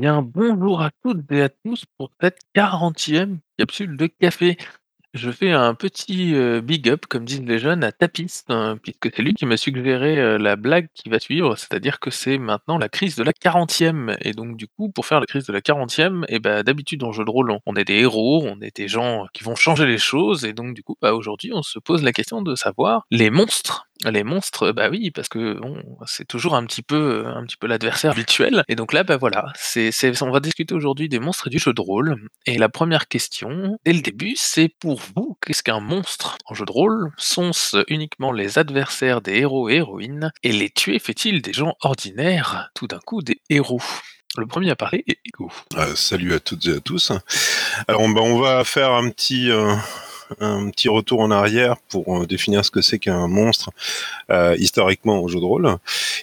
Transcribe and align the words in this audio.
bien, 0.00 0.22
bonjour 0.22 0.80
à 0.80 0.90
toutes 1.04 1.30
et 1.30 1.42
à 1.42 1.48
tous 1.50 1.84
pour 1.98 2.10
cette 2.22 2.38
40e 2.54 3.38
capsule 3.58 3.96
de 3.98 4.06
café. 4.06 4.56
Je 5.14 5.30
fais 5.30 5.52
un 5.52 5.74
petit, 5.74 6.34
heu, 6.34 6.60
big 6.62 6.88
up, 6.88 7.06
comme 7.08 7.24
disent 7.26 7.42
les 7.42 7.58
jeunes, 7.58 7.84
à 7.84 7.92
Tapis, 7.92 8.42
hein, 8.48 8.78
puisque 8.82 9.10
c'est 9.14 9.22
lui 9.22 9.34
qui 9.34 9.46
m'a 9.46 9.56
suggéré, 9.58 10.18
heu, 10.18 10.38
la 10.38 10.56
blague 10.56 10.88
qui 10.94 11.08
va 11.10 11.18
suivre, 11.20 11.56
c'est-à-dire 11.56 12.00
que 12.00 12.10
c'est 12.10 12.38
maintenant 12.38 12.78
la 12.78 12.88
crise 12.88 13.16
de 13.16 13.24
la 13.24 13.32
40e 13.32 14.16
et 14.22 14.32
donc 14.32 14.56
du 14.56 14.68
coup, 14.68 14.90
pour 14.90 15.06
faire 15.06 15.20
la 15.20 15.26
crise 15.26 15.46
de 15.46 15.52
la 15.52 15.60
40e 15.62 16.24
et 16.28 16.38
bah, 16.40 16.62
d'habitude 16.62 17.02
en 17.04 17.12
jeu 17.12 17.24
de 17.24 17.30
rôle, 17.30 17.52
on 17.66 17.76
est 17.76 17.84
des 17.84 17.96
héros, 18.00 18.44
on 18.46 18.60
est 18.62 18.76
des 18.76 18.88
gens 18.88 19.26
qui 19.34 19.44
vont 19.44 19.56
changer 19.56 19.86
les 19.86 19.98
choses. 19.98 20.44
Et 20.46 20.52
donc 20.54 20.74
du 20.74 20.82
coup, 20.84 20.96
bah, 21.02 21.14
aujourd'hui, 21.14 21.52
on 21.54 21.62
se 21.62 21.78
pose 21.80 22.02
la 22.04 22.12
question 22.12 22.42
de 22.42 22.54
savoir 22.54 23.06
les 23.10 23.30
monstres 23.30 23.86
les 24.08 24.24
monstres, 24.24 24.72
bah 24.72 24.88
oui, 24.90 25.10
parce 25.10 25.28
que 25.28 25.60
c'est 26.06 26.26
toujours 26.26 26.54
un 26.54 26.64
petit 26.64 26.82
peu, 26.82 27.26
un 27.26 27.44
petit 27.44 27.56
peu 27.56 27.66
l'adversaire 27.66 28.12
virtuel. 28.14 28.64
Et 28.68 28.76
donc 28.76 28.92
là, 28.92 29.04
bah 29.04 29.16
voilà, 29.16 29.52
c'est, 29.56 29.90
on 30.22 30.30
va 30.30 30.40
discuter 30.40 30.74
aujourd'hui 30.74 31.08
des 31.08 31.18
monstres 31.18 31.48
et 31.48 31.50
du 31.50 31.58
jeu 31.58 31.72
de 31.72 31.80
rôle. 31.80 32.16
Et 32.46 32.58
la 32.58 32.68
première 32.68 33.08
question, 33.08 33.78
dès 33.84 33.92
le 33.92 34.00
début, 34.00 34.34
c'est 34.36 34.68
pour 34.68 35.00
vous, 35.14 35.36
qu'est-ce 35.44 35.62
qu'un 35.62 35.80
monstre? 35.80 36.36
En 36.46 36.54
jeu 36.54 36.64
de 36.64 36.72
rôle 36.72 37.12
Sont-ce 37.16 37.84
uniquement 37.88 38.32
les 38.32 38.58
adversaires 38.58 39.20
des 39.20 39.38
héros 39.38 39.68
et 39.68 39.76
héroïnes? 39.76 40.32
Et 40.42 40.52
les 40.52 40.70
tuer 40.70 40.98
fait-il 40.98 41.42
des 41.42 41.52
gens 41.52 41.74
ordinaires, 41.82 42.70
tout 42.74 42.86
d'un 42.86 43.00
coup 43.00 43.22
des 43.22 43.40
héros 43.50 43.80
le 44.36 44.46
premier 44.46 44.70
à 44.70 44.76
parler 44.76 45.02
est 45.08 45.18
Ego. 45.24 45.50
Euh, 45.76 45.96
salut 45.96 46.34
à 46.34 46.38
toutes 46.38 46.64
et 46.66 46.76
à 46.76 46.80
tous. 46.80 47.10
Alors, 47.88 48.02
bah, 48.14 48.20
on 48.20 48.38
va 48.38 48.62
faire 48.62 48.92
un 48.92 49.10
petit, 49.10 49.50
euh, 49.50 49.74
un 50.40 50.70
petit 50.70 50.88
retour 50.88 51.20
en 51.20 51.30
arrière 51.30 51.76
pour 51.88 52.22
euh, 52.22 52.26
définir 52.26 52.64
ce 52.64 52.70
que 52.70 52.80
c'est 52.80 52.98
qu'un 52.98 53.26
monstre 53.26 53.70
euh, 54.30 54.56
historiquement 54.58 55.20
au 55.20 55.28
jeu 55.28 55.40
de 55.40 55.44
rôle. 55.44 55.76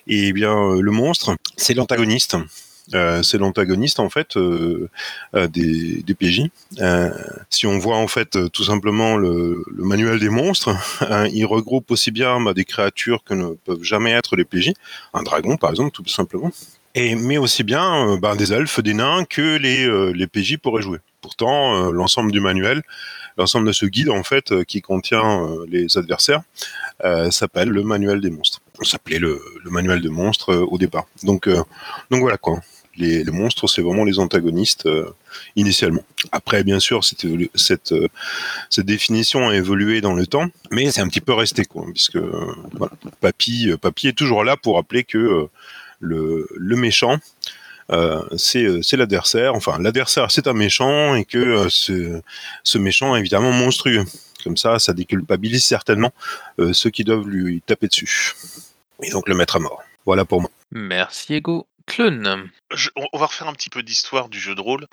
Et 0.07 0.27
eh 0.27 0.33
bien, 0.33 0.55
euh, 0.55 0.81
le 0.81 0.91
monstre, 0.91 1.35
c'est 1.55 1.73
l'antagoniste. 1.73 2.37
C'est 3.21 3.37
l'antagoniste 3.37 3.99
en 3.99 4.09
fait 4.09 4.37
des, 5.33 6.15
PJ. 6.17 6.43
Si 7.49 7.67
on 7.67 7.79
voit 7.79 7.97
en 7.97 8.07
fait 8.07 8.37
tout 8.53 8.63
simplement 8.63 9.17
le, 9.17 9.61
le 9.69 9.83
manuel 9.83 10.21
des 10.21 10.29
monstres, 10.29 10.69
hein, 11.01 11.27
il 11.33 11.45
regroupe 11.45 11.91
aussi 11.91 12.11
bien 12.11 12.39
bah, 12.39 12.53
des 12.53 12.63
créatures 12.63 13.25
que 13.25 13.33
ne 13.33 13.55
peuvent 13.65 13.83
jamais 13.83 14.11
être 14.11 14.37
les 14.37 14.45
PJ, 14.45 14.71
un 15.13 15.23
dragon 15.23 15.57
par 15.57 15.71
exemple 15.71 15.91
tout 15.91 16.07
simplement, 16.07 16.49
et 16.95 17.15
mais 17.15 17.37
aussi 17.37 17.63
bien 17.63 18.15
bah, 18.21 18.37
des 18.37 18.53
elfes, 18.53 18.79
des 18.79 18.93
nains 18.93 19.25
que 19.25 19.57
les, 19.57 20.13
les 20.13 20.27
PJ 20.27 20.55
pourraient 20.55 20.81
jouer. 20.81 20.99
Pourtant, 21.19 21.91
l'ensemble 21.91 22.31
du 22.31 22.39
manuel 22.39 22.83
l'ensemble 23.37 23.67
de 23.67 23.71
ce 23.71 23.85
guide 23.85 24.09
en 24.09 24.23
fait 24.23 24.51
euh, 24.51 24.63
qui 24.63 24.81
contient 24.81 25.43
euh, 25.43 25.65
les 25.69 25.97
adversaires 25.97 26.41
euh, 27.03 27.31
s'appelle 27.31 27.69
le 27.69 27.83
manuel 27.83 28.21
des 28.21 28.29
monstres. 28.29 28.61
On 28.79 28.83
s'appelait 28.83 29.19
le, 29.19 29.41
manuel 29.65 30.01
de 30.01 30.09
monstres 30.09 30.53
au 30.55 30.77
départ. 30.77 31.07
Donc 31.23 31.49
donc 31.49 32.21
voilà 32.21 32.37
quoi. 32.37 32.59
Les, 32.99 33.23
monstres, 33.25 33.67
c'est 33.67 33.83
vraiment 33.83 34.05
les 34.05 34.17
antagonistes 34.17 34.89
initialement. 35.55 36.01
Après, 36.31 36.63
bien 36.63 36.79
sûr, 36.79 37.03
cette, 37.03 37.27
cette, 37.53 37.93
définition 38.79 39.49
a 39.49 39.55
évolué 39.55 40.01
dans 40.01 40.15
le 40.15 40.25
temps, 40.25 40.47
mais 40.71 40.89
c'est 40.89 41.01
un 41.01 41.07
petit 41.07 41.21
peu 41.21 41.33
resté, 41.33 41.63
quoi, 41.63 41.85
puisque 41.93 42.17
Papy, 43.21 43.69
Papy 43.79 44.07
est 44.07 44.17
toujours 44.17 44.43
là 44.43 44.57
pour 44.57 44.77
rappeler 44.77 45.03
que 45.03 45.47
le, 45.99 46.47
le 46.55 46.75
méchant, 46.75 47.19
c'est 48.37 48.97
l'adversaire. 48.97 49.55
Enfin, 49.55 49.77
l'adversaire, 49.79 50.31
c'est 50.31 50.47
un 50.47 50.53
méchant 50.53 51.15
et 51.15 51.25
que 51.25 51.37
euh, 51.37 51.69
ce, 51.69 52.21
ce, 52.63 52.77
méchant 52.77 53.15
est 53.15 53.19
évidemment 53.19 53.51
monstrueux. 53.51 54.05
Comme 54.43 54.57
ça, 54.57 54.79
ça 54.79 54.93
déculpabilise 54.93 55.65
certainement 55.65 56.13
ceux 56.71 56.89
qui 56.89 57.03
doivent 57.03 57.27
lui 57.27 57.61
taper 57.61 57.87
dessus. 57.87 58.33
Et 59.03 59.09
donc 59.09 59.27
le 59.27 59.35
mettre 59.35 59.57
à 59.57 59.59
mort. 59.59 59.83
Voilà 60.05 60.23
pour 60.23 60.41
moi. 60.41 60.49
Merci 60.71 61.35
Ego. 61.35 61.67
Clone. 61.85 62.49
on 62.95 63.17
va 63.17 63.25
refaire 63.25 63.47
un 63.47 63.53
petit 63.53 63.69
peu 63.69 63.81
d'histoire 63.81 64.29
du 64.29 64.39
jeu 64.39 64.55
de 64.55 64.61
rôle. 64.61 64.87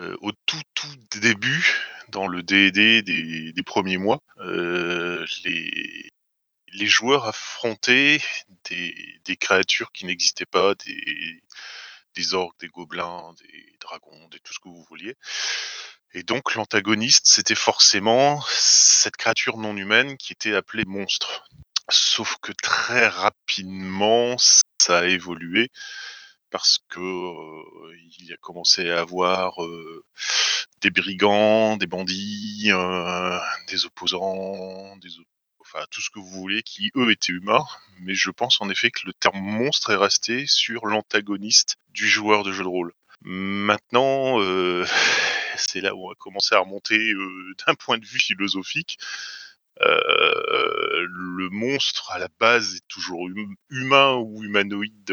Euh, 0.00 0.16
au 0.20 0.32
tout 0.44 0.60
tout 0.74 1.20
début, 1.20 1.74
dans 2.10 2.26
le 2.26 2.42
D&D 2.42 3.02
des, 3.02 3.52
des, 3.52 3.62
premiers 3.62 3.96
mois, 3.96 4.20
euh, 4.40 5.24
les, 5.44 6.10
les 6.72 6.86
joueurs 6.86 7.26
affrontaient 7.26 8.20
des, 8.68 8.94
des 9.24 9.36
créatures 9.36 9.92
qui 9.92 10.04
n'existaient 10.04 10.44
pas, 10.44 10.74
des, 10.74 11.40
des 12.16 12.34
orques, 12.34 12.58
des 12.60 12.68
gobelins, 12.68 13.34
des 13.42 13.76
dragons, 13.80 14.28
des 14.28 14.40
tout 14.40 14.52
ce 14.52 14.58
que 14.58 14.68
vous 14.68 14.84
vouliez. 14.88 15.14
Et 16.12 16.22
donc 16.22 16.54
l'antagoniste, 16.54 17.26
c'était 17.26 17.54
forcément 17.54 18.42
cette 18.48 19.16
créature 19.16 19.58
non 19.58 19.76
humaine 19.76 20.16
qui 20.16 20.32
était 20.32 20.54
appelée 20.54 20.84
monstre. 20.86 21.44
Sauf 21.88 22.36
que 22.40 22.52
très 22.52 23.06
rapidement, 23.06 24.36
ça 24.80 24.98
a 25.00 25.04
évolué 25.04 25.70
parce 26.50 26.78
que 26.88 27.00
euh, 27.00 28.32
a 28.32 28.36
commencé 28.38 28.90
à 28.90 29.00
avoir 29.00 29.62
euh, 29.62 30.04
des 30.80 30.90
brigands, 30.90 31.76
des 31.76 31.86
bandits, 31.86 32.70
euh, 32.72 33.38
des 33.68 33.84
opposants, 33.84 34.96
des, 34.96 35.10
enfin 35.66 35.84
tout 35.90 36.00
ce 36.00 36.10
que 36.10 36.18
vous 36.18 36.30
voulez, 36.30 36.62
qui 36.62 36.90
eux 36.96 37.10
étaient 37.10 37.32
humains, 37.32 37.64
mais 38.00 38.14
je 38.14 38.30
pense 38.30 38.60
en 38.60 38.70
effet 38.70 38.90
que 38.90 39.06
le 39.06 39.12
terme 39.12 39.40
monstre 39.40 39.90
est 39.90 39.96
resté 39.96 40.46
sur 40.46 40.86
l'antagoniste 40.86 41.76
du 41.90 42.08
joueur 42.08 42.44
de 42.44 42.52
jeu 42.52 42.62
de 42.62 42.68
rôle. 42.68 42.92
Maintenant, 43.22 44.40
euh, 44.40 44.84
c'est 45.56 45.80
là 45.80 45.94
où 45.94 46.04
on 46.04 46.08
va 46.08 46.14
commencer 46.14 46.54
à 46.54 46.60
remonter 46.60 46.98
euh, 46.98 47.54
d'un 47.66 47.74
point 47.74 47.98
de 47.98 48.06
vue 48.06 48.20
philosophique. 48.20 48.98
Euh, 49.82 51.06
le 51.08 51.50
monstre 51.50 52.10
à 52.12 52.18
la 52.18 52.28
base 52.40 52.76
est 52.76 52.88
toujours 52.88 53.22
hum 53.22 53.56
humain 53.68 54.14
ou 54.14 54.42
humanoïde 54.42 55.12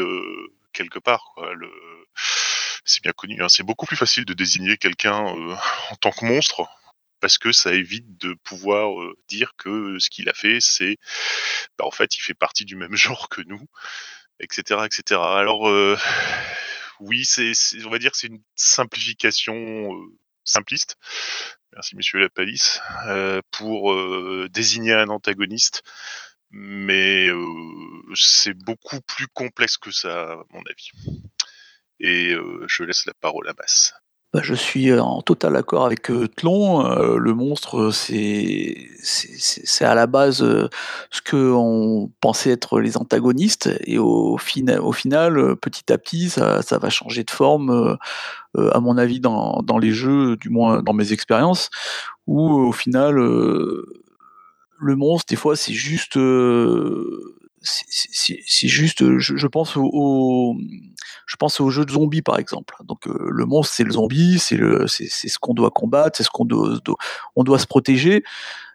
quelque 0.72 0.98
part. 0.98 1.34
C'est 2.84 3.02
bien 3.02 3.12
connu. 3.12 3.42
Hein. 3.42 3.48
C'est 3.48 3.62
beaucoup 3.62 3.86
plus 3.86 3.96
facile 3.96 4.24
de 4.24 4.32
désigner 4.32 4.76
quelqu'un 4.76 5.18
en 5.90 5.96
tant 6.00 6.12
que 6.12 6.24
monstre 6.24 6.66
parce 7.24 7.38
que 7.38 7.52
ça 7.52 7.72
évite 7.72 8.18
de 8.18 8.34
pouvoir 8.44 9.00
euh, 9.00 9.16
dire 9.28 9.54
que 9.56 9.98
ce 9.98 10.10
qu'il 10.10 10.28
a 10.28 10.34
fait, 10.34 10.58
c'est, 10.60 10.98
bah, 11.78 11.86
en 11.86 11.90
fait, 11.90 12.18
il 12.18 12.20
fait 12.20 12.34
partie 12.34 12.66
du 12.66 12.76
même 12.76 12.94
genre 12.96 13.30
que 13.30 13.40
nous, 13.46 13.64
etc., 14.40 14.82
etc. 14.84 15.22
Alors, 15.22 15.66
euh, 15.70 15.96
oui, 17.00 17.26
on 17.86 17.88
va 17.88 17.98
dire, 17.98 18.10
que 18.10 18.18
c'est 18.18 18.26
une 18.26 18.42
simplification 18.56 19.54
euh, 19.54 20.04
simpliste. 20.44 20.96
Merci, 21.72 21.96
Monsieur 21.96 22.18
Lapalisse, 22.18 22.82
euh, 23.06 23.40
pour 23.52 23.94
euh, 23.94 24.50
désigner 24.52 24.92
un 24.92 25.08
antagoniste, 25.08 25.82
mais 26.50 27.30
c'est 28.14 28.52
beaucoup 28.52 29.00
plus 29.00 29.28
complexe 29.28 29.78
que 29.78 29.92
ça, 29.92 30.32
à 30.32 30.44
mon 30.50 30.62
avis. 30.68 30.90
Et 32.00 32.34
je 32.68 32.84
laisse 32.84 33.06
la 33.06 33.14
parole 33.14 33.48
à 33.48 33.54
Basse. 33.54 33.94
Bah, 34.34 34.40
je 34.42 34.54
suis 34.54 34.92
en 34.98 35.22
total 35.22 35.54
accord 35.54 35.86
avec 35.86 36.10
euh, 36.10 36.26
Tlon. 36.26 36.84
Euh, 36.84 37.18
le 37.18 37.34
monstre, 37.34 37.92
c'est 37.92 38.74
à 39.80 39.94
la 39.94 40.08
base 40.08 40.42
euh, 40.42 40.68
ce 41.12 41.22
que 41.22 41.52
on 41.52 42.10
pensait 42.20 42.50
être 42.50 42.80
les 42.80 42.96
antagonistes, 42.96 43.70
et 43.86 43.96
au 43.96 44.36
final, 44.36 45.54
petit 45.60 45.92
à 45.92 45.98
petit, 45.98 46.30
ça, 46.30 46.62
ça 46.62 46.78
va 46.78 46.90
changer 46.90 47.22
de 47.22 47.30
forme, 47.30 47.96
à 48.58 48.80
mon 48.80 48.98
avis, 48.98 49.20
dans, 49.20 49.62
dans 49.62 49.78
les 49.78 49.92
jeux, 49.92 50.36
du 50.36 50.48
moins 50.50 50.82
dans 50.82 50.94
mes 50.94 51.12
expériences, 51.12 51.70
où 52.26 52.42
au 52.42 52.72
final, 52.72 53.14
le 53.14 54.96
monstre, 54.96 55.26
des 55.28 55.36
fois, 55.36 55.54
c'est 55.54 55.74
juste 55.74 56.18
c'est 57.64 58.68
juste, 58.68 59.18
je, 59.18 59.36
je 59.36 59.46
pense 59.46 59.76
au, 59.76 59.88
au, 59.92 60.56
je 61.26 61.36
pense 61.36 61.60
aux 61.60 61.70
jeux 61.70 61.84
de 61.84 61.90
zombies 61.90 62.22
par 62.22 62.38
exemple. 62.38 62.76
Donc 62.84 63.06
euh, 63.06 63.28
le 63.30 63.46
monstre 63.46 63.74
c'est 63.74 63.84
le 63.84 63.92
zombie, 63.92 64.38
c'est 64.38 64.56
le, 64.56 64.86
c'est 64.86 65.08
ce 65.08 65.38
qu'on 65.38 65.54
doit 65.54 65.70
combattre, 65.70 66.16
c'est 66.16 66.22
ce 66.24 66.30
qu'on 66.30 66.44
doit, 66.44 66.78
on 67.36 67.44
doit 67.44 67.58
se 67.58 67.66
protéger. 67.66 68.22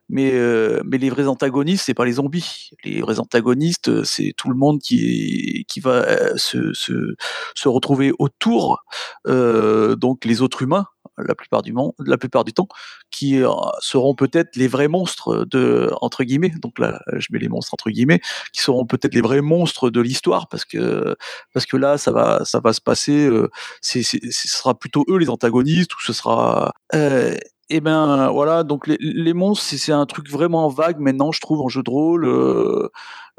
Mais, 0.09 0.31
euh, 0.33 0.81
mais 0.85 0.97
les 0.97 1.09
vrais 1.09 1.27
antagonistes, 1.27 1.85
c'est 1.85 1.93
pas 1.93 2.05
les 2.05 2.13
zombies. 2.13 2.71
Les 2.83 3.01
vrais 3.01 3.19
antagonistes, 3.19 4.03
c'est 4.03 4.33
tout 4.35 4.49
le 4.49 4.55
monde 4.55 4.79
qui, 4.79 5.65
qui 5.67 5.79
va 5.79 5.91
euh, 5.91 6.35
se, 6.35 6.73
se, 6.73 7.15
se 7.55 7.69
retrouver 7.69 8.11
autour, 8.19 8.83
euh, 9.27 9.95
donc 9.95 10.25
les 10.25 10.41
autres 10.41 10.63
humains, 10.63 10.87
la 11.17 11.35
plupart 11.35 11.61
du 11.61 11.73
monde, 11.73 11.93
la 11.99 12.17
plupart 12.17 12.43
du 12.43 12.53
temps, 12.53 12.67
qui 13.11 13.41
euh, 13.41 13.49
seront 13.79 14.15
peut-être 14.15 14.55
les 14.55 14.67
vrais 14.67 14.87
monstres 14.87 15.45
de 15.45 15.91
entre 16.01 16.23
guillemets. 16.23 16.53
Donc 16.61 16.79
là, 16.79 17.01
je 17.17 17.27
mets 17.31 17.39
les 17.39 17.49
monstres 17.49 17.73
entre 17.73 17.89
guillemets, 17.89 18.21
qui 18.53 18.61
seront 18.61 18.85
peut-être 18.85 19.13
les 19.13 19.21
vrais 19.21 19.41
monstres 19.41 19.89
de 19.89 20.01
l'histoire, 20.01 20.47
parce 20.47 20.65
que 20.65 21.15
parce 21.53 21.65
que 21.65 21.77
là, 21.77 21.97
ça 21.97 22.11
va 22.11 22.45
ça 22.45 22.59
va 22.59 22.73
se 22.73 22.81
passer. 22.81 23.27
Euh, 23.27 23.49
c'est, 23.81 24.03
ce 24.03 24.19
sera 24.31 24.77
plutôt 24.77 25.05
eux 25.09 25.17
les 25.17 25.29
antagonistes, 25.29 25.93
ou 25.95 26.01
ce 26.01 26.13
sera 26.13 26.71
euh, 26.95 27.35
et 27.71 27.81
ben 27.81 28.31
voilà, 28.31 28.63
donc 28.63 28.87
les, 28.87 28.97
les 28.99 29.33
monstres, 29.33 29.63
c'est 29.77 29.91
un 29.91 30.07
truc 30.07 30.27
vraiment 30.29 30.67
vague 30.69 30.99
maintenant, 30.99 31.31
je 31.31 31.39
trouve, 31.39 31.61
en 31.61 31.69
jeu 31.69 31.83
de 31.83 31.89
rôle. 31.89 32.25
Euh, 32.25 32.89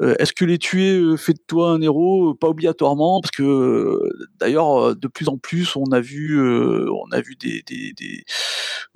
euh, 0.01 0.15
Est-ce 0.19 0.31
que 0.31 0.45
les 0.45 0.57
tuer 0.57 0.97
euh, 0.97 1.17
fait 1.17 1.33
de 1.33 1.41
toi 1.45 1.71
un 1.71 1.81
héros? 1.81 2.33
Pas 2.33 2.47
obligatoirement, 2.47 3.19
parce 3.19 3.31
que 3.31 3.99
d'ailleurs, 4.39 4.95
de 4.95 5.07
plus 5.09 5.27
en 5.27 5.37
plus, 5.37 5.75
on 5.75 5.91
a 5.91 5.99
vu, 5.99 6.39
on 6.41 7.11
a 7.11 7.19
vu 7.19 7.35
des, 7.35 7.61
des, 7.67 8.23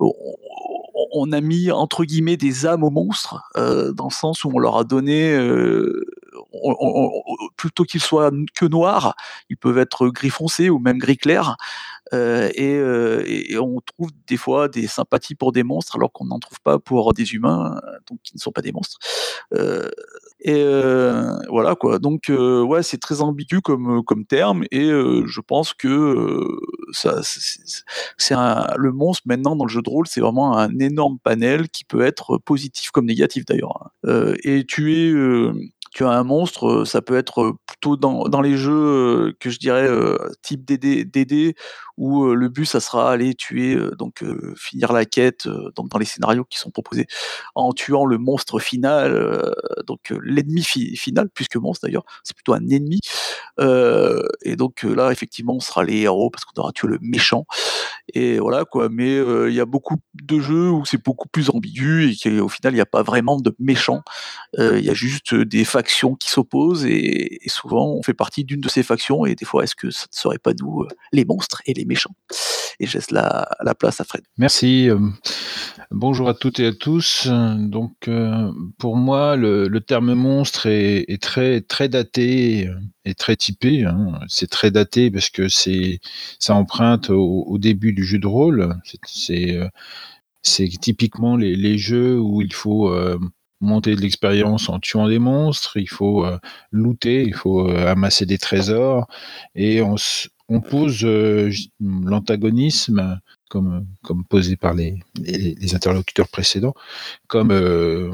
on, 0.00 1.32
a 1.32 1.40
mis 1.42 1.70
entre 1.70 2.04
guillemets 2.04 2.38
des 2.38 2.66
âmes 2.66 2.82
aux 2.82 2.90
monstres, 2.90 3.42
dans 3.54 4.08
le 4.08 4.14
sens 4.14 4.44
où 4.44 4.50
on 4.54 4.58
leur 4.58 4.78
a 4.78 4.84
donné 4.84 5.36
plutôt 7.56 7.84
qu'ils 7.84 8.00
soient 8.00 8.30
que 8.54 8.66
noirs, 8.66 9.14
ils 9.50 9.56
peuvent 9.56 9.78
être 9.78 10.08
gris 10.08 10.30
foncé 10.30 10.70
ou 10.70 10.78
même 10.78 10.98
gris 10.98 11.16
clair. 11.16 11.56
Euh, 12.14 12.50
et, 12.54 13.58
on 13.58 13.80
trouve 13.80 14.10
des 14.26 14.36
fois 14.36 14.68
des 14.68 14.86
sympathies 14.86 15.34
pour 15.34 15.52
des 15.52 15.62
monstres 15.62 15.96
alors 15.96 16.12
qu'on 16.12 16.26
n'en 16.26 16.38
trouve 16.38 16.60
pas 16.60 16.78
pour 16.78 17.12
des 17.14 17.32
humains, 17.32 17.80
donc 18.08 18.20
qui 18.22 18.34
ne 18.34 18.40
sont 18.40 18.52
pas 18.52 18.62
des 18.62 18.72
monstres. 18.72 18.98
et 20.40 20.64
voilà 21.48 21.74
quoi. 21.74 21.98
Donc 21.98 22.30
ouais, 22.30 22.82
c'est 22.82 22.98
très 22.98 23.22
ambigu 23.22 23.60
comme 23.60 24.04
comme 24.04 24.24
terme 24.24 24.64
et 24.70 24.88
je 24.88 25.40
pense 25.40 25.74
que 25.74 26.44
ça, 26.92 27.20
c'est 27.22 28.34
le 28.34 28.92
monstre 28.92 29.22
maintenant 29.26 29.56
dans 29.56 29.64
le 29.64 29.70
jeu 29.70 29.82
de 29.82 29.90
rôle, 29.90 30.06
c'est 30.06 30.20
vraiment 30.20 30.56
un 30.56 30.78
énorme 30.78 31.18
panel 31.18 31.68
qui 31.68 31.84
peut 31.84 32.02
être 32.02 32.38
positif 32.38 32.90
comme 32.90 33.06
négatif 33.06 33.44
d'ailleurs. 33.44 33.90
Hein. 34.04 34.34
et 34.44 34.64
tu 34.64 34.94
es 34.94 35.12
un 36.04 36.24
monstre, 36.24 36.84
ça 36.84 37.02
peut 37.02 37.16
être 37.16 37.56
plutôt 37.66 37.96
dans, 37.96 38.40
les 38.40 38.56
jeux 38.56 39.34
que 39.40 39.50
je 39.50 39.58
dirais 39.58 39.88
type 40.42 40.64
DD, 40.64 41.04
DD 41.04 41.54
où 41.96 42.26
le 42.26 42.48
but 42.48 42.66
ça 42.66 42.80
sera 42.80 43.10
aller 43.10 43.34
tuer 43.34 43.78
donc 43.98 44.22
finir 44.56 44.92
la 44.92 45.06
quête 45.06 45.48
donc 45.74 45.88
dans 45.88 45.98
les 45.98 46.04
scénarios 46.04 46.44
qui 46.44 46.58
sont 46.58 46.70
proposés 46.70 47.06
en 47.54 47.72
tuant 47.72 48.04
le 48.04 48.18
monstre 48.18 48.58
final 48.58 49.54
donc 49.86 50.12
l'ennemi 50.22 50.62
final 50.62 51.30
plus 51.30 51.48
que 51.48 51.58
monstre 51.58 51.86
d'ailleurs 51.86 52.04
c'est 52.22 52.36
plutôt 52.36 52.52
un 52.52 52.68
ennemi 52.68 53.00
et 53.58 54.56
donc 54.56 54.82
là 54.82 55.10
effectivement 55.10 55.54
on 55.54 55.60
sera 55.60 55.84
les 55.84 56.00
héros 56.00 56.28
parce 56.28 56.44
qu'on 56.44 56.60
aura 56.60 56.72
tué 56.72 56.88
le 56.88 56.98
méchant 57.00 57.46
et 58.14 58.38
voilà 58.38 58.64
quoi 58.64 58.88
mais 58.88 59.16
il 59.48 59.54
y 59.54 59.60
a 59.60 59.64
beaucoup 59.64 59.96
de 60.14 60.38
jeux 60.38 60.70
où 60.70 60.84
c'est 60.84 61.02
beaucoup 61.02 61.28
plus 61.28 61.50
ambigu 61.50 62.10
et 62.10 62.16
qu'au 62.16 62.48
final 62.48 62.72
il 62.72 62.76
n'y 62.76 62.80
a 62.80 62.86
pas 62.86 63.02
vraiment 63.02 63.40
de 63.40 63.54
méchants 63.58 64.02
il 64.58 64.84
y 64.84 64.90
a 64.90 64.94
juste 64.94 65.34
des 65.34 65.64
factions 65.64 66.14
qui 66.14 66.30
s'opposent 66.30 66.84
et, 66.84 67.44
et, 67.44 67.48
souvent 67.48 67.88
on 67.88 68.02
fait 68.02 68.14
partie 68.14 68.44
d'une 68.44 68.60
de 68.60 68.68
ces 68.68 68.82
factions 68.82 69.26
et 69.26 69.34
des 69.34 69.44
fois 69.44 69.64
est-ce 69.64 69.74
que 69.74 69.90
ça 69.90 70.06
ne 70.12 70.16
serait 70.16 70.38
pas 70.38 70.52
nous 70.60 70.86
les 71.12 71.24
monstres 71.24 71.62
et 71.66 71.74
les 71.74 71.84
méchants? 71.84 72.14
Et 72.78 72.86
je 72.86 72.94
laisse 72.94 73.10
la, 73.10 73.48
place 73.78 74.00
à 74.00 74.04
Fred. 74.04 74.22
Merci. 74.36 74.90
Euh, 74.90 74.98
bonjour 75.90 76.28
à 76.28 76.34
toutes 76.34 76.60
et 76.60 76.66
à 76.66 76.72
tous. 76.72 77.26
Donc, 77.26 77.94
euh, 78.08 78.52
pour 78.78 78.96
moi, 78.96 79.36
le, 79.36 79.80
terme 79.80 80.14
monstre 80.14 80.66
est, 80.66 81.22
très, 81.22 81.62
très 81.62 81.88
daté 81.88 82.70
et 83.04 83.14
très 83.14 83.36
typé. 83.36 83.84
Hein. 83.84 84.20
C'est 84.28 84.50
très 84.50 84.70
daté 84.70 85.10
parce 85.10 85.30
que 85.30 85.48
c'est, 85.48 86.00
ça 86.38 86.54
emprunte 86.54 87.10
au, 87.10 87.56
début 87.58 87.92
du 87.92 88.04
jeu 88.04 88.18
de 88.18 88.26
rôle. 88.26 88.74
C'est, 88.84 89.58
c'est 90.42 90.66
euh, 90.66 90.78
typiquement 90.80 91.36
les, 91.36 91.78
jeux 91.78 92.18
où 92.20 92.42
il 92.42 92.52
faut 92.52 92.94
monter 93.62 93.96
de 93.96 94.02
l'expérience 94.02 94.68
en 94.68 94.78
tuant 94.80 95.08
des 95.08 95.18
monstres, 95.18 95.78
il 95.78 95.88
faut 95.88 96.26
looter, 96.72 97.22
il 97.22 97.34
faut 97.34 97.66
amasser 97.68 98.26
des 98.26 98.36
trésors, 98.36 99.06
et 99.54 99.80
on, 99.80 99.96
on 100.48 100.60
pose 100.60 101.04
euh, 101.04 101.50
l'antagonisme, 101.80 103.20
comme, 103.48 103.86
comme 104.02 104.24
posé 104.24 104.56
par 104.56 104.74
les, 104.74 104.98
les, 105.16 105.74
interlocuteurs 105.74 106.28
précédents, 106.28 106.74
comme, 107.26 107.50
euh, 107.50 108.10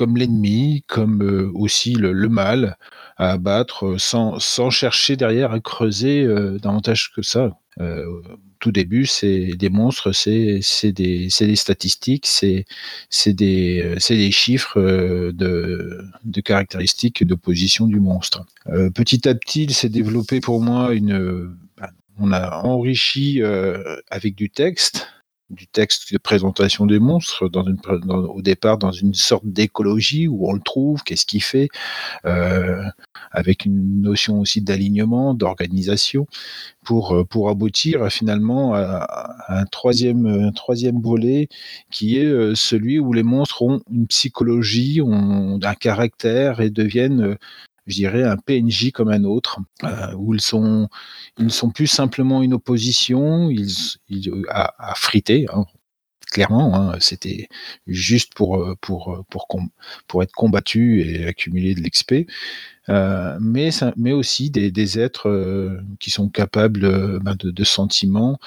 l'ennemi, 0.00 0.82
comme 0.86 1.22
euh, 1.22 1.50
aussi 1.54 1.94
le, 1.94 2.12
mal 2.28 2.76
à 3.16 3.32
abattre, 3.32 3.96
sans, 3.98 4.38
chercher 4.70 5.16
derrière 5.16 5.52
à 5.52 5.60
creuser 5.60 6.26
davantage 6.60 7.12
que 7.14 7.22
ça. 7.22 7.56
Tout 8.58 8.72
début, 8.72 9.06
c'est 9.06 9.52
des 9.56 9.70
monstres, 9.70 10.12
c'est 10.12 10.92
des, 10.92 11.30
statistiques, 11.56 12.26
c'est 12.26 13.32
des, 13.32 13.96
des 14.10 14.30
chiffres 14.30 14.80
de, 15.32 16.04
de 16.24 16.40
caractéristiques 16.40 17.24
de 17.24 17.34
position 17.34 17.86
du 17.86 18.00
monstre. 18.00 18.44
petit 18.94 19.28
à 19.28 19.34
petit, 19.34 19.64
il 19.64 19.74
s'est 19.74 19.88
développé 19.88 20.40
pour 20.40 20.60
moi 20.60 20.92
une 20.92 21.56
on 22.20 22.32
a 22.32 22.62
enrichi 22.62 23.42
euh, 23.42 23.96
avec 24.10 24.34
du 24.34 24.50
texte, 24.50 25.08
du 25.50 25.66
texte 25.66 26.12
de 26.12 26.18
présentation 26.18 26.86
des 26.86 26.98
monstres, 26.98 27.50
au 28.08 28.42
départ 28.42 28.78
dans 28.78 28.92
une 28.92 29.14
sorte 29.14 29.46
d'écologie 29.46 30.28
où 30.28 30.48
on 30.48 30.52
le 30.52 30.60
trouve, 30.60 31.02
qu'est-ce 31.02 31.26
qu'il 31.26 31.42
fait, 31.42 31.68
euh, 32.24 32.82
avec 33.32 33.64
une 33.64 34.00
notion 34.00 34.40
aussi 34.40 34.62
d'alignement, 34.62 35.34
d'organisation, 35.34 36.26
pour, 36.84 37.14
euh, 37.14 37.24
pour 37.24 37.50
aboutir 37.50 38.10
finalement 38.10 38.74
à, 38.74 39.36
un, 39.48 39.64
troisième, 39.66 40.26
un 40.26 40.52
troisième 40.52 41.00
volet 41.00 41.48
qui 41.90 42.16
est 42.16 42.54
celui 42.54 42.98
où 42.98 43.12
les 43.12 43.22
monstres 43.22 43.62
ont 43.62 43.80
une 43.90 44.06
psychologie, 44.06 45.00
ont 45.02 45.58
un 45.62 45.74
caractère 45.74 46.60
et 46.60 46.70
deviennent 46.70 47.36
je 47.86 47.94
dirais, 47.94 48.22
un 48.22 48.36
PNJ 48.36 48.90
comme 48.92 49.08
un 49.08 49.24
autre, 49.24 49.60
euh, 49.84 50.14
où 50.16 50.34
ils 50.34 50.40
sont, 50.40 50.88
ils 51.38 51.44
ne 51.46 51.50
sont 51.50 51.70
plus 51.70 51.86
simplement 51.86 52.42
une 52.42 52.54
opposition, 52.54 53.50
ils, 53.50 53.70
à, 54.48 54.94
friter, 54.96 55.46
hein, 55.52 55.64
clairement, 56.30 56.76
hein, 56.76 56.96
c'était 57.00 57.48
juste 57.86 58.34
pour, 58.34 58.76
pour, 58.80 59.24
pour, 59.30 59.46
pour 60.06 60.22
être 60.22 60.32
combattu 60.32 61.02
et 61.02 61.26
accumuler 61.26 61.74
de 61.74 61.80
l'XP, 61.80 62.30
euh, 62.88 63.38
mais, 63.40 63.70
mais 63.96 64.12
aussi 64.12 64.50
des, 64.50 64.70
des 64.70 64.98
êtres 64.98 65.28
euh, 65.28 65.80
qui 65.98 66.10
sont 66.10 66.28
capables 66.28 67.20
ben, 67.20 67.34
de, 67.36 67.50
de, 67.50 67.64
sentiments 67.64 68.38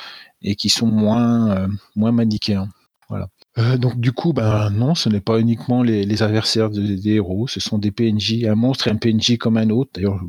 et 0.41 0.55
qui 0.55 0.69
sont 0.69 0.87
moins, 0.87 1.67
moins 1.95 2.11
manichéens. 2.11 2.69
Euh, 3.57 3.77
donc 3.77 3.99
du 3.99 4.11
coup, 4.11 4.33
ben 4.33 4.69
non, 4.71 4.95
ce 4.95 5.09
n'est 5.09 5.19
pas 5.21 5.39
uniquement 5.39 5.83
les, 5.83 6.23
adversaires 6.23 6.69
des 6.69 7.09
héros, 7.09 7.47
ce 7.47 7.59
sont 7.59 7.77
des 7.77 7.91
PNJ, 7.91 8.45
un 8.45 8.55
monstre 8.55 8.87
et 8.87 8.91
un 8.91 8.95
PNJ 8.95 9.37
comme 9.37 9.57
un 9.57 9.69
autre. 9.69 9.91
D'ailleurs, 9.93 10.19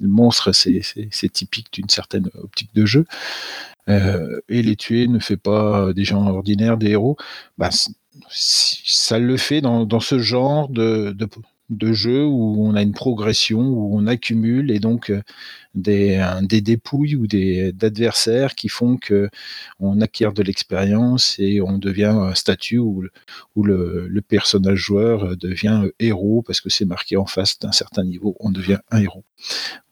le 0.00 0.08
monstre, 0.08 0.52
c'est 0.52 1.32
typique 1.32 1.72
d'une 1.72 1.88
certaine 1.88 2.28
optique 2.34 2.74
de 2.74 2.84
jeu. 2.84 3.06
Euh, 3.88 4.40
et 4.48 4.62
les 4.62 4.76
tuer 4.76 5.06
ne 5.06 5.18
fait 5.18 5.36
pas 5.38 5.92
des 5.94 6.04
gens 6.04 6.26
ordinaires, 6.26 6.76
des 6.76 6.90
héros. 6.90 7.16
Ben, 7.56 7.70
ça 8.30 9.18
le 9.18 9.36
fait 9.36 9.60
dans, 9.60 10.00
ce 10.00 10.18
genre 10.18 10.68
de, 10.68 11.12
de 11.12 11.26
jeux 11.92 12.24
où 12.24 12.64
on 12.66 12.74
a 12.74 12.82
une 12.82 12.92
progression, 12.92 13.60
où 13.60 13.96
on 13.96 14.06
accumule 14.06 14.70
et 14.70 14.78
donc 14.78 15.10
euh, 15.10 15.22
des, 15.74 16.24
des 16.42 16.60
dépouilles 16.60 17.16
ou 17.16 17.26
des 17.26 17.72
d'adversaires 17.72 18.54
qui 18.54 18.68
font 18.68 18.96
que 18.96 19.28
on 19.80 20.00
acquiert 20.00 20.32
de 20.32 20.42
l'expérience 20.42 21.36
et 21.38 21.60
on 21.60 21.78
devient 21.78 22.04
un 22.16 22.34
statut 22.34 22.78
où, 22.78 23.02
le, 23.56 24.20
personnage 24.28 24.78
joueur 24.78 25.36
devient 25.36 25.88
héros 26.00 26.42
parce 26.42 26.60
que 26.60 26.70
c'est 26.70 26.84
marqué 26.84 27.16
en 27.16 27.26
face 27.26 27.58
d'un 27.58 27.72
certain 27.72 28.04
niveau, 28.04 28.36
on 28.40 28.50
devient 28.50 28.78
un 28.90 29.00
héros. 29.00 29.24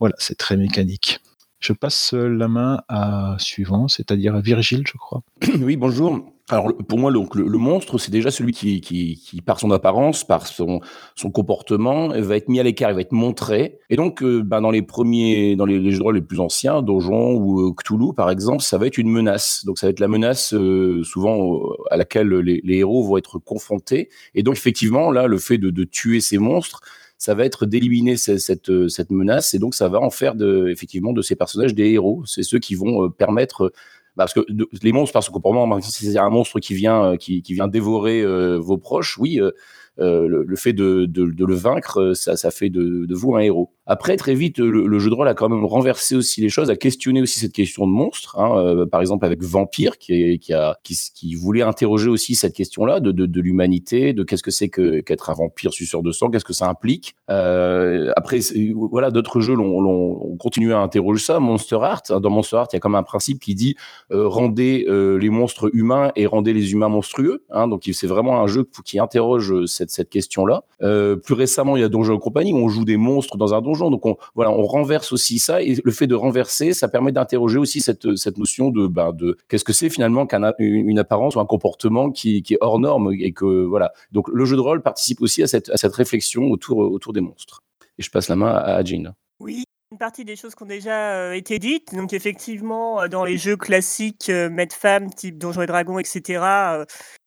Voilà, 0.00 0.14
c'est 0.18 0.36
très 0.36 0.56
mécanique. 0.56 1.20
Je 1.64 1.72
passe 1.72 2.12
la 2.12 2.46
main 2.46 2.82
à 2.88 3.36
suivant, 3.38 3.88
c'est-à-dire 3.88 4.34
à 4.34 4.42
Virgile, 4.42 4.82
je 4.86 4.98
crois. 4.98 5.22
Oui, 5.60 5.76
bonjour. 5.76 6.20
Alors 6.50 6.70
pour 6.86 6.98
moi, 6.98 7.10
donc, 7.10 7.34
le, 7.36 7.46
monstre, 7.56 7.96
c'est 7.96 8.10
déjà 8.10 8.30
celui 8.30 8.52
qui, 8.52 8.82
qui, 8.82 9.16
qui, 9.16 9.40
par 9.40 9.58
son 9.58 9.70
apparence, 9.70 10.24
par 10.24 10.46
son, 10.46 10.80
son 11.14 11.30
comportement, 11.30 12.08
va 12.08 12.36
être 12.36 12.50
mis 12.50 12.60
à 12.60 12.62
l'écart, 12.62 12.90
il 12.90 12.96
va 12.96 13.00
être 13.00 13.12
montré. 13.12 13.78
Et 13.88 13.96
donc, 13.96 14.22
euh, 14.22 14.42
ben, 14.42 14.60
dans 14.60 14.70
les 14.70 14.82
premiers, 14.82 15.56
dans 15.56 15.64
les, 15.64 15.78
les 15.78 15.90
jeux 15.92 16.00
de 16.00 16.02
rôle 16.02 16.16
les 16.16 16.20
plus 16.20 16.38
anciens, 16.38 16.82
Donjon 16.82 17.32
ou 17.32 17.62
euh, 17.62 17.72
Cthulhu, 17.72 18.12
par 18.14 18.28
exemple, 18.28 18.62
ça 18.62 18.76
va 18.76 18.86
être 18.86 18.98
une 18.98 19.08
menace. 19.08 19.64
Donc, 19.64 19.78
ça 19.78 19.86
va 19.86 19.90
être 19.92 20.00
la 20.00 20.08
menace 20.08 20.52
euh, 20.52 21.02
souvent 21.02 21.62
à 21.90 21.96
laquelle 21.96 22.28
les, 22.28 22.60
héros 22.76 23.04
vont 23.04 23.16
être 23.16 23.38
confrontés. 23.38 24.10
Et 24.34 24.42
donc, 24.42 24.56
effectivement, 24.56 25.10
là, 25.10 25.28
le 25.28 25.38
fait 25.38 25.56
de 25.56 25.84
tuer 25.84 26.20
ces 26.20 26.36
monstres, 26.36 26.82
ça 27.18 27.34
va 27.34 27.44
être 27.44 27.66
d'éliminer 27.66 28.16
cette, 28.16 28.40
cette, 28.40 28.88
cette, 28.88 29.10
menace. 29.10 29.54
Et 29.54 29.58
donc, 29.58 29.74
ça 29.74 29.88
va 29.88 30.00
en 30.00 30.10
faire 30.10 30.34
de, 30.34 30.68
effectivement 30.68 31.12
de 31.12 31.22
ces 31.22 31.36
personnages 31.36 31.74
des 31.74 31.90
héros. 31.90 32.24
C'est 32.26 32.42
ceux 32.42 32.58
qui 32.58 32.74
vont 32.74 33.10
permettre 33.10 33.72
bah, 34.16 34.24
parce 34.24 34.34
que 34.34 34.46
les 34.82 34.92
monstres, 34.92 35.12
parce 35.12 35.28
que 35.28 35.38
pour 35.38 35.52
moi, 35.52 35.80
c'est 35.82 36.16
un 36.16 36.30
monstre 36.30 36.60
qui 36.60 36.74
vient, 36.74 37.12
euh, 37.12 37.16
qui, 37.16 37.42
vient 37.48 37.66
dévorer 37.66 38.22
euh, 38.22 38.58
vos 38.58 38.78
proches, 38.78 39.18
oui, 39.18 39.40
euh, 39.40 39.50
euh, 39.98 40.28
le, 40.28 40.56
fait 40.56 40.72
de, 40.72 41.08
le 41.12 41.54
vaincre, 41.54 42.12
ça, 42.14 42.50
fait 42.52 42.70
de, 42.70 43.12
vous 43.12 43.34
un 43.34 43.40
héros. 43.40 43.73
Après, 43.86 44.16
très 44.16 44.34
vite, 44.34 44.58
le, 44.58 44.98
jeu 44.98 45.10
de 45.10 45.14
rôle 45.14 45.28
a 45.28 45.34
quand 45.34 45.48
même 45.48 45.64
renversé 45.64 46.16
aussi 46.16 46.40
les 46.40 46.48
choses, 46.48 46.70
a 46.70 46.76
questionné 46.76 47.22
aussi 47.22 47.38
cette 47.38 47.52
question 47.52 47.86
de 47.86 47.92
monstre. 47.92 48.38
Hein, 48.38 48.56
euh, 48.58 48.86
par 48.86 49.00
exemple, 49.00 49.24
avec 49.24 49.42
Vampire, 49.42 49.98
qui, 49.98 50.38
qui, 50.38 50.52
a, 50.52 50.78
qui, 50.82 50.96
qui, 51.14 51.34
voulait 51.34 51.62
interroger 51.62 52.08
aussi 52.08 52.34
cette 52.34 52.54
question-là 52.54 53.00
de, 53.00 53.12
de, 53.12 53.26
de 53.26 53.40
l'humanité, 53.40 54.12
de 54.12 54.22
qu'est-ce 54.22 54.42
que 54.42 54.50
c'est 54.50 54.68
que, 54.68 55.00
qu'être 55.00 55.30
un 55.30 55.34
vampire 55.34 55.72
suceur 55.72 56.02
de 56.02 56.12
sang, 56.12 56.30
qu'est-ce 56.30 56.44
que 56.44 56.52
ça 56.52 56.68
implique. 56.68 57.14
Euh, 57.30 58.12
après, 58.16 58.40
voilà, 58.74 59.10
d'autres 59.10 59.40
jeux 59.40 59.54
l'ont, 59.54 60.36
continué 60.38 60.72
à 60.72 60.78
interroger 60.78 61.24
ça. 61.24 61.38
Monster 61.38 61.78
Art, 61.82 62.02
hein, 62.10 62.20
dans 62.20 62.30
Monster 62.30 62.56
Art, 62.56 62.68
il 62.72 62.76
y 62.76 62.78
a 62.78 62.80
comme 62.80 62.94
un 62.94 63.02
principe 63.02 63.40
qui 63.40 63.54
dit 63.54 63.76
euh, 64.10 64.28
rendez 64.28 64.86
euh, 64.88 65.18
les 65.18 65.30
monstres 65.30 65.70
humains 65.74 66.10
et 66.16 66.26
rendez 66.26 66.52
les 66.52 66.72
humains 66.72 66.88
monstrueux. 66.88 67.44
Hein, 67.50 67.68
donc, 67.68 67.88
c'est 67.92 68.06
vraiment 68.06 68.40
un 68.40 68.46
jeu 68.46 68.68
qui 68.84 68.98
interroge 68.98 69.66
cette 69.66 69.84
cette, 69.90 70.10
question-là. 70.10 70.64
Euh, 70.82 71.16
plus 71.16 71.34
récemment, 71.34 71.76
il 71.76 71.80
y 71.80 71.84
a 71.84 71.88
Donjon 71.88 72.16
et 72.16 72.18
compagnie 72.18 72.52
où 72.52 72.58
on 72.58 72.68
joue 72.68 72.84
des 72.84 72.96
monstres 72.96 73.36
dans 73.36 73.54
un 73.54 73.60
donjon. 73.60 73.73
Donc 73.78 74.06
on, 74.06 74.16
voilà, 74.34 74.50
on 74.50 74.62
renverse 74.62 75.12
aussi 75.12 75.38
ça. 75.38 75.62
Et 75.62 75.76
le 75.82 75.92
fait 75.92 76.06
de 76.06 76.14
renverser, 76.14 76.72
ça 76.72 76.88
permet 76.88 77.12
d'interroger 77.12 77.58
aussi 77.58 77.80
cette, 77.80 78.16
cette 78.16 78.38
notion 78.38 78.70
de, 78.70 78.86
ben, 78.86 79.12
de 79.12 79.36
qu'est-ce 79.48 79.64
que 79.64 79.72
c'est 79.72 79.90
finalement 79.90 80.26
qu'une 80.26 80.98
apparence 80.98 81.36
ou 81.36 81.40
un 81.40 81.46
comportement 81.46 82.10
qui, 82.10 82.42
qui, 82.42 82.54
est 82.54 82.58
hors 82.60 82.78
norme 82.78 83.12
et 83.18 83.32
que 83.32 83.64
voilà. 83.64 83.92
Donc 84.12 84.28
le 84.28 84.44
jeu 84.44 84.56
de 84.56 84.60
rôle 84.60 84.82
participe 84.82 85.20
aussi 85.22 85.42
à 85.42 85.46
cette, 85.46 85.68
à 85.70 85.76
cette 85.76 85.94
réflexion 85.94 86.50
autour, 86.50 86.78
autour 86.78 87.12
des 87.12 87.20
monstres. 87.20 87.62
Et 87.98 88.02
je 88.02 88.10
passe 88.10 88.28
la 88.28 88.36
main 88.36 88.50
à, 88.50 88.76
à 88.76 88.84
Jane. 88.84 89.14
Oui, 89.40 89.64
une 89.94 89.98
partie 89.98 90.24
des 90.24 90.34
choses 90.34 90.56
qui 90.56 90.62
ont 90.64 90.66
déjà 90.66 91.12
euh, 91.12 91.32
été 91.34 91.60
dites. 91.60 91.94
Donc 91.94 92.12
effectivement, 92.12 93.02
euh, 93.02 93.06
dans 93.08 93.24
les 93.24 93.38
jeux 93.38 93.56
classiques, 93.56 94.28
euh, 94.28 94.50
maître-femme, 94.50 95.14
type 95.14 95.38
Donjons 95.38 95.62
et 95.62 95.66
Dragons, 95.66 96.00
etc., 96.00 96.84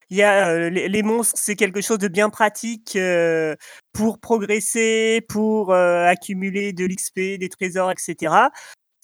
il 0.10 0.18
y 0.18 0.24
a 0.24 0.70
les, 0.70 1.04
monstres, 1.04 1.36
c'est 1.38 1.56
quelque 1.56 1.82
chose 1.82 1.98
de 1.98 2.08
bien 2.08 2.30
pratique 2.30 2.98
pour 3.94 4.20
progresser, 4.20 5.22
pour 5.28 5.74
accumuler 5.74 6.74
de 6.74 6.86
l'XP, 6.86 7.40
des 7.40 7.50
trésors, 7.50 7.92
etc. 7.92 8.50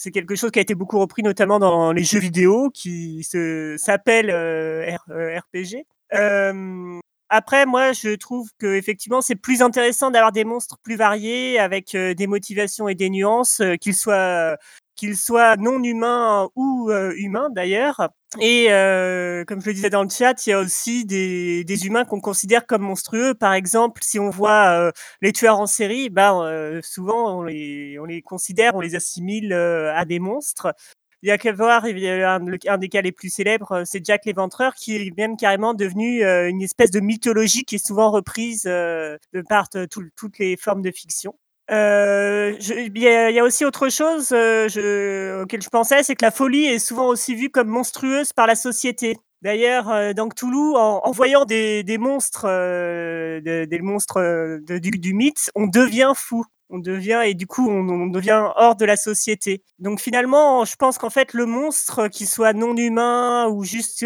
C'est 0.03 0.11
quelque 0.11 0.35
chose 0.35 0.51
qui 0.51 0.59
a 0.59 0.61
été 0.61 0.75
beaucoup 0.75 0.99
repris, 0.99 1.23
notamment 1.23 1.59
dans 1.59 1.93
les 1.93 2.03
jeux 2.03 2.19
vidéo, 2.19 2.69
qui 2.73 3.23
se 3.23 3.75
s'appelle 3.77 4.27
R- 4.29 4.97
euh, 5.09 5.39
RPG. 5.39 5.85
Euh, 6.13 6.99
après, 7.29 7.65
moi, 7.65 7.93
je 7.93 8.15
trouve 8.15 8.49
que 8.59 8.75
effectivement, 8.75 9.21
c'est 9.21 9.35
plus 9.35 9.61
intéressant 9.61 10.11
d'avoir 10.11 10.31
des 10.33 10.43
monstres 10.43 10.77
plus 10.83 10.97
variés, 10.97 11.57
avec 11.57 11.95
des 11.95 12.27
motivations 12.27 12.89
et 12.89 12.95
des 12.95 13.09
nuances, 13.09 13.61
qu'ils 13.79 13.95
soient 13.95 14.57
qu'ils 14.95 15.17
soient 15.17 15.55
non 15.55 15.81
humains 15.81 16.49
ou 16.55 16.91
humains 17.15 17.49
d'ailleurs. 17.49 18.09
Et 18.39 18.71
euh, 18.71 19.45
comme 19.45 19.61
je 19.61 19.67
le 19.67 19.73
disais 19.73 19.89
dans 19.91 20.01
le 20.03 20.09
chat, 20.09 20.45
il 20.47 20.49
y 20.49 20.53
a 20.53 20.59
aussi 20.59 21.05
des, 21.05 21.63
des 21.63 21.85
humains 21.85 22.03
qu'on 22.03 22.19
considère 22.19 22.65
comme 22.65 22.81
monstrueux. 22.81 23.35
Par 23.35 23.53
exemple, 23.53 24.01
si 24.03 24.17
on 24.19 24.29
voit 24.31 24.69
euh, 24.87 24.91
les 25.21 25.31
tueurs 25.31 25.59
en 25.59 25.67
série, 25.67 26.09
ben, 26.09 26.41
euh, 26.43 26.79
souvent 26.83 27.39
on 27.39 27.43
les, 27.43 27.97
on 27.99 28.05
les 28.05 28.21
considère, 28.23 28.75
on 28.75 28.81
les 28.81 28.95
assimile 28.95 29.53
euh, 29.53 29.93
à 29.95 30.05
des 30.05 30.19
monstres. 30.19 30.73
Il 31.21 31.29
y 31.29 31.31
a 31.31 31.37
qu'à 31.37 31.53
voir, 31.53 31.85
un, 31.85 32.45
un 32.67 32.77
des 32.77 32.89
cas 32.89 33.01
les 33.01 33.11
plus 33.11 33.29
célèbres, 33.29 33.71
euh, 33.71 33.83
c'est 33.85 34.03
Jack 34.03 34.25
l'Éventreur, 34.25 34.73
qui 34.75 34.95
est 34.95 35.17
même 35.17 35.37
carrément 35.37 35.73
devenu 35.75 36.23
euh, 36.23 36.49
une 36.49 36.61
espèce 36.63 36.91
de 36.91 36.99
mythologie 36.99 37.63
qui 37.65 37.75
est 37.75 37.85
souvent 37.85 38.09
reprise 38.11 38.63
de 38.63 39.19
par 39.47 39.69
tout- 39.69 40.09
toutes 40.15 40.39
les 40.39 40.57
formes 40.57 40.81
de 40.81 40.91
fiction. 40.91 41.35
Euh, 41.71 42.55
il 42.59 42.97
y, 42.97 43.07
a 43.07 43.43
aussi 43.43 43.63
autre 43.63 43.89
chose 43.89 44.29
euh, 44.33 45.43
auquel 45.43 45.61
je 45.61 45.69
pensais, 45.69 46.03
c'est 46.03 46.15
que 46.15 46.25
la 46.25 46.31
folie 46.31 46.65
est 46.65 46.79
souvent 46.79 47.07
aussi 47.07 47.35
vue 47.35 47.49
comme 47.49 47.69
monstrueuse 47.69 48.33
par 48.33 48.47
la 48.47 48.55
société. 48.55 49.17
D'ailleurs, 49.41 49.89
euh, 49.89 50.13
dans 50.13 50.27
Cthulhu, 50.29 50.75
en, 50.75 51.11
voyant 51.11 51.45
des, 51.45 51.83
monstres, 51.97 52.47
de- 52.47 53.65
des 53.65 53.79
monstres 53.79 54.59
du, 54.67 55.13
mythe, 55.13 55.51
on 55.55 55.67
devient 55.67 56.13
fou. 56.15 56.43
On 56.69 56.79
devient 56.79 57.21
et 57.25 57.35
du 57.35 57.45
coup, 57.45 57.69
on, 57.69 58.07
devient 58.07 58.49
hors 58.55 58.75
de 58.75 58.83
la 58.85 58.95
société. 58.95 59.61
Donc 59.77 59.99
finalement, 60.01 60.65
je 60.65 60.75
pense 60.75 60.97
qu'en 60.97 61.11
fait, 61.11 61.33
le 61.33 61.45
monstre, 61.45 62.07
qu'il 62.07 62.27
soit 62.27 62.53
non 62.53 62.75
humain 62.75 63.47
ou 63.47 63.63
juste 63.63 64.03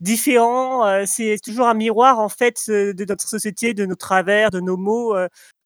différent, 0.00 1.06
c'est 1.06 1.38
toujours 1.42 1.68
un 1.68 1.74
miroir 1.74 2.18
en 2.18 2.28
fait 2.28 2.64
de 2.68 3.04
notre 3.06 3.26
société, 3.26 3.72
de 3.72 3.86
nos 3.86 3.94
travers, 3.94 4.50
de 4.50 4.60
nos 4.60 4.76
maux. 4.76 5.14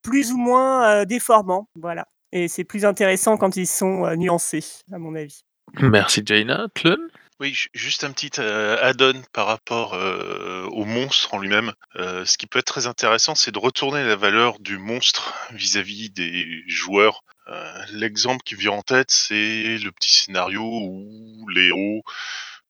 Plus 0.05 0.31
ou 0.33 0.37
moins 0.37 0.85
euh, 1.01 1.05
déformants. 1.05 1.69
Voilà. 1.75 2.07
Et 2.31 2.47
c'est 2.47 2.65
plus 2.65 2.85
intéressant 2.85 3.37
quand 3.37 3.57
ils 3.57 3.67
sont 3.67 4.05
euh, 4.07 4.15
nuancés, 4.17 4.65
à 4.93 4.99
mon 4.99 5.15
avis. 5.17 5.41
Merci 5.81 6.23
Jaina. 6.25 6.67
Tlun 6.75 6.99
Oui, 7.41 7.53
ju- 7.53 7.69
juste 7.75 8.05
un 8.05 8.13
petit 8.13 8.31
euh, 8.39 8.77
add-on 8.81 9.23
par 9.33 9.47
rapport 9.47 9.95
euh, 9.95 10.67
au 10.67 10.85
monstre 10.85 11.35
en 11.35 11.39
lui-même. 11.39 11.73
Euh, 11.97 12.25
ce 12.25 12.39
qui 12.39 12.47
peut 12.47 12.59
être 12.61 12.67
très 12.67 12.87
intéressant, 12.87 13.35
c'est 13.35 13.51
de 13.51 13.59
retourner 13.59 14.05
la 14.05 14.15
valeur 14.17 14.59
du 14.61 14.79
monstre 14.79 15.35
vis-à-vis 15.53 16.11
des 16.11 16.63
joueurs. 16.69 17.23
Euh, 17.49 17.73
L'exemple 17.93 18.43
qui 18.45 18.55
vient 18.55 18.73
en 18.73 18.83
tête, 18.83 19.11
c'est 19.11 19.79
le 19.79 19.91
petit 19.91 20.13
scénario 20.13 20.63
où 20.63 21.49
les 21.49 21.69
héros 21.69 22.03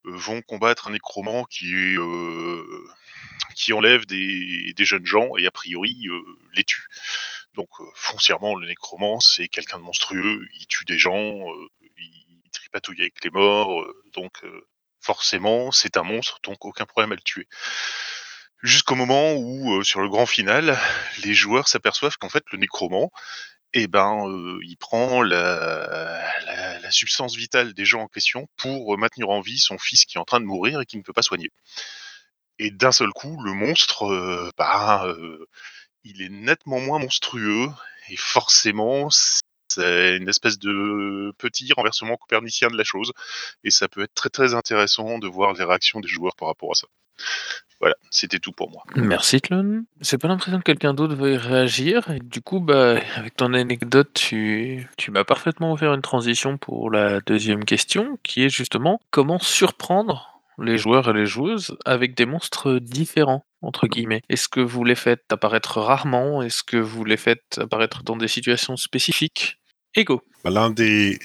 vont 0.05 0.43
combattre 0.43 0.89
un 0.89 0.93
nécromant 0.93 1.45
qui, 1.45 1.97
euh, 1.97 2.63
qui 3.55 3.73
enlève 3.73 4.05
des, 4.07 4.75
jeunes 4.79 5.07
gens 5.07 5.37
et 5.37 5.47
a 5.47 5.51
priori 5.51 5.97
euh, 6.09 6.21
les 6.55 6.65
tue. 6.65 6.87
Donc 7.55 7.69
euh, 7.81 7.85
foncièrement, 7.95 8.55
le 8.55 8.67
nécromant, 8.67 9.21
c'est 9.21 9.49
quelqu'un 9.49 9.79
de 9.79 9.85
monstrueux, 9.85 10.47
il 10.61 10.67
tue 10.67 10.85
des 10.85 10.99
gens, 10.99 11.17
euh, 11.17 11.69
il 11.99 12.51
tripatouille 12.53 13.01
avec 13.01 13.25
les 13.25 13.31
morts, 13.31 13.87
donc 14.13 14.43
forcément, 15.01 15.73
c'est 15.73 15.97
un 15.97 16.03
monstre, 16.03 16.39
donc 16.43 16.65
aucun 16.65 16.87
problème 16.87 17.13
à 17.13 17.15
le 17.15 17.21
tuer. 17.21 17.49
Jusqu'au 18.63 18.95
moment 18.95 19.35
où, 19.35 19.83
sur 19.85 20.01
le 20.01 20.09
grand 20.09 20.27
final, 20.27 20.79
les 21.23 21.35
joueurs 21.35 21.69
s'aperçoivent 21.69 22.17
qu'en 22.17 22.31
fait, 22.31 22.45
le 22.53 22.59
nécromant, 22.59 23.11
eh 23.75 23.87
ben, 23.89 24.25
il 24.63 24.77
prend 24.77 25.23
la 25.23 26.91
substance 26.91 27.37
vitale 27.37 27.75
des 27.75 27.85
gens 27.85 28.03
en 28.03 28.09
question 28.09 28.49
pour 28.57 28.97
maintenir 28.97 29.29
en 29.29 29.41
vie 29.41 29.59
son 29.59 29.79
fils 29.79 30.05
qui 30.05 30.17
est 30.17 30.21
en 30.21 30.25
train 30.25 30.41
de 30.41 30.47
mourir 30.47 30.81
et 30.81 30.87
qui 30.87 30.97
ne 30.97 31.03
peut 31.03 31.13
pas 31.13 31.23
soigner. 31.23 31.51
Et 32.59 32.71
d'un 32.71 32.93
seul 32.93 33.11
coup, 33.11 33.41
le 33.43 33.53
monstre, 33.53 34.05
euh, 34.05 34.51
bah, 34.57 35.05
euh, 35.07 35.47
il 36.05 36.23
est 36.23 36.29
nettement 36.29 36.81
moins 36.81 36.99
monstrueux 36.99 37.69
et 38.11 38.17
forcément, 38.17 39.09
c'est 39.11 40.17
une 40.17 40.29
espèce 40.29 40.59
de 40.59 41.33
petit 41.39 41.73
renversement 41.73 42.17
copernicien 42.17 42.69
de 42.69 42.77
la 42.77 42.85
chose. 42.85 43.13
Et 43.65 43.71
ça 43.71 43.89
peut 43.89 44.03
être 44.03 44.15
très 44.15 44.29
très 44.31 44.55
intéressant 44.55 45.19
de 45.19 45.27
voir 45.27 45.55
les 45.55 45.65
réactions 45.65 46.01
des 46.01 46.09
joueurs 46.09 46.37
par 46.37 46.49
rapport 46.49 46.73
à 46.73 46.75
ça. 46.75 46.87
Voilà, 47.81 47.97
c'était 48.11 48.39
tout 48.39 48.53
pour 48.53 48.71
moi. 48.71 48.83
Merci 48.95 49.41
Tlun. 49.41 49.85
J'ai 50.01 50.17
pas 50.17 50.29
l'impression 50.29 50.59
que 50.59 50.65
quelqu'un 50.65 50.95
d'autre 50.95 51.15
veuille 51.15 51.37
réagir. 51.37 52.09
Et 52.11 52.21
du 52.21 52.41
coup, 52.41 52.61
bah, 52.61 52.99
avec 53.17 53.37
ton 53.37 53.53
anecdote, 53.53 54.11
tu, 54.15 54.89
tu 54.97 55.11
m'as 55.11 55.25
parfaitement 55.25 55.73
offert 55.73 55.93
une 55.93 56.03
transition 56.03 56.57
pour 56.57 56.91
la 56.91 57.21
deuxième 57.21 57.65
question, 57.65 58.19
qui 58.23 58.45
est 58.45 58.49
justement 58.49 59.01
comment 59.11 59.39
surprendre 59.39 60.34
les 60.59 60.79
joueurs 60.79 61.09
et 61.09 61.13
les 61.13 61.27
joueuses 61.27 61.77
avec 61.85 62.15
des 62.15 62.27
monstres 62.27 62.79
différents, 62.79 63.45
entre 63.63 63.87
guillemets. 63.87 64.23
Est-ce 64.29 64.49
que 64.49 64.61
vous 64.61 64.85
les 64.85 64.95
faites 64.95 65.25
apparaître 65.31 65.81
rarement? 65.81 66.43
Est-ce 66.43 66.63
que 66.63 66.77
vous 66.77 67.05
les 67.05 67.17
faites 67.17 67.59
apparaître 67.59 68.03
dans 68.03 68.17
des 68.17 68.29
situations 68.29 68.77
spécifiques? 68.77 69.59
Ego. 69.97 70.23
Bah, 70.45 70.51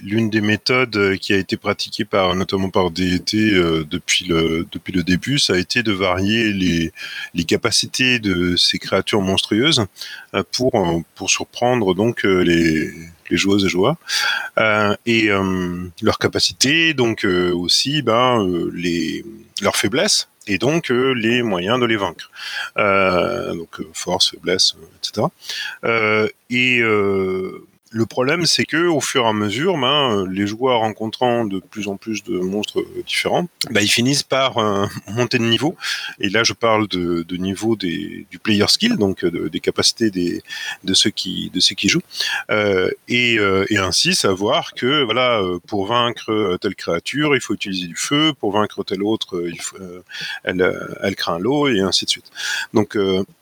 l'une 0.01 0.29
des 0.29 0.41
méthodes 0.41 0.95
euh, 0.95 1.17
qui 1.17 1.33
a 1.33 1.37
été 1.37 1.57
pratiquée 1.57 2.05
par, 2.05 2.35
notamment 2.35 2.69
par 2.69 2.89
DET 2.91 3.35
euh, 3.35 3.83
depuis 3.89 4.25
le, 4.25 4.65
depuis 4.71 4.93
le 4.93 5.03
début, 5.03 5.39
ça 5.39 5.53
a 5.53 5.57
été 5.57 5.83
de 5.83 5.91
varier 5.91 6.53
les, 6.53 6.93
les 7.33 7.43
capacités 7.43 8.19
de 8.19 8.55
ces 8.55 8.79
créatures 8.79 9.21
monstrueuses 9.21 9.85
euh, 10.35 10.43
pour, 10.53 11.03
pour 11.15 11.29
surprendre 11.29 11.93
donc 11.95 12.23
les, 12.23 12.91
les 13.29 13.37
joueuses 13.37 13.65
et 13.65 13.69
joueurs 13.69 13.95
euh, 14.57 14.95
et 15.05 15.29
euh, 15.29 15.89
leurs 16.01 16.19
capacités, 16.19 16.93
donc 16.93 17.25
euh, 17.25 17.53
aussi 17.53 18.01
ben, 18.01 18.47
leurs 19.61 19.75
faiblesses 19.75 20.29
et 20.47 20.57
donc 20.57 20.89
les 20.89 21.43
moyens 21.43 21.79
de 21.79 21.85
les 21.85 21.97
vaincre. 21.97 22.31
Donc 22.75 23.81
force, 23.93 24.31
faiblesse, 24.31 24.75
etc. 24.97 25.27
Et 26.49 26.81
le 27.91 28.05
problème, 28.05 28.45
c'est 28.45 28.65
que 28.65 28.85
au 28.87 29.01
fur 29.01 29.25
et 29.25 29.27
à 29.27 29.33
mesure, 29.33 29.75
ben, 29.77 30.19
euh, 30.19 30.27
les 30.31 30.45
joueurs 30.45 30.81
rencontrant 30.81 31.43
de 31.45 31.59
plus 31.59 31.87
en 31.87 31.97
plus 31.97 32.23
de 32.23 32.37
monstres 32.39 32.81
euh, 32.81 33.03
différents, 33.07 33.47
ben, 33.71 33.81
ils 33.81 33.87
finissent 33.89 34.21
par 34.21 34.59
euh, 34.59 34.85
monter 35.07 35.39
de 35.39 35.43
niveau. 35.45 35.75
Et 36.19 36.29
là, 36.29 36.43
je 36.43 36.53
parle 36.53 36.87
de, 36.87 37.23
de 37.23 37.37
niveau 37.37 37.75
des, 37.75 38.27
du 38.29 38.37
player 38.37 38.67
skill, 38.67 38.95
donc 38.97 39.25
de- 39.25 39.47
des 39.47 39.59
capacités 39.59 40.11
des, 40.11 40.43
de 40.83 40.93
ceux 40.93 41.09
qui 41.09 41.49
de 41.51 41.59
ceux 41.59 41.73
qui 41.75 41.89
jouent, 41.89 42.01
Euh, 42.51 42.91
et, 43.07 43.39
euh, 43.39 43.65
et 43.69 43.77
ainsi 43.77 44.13
savoir 44.13 44.73
que 44.73 45.03
voilà, 45.03 45.41
pour 45.67 45.87
vaincre 45.87 46.57
telle 46.61 46.75
créature, 46.75 47.35
il 47.35 47.41
faut 47.41 47.53
utiliser 47.55 47.87
du 47.87 47.95
feu, 47.95 48.33
pour 48.39 48.51
vaincre 48.51 48.83
telle 48.83 49.01
autre, 49.03 49.43
il 49.47 49.59
faut, 49.61 49.77
elle, 50.43 50.61
elle 51.01 51.15
craint 51.15 51.39
l'eau, 51.39 51.67
et 51.67 51.79
ainsi 51.81 52.05
de 52.05 52.09
suite. 52.11 52.31
Donc, 52.73 52.95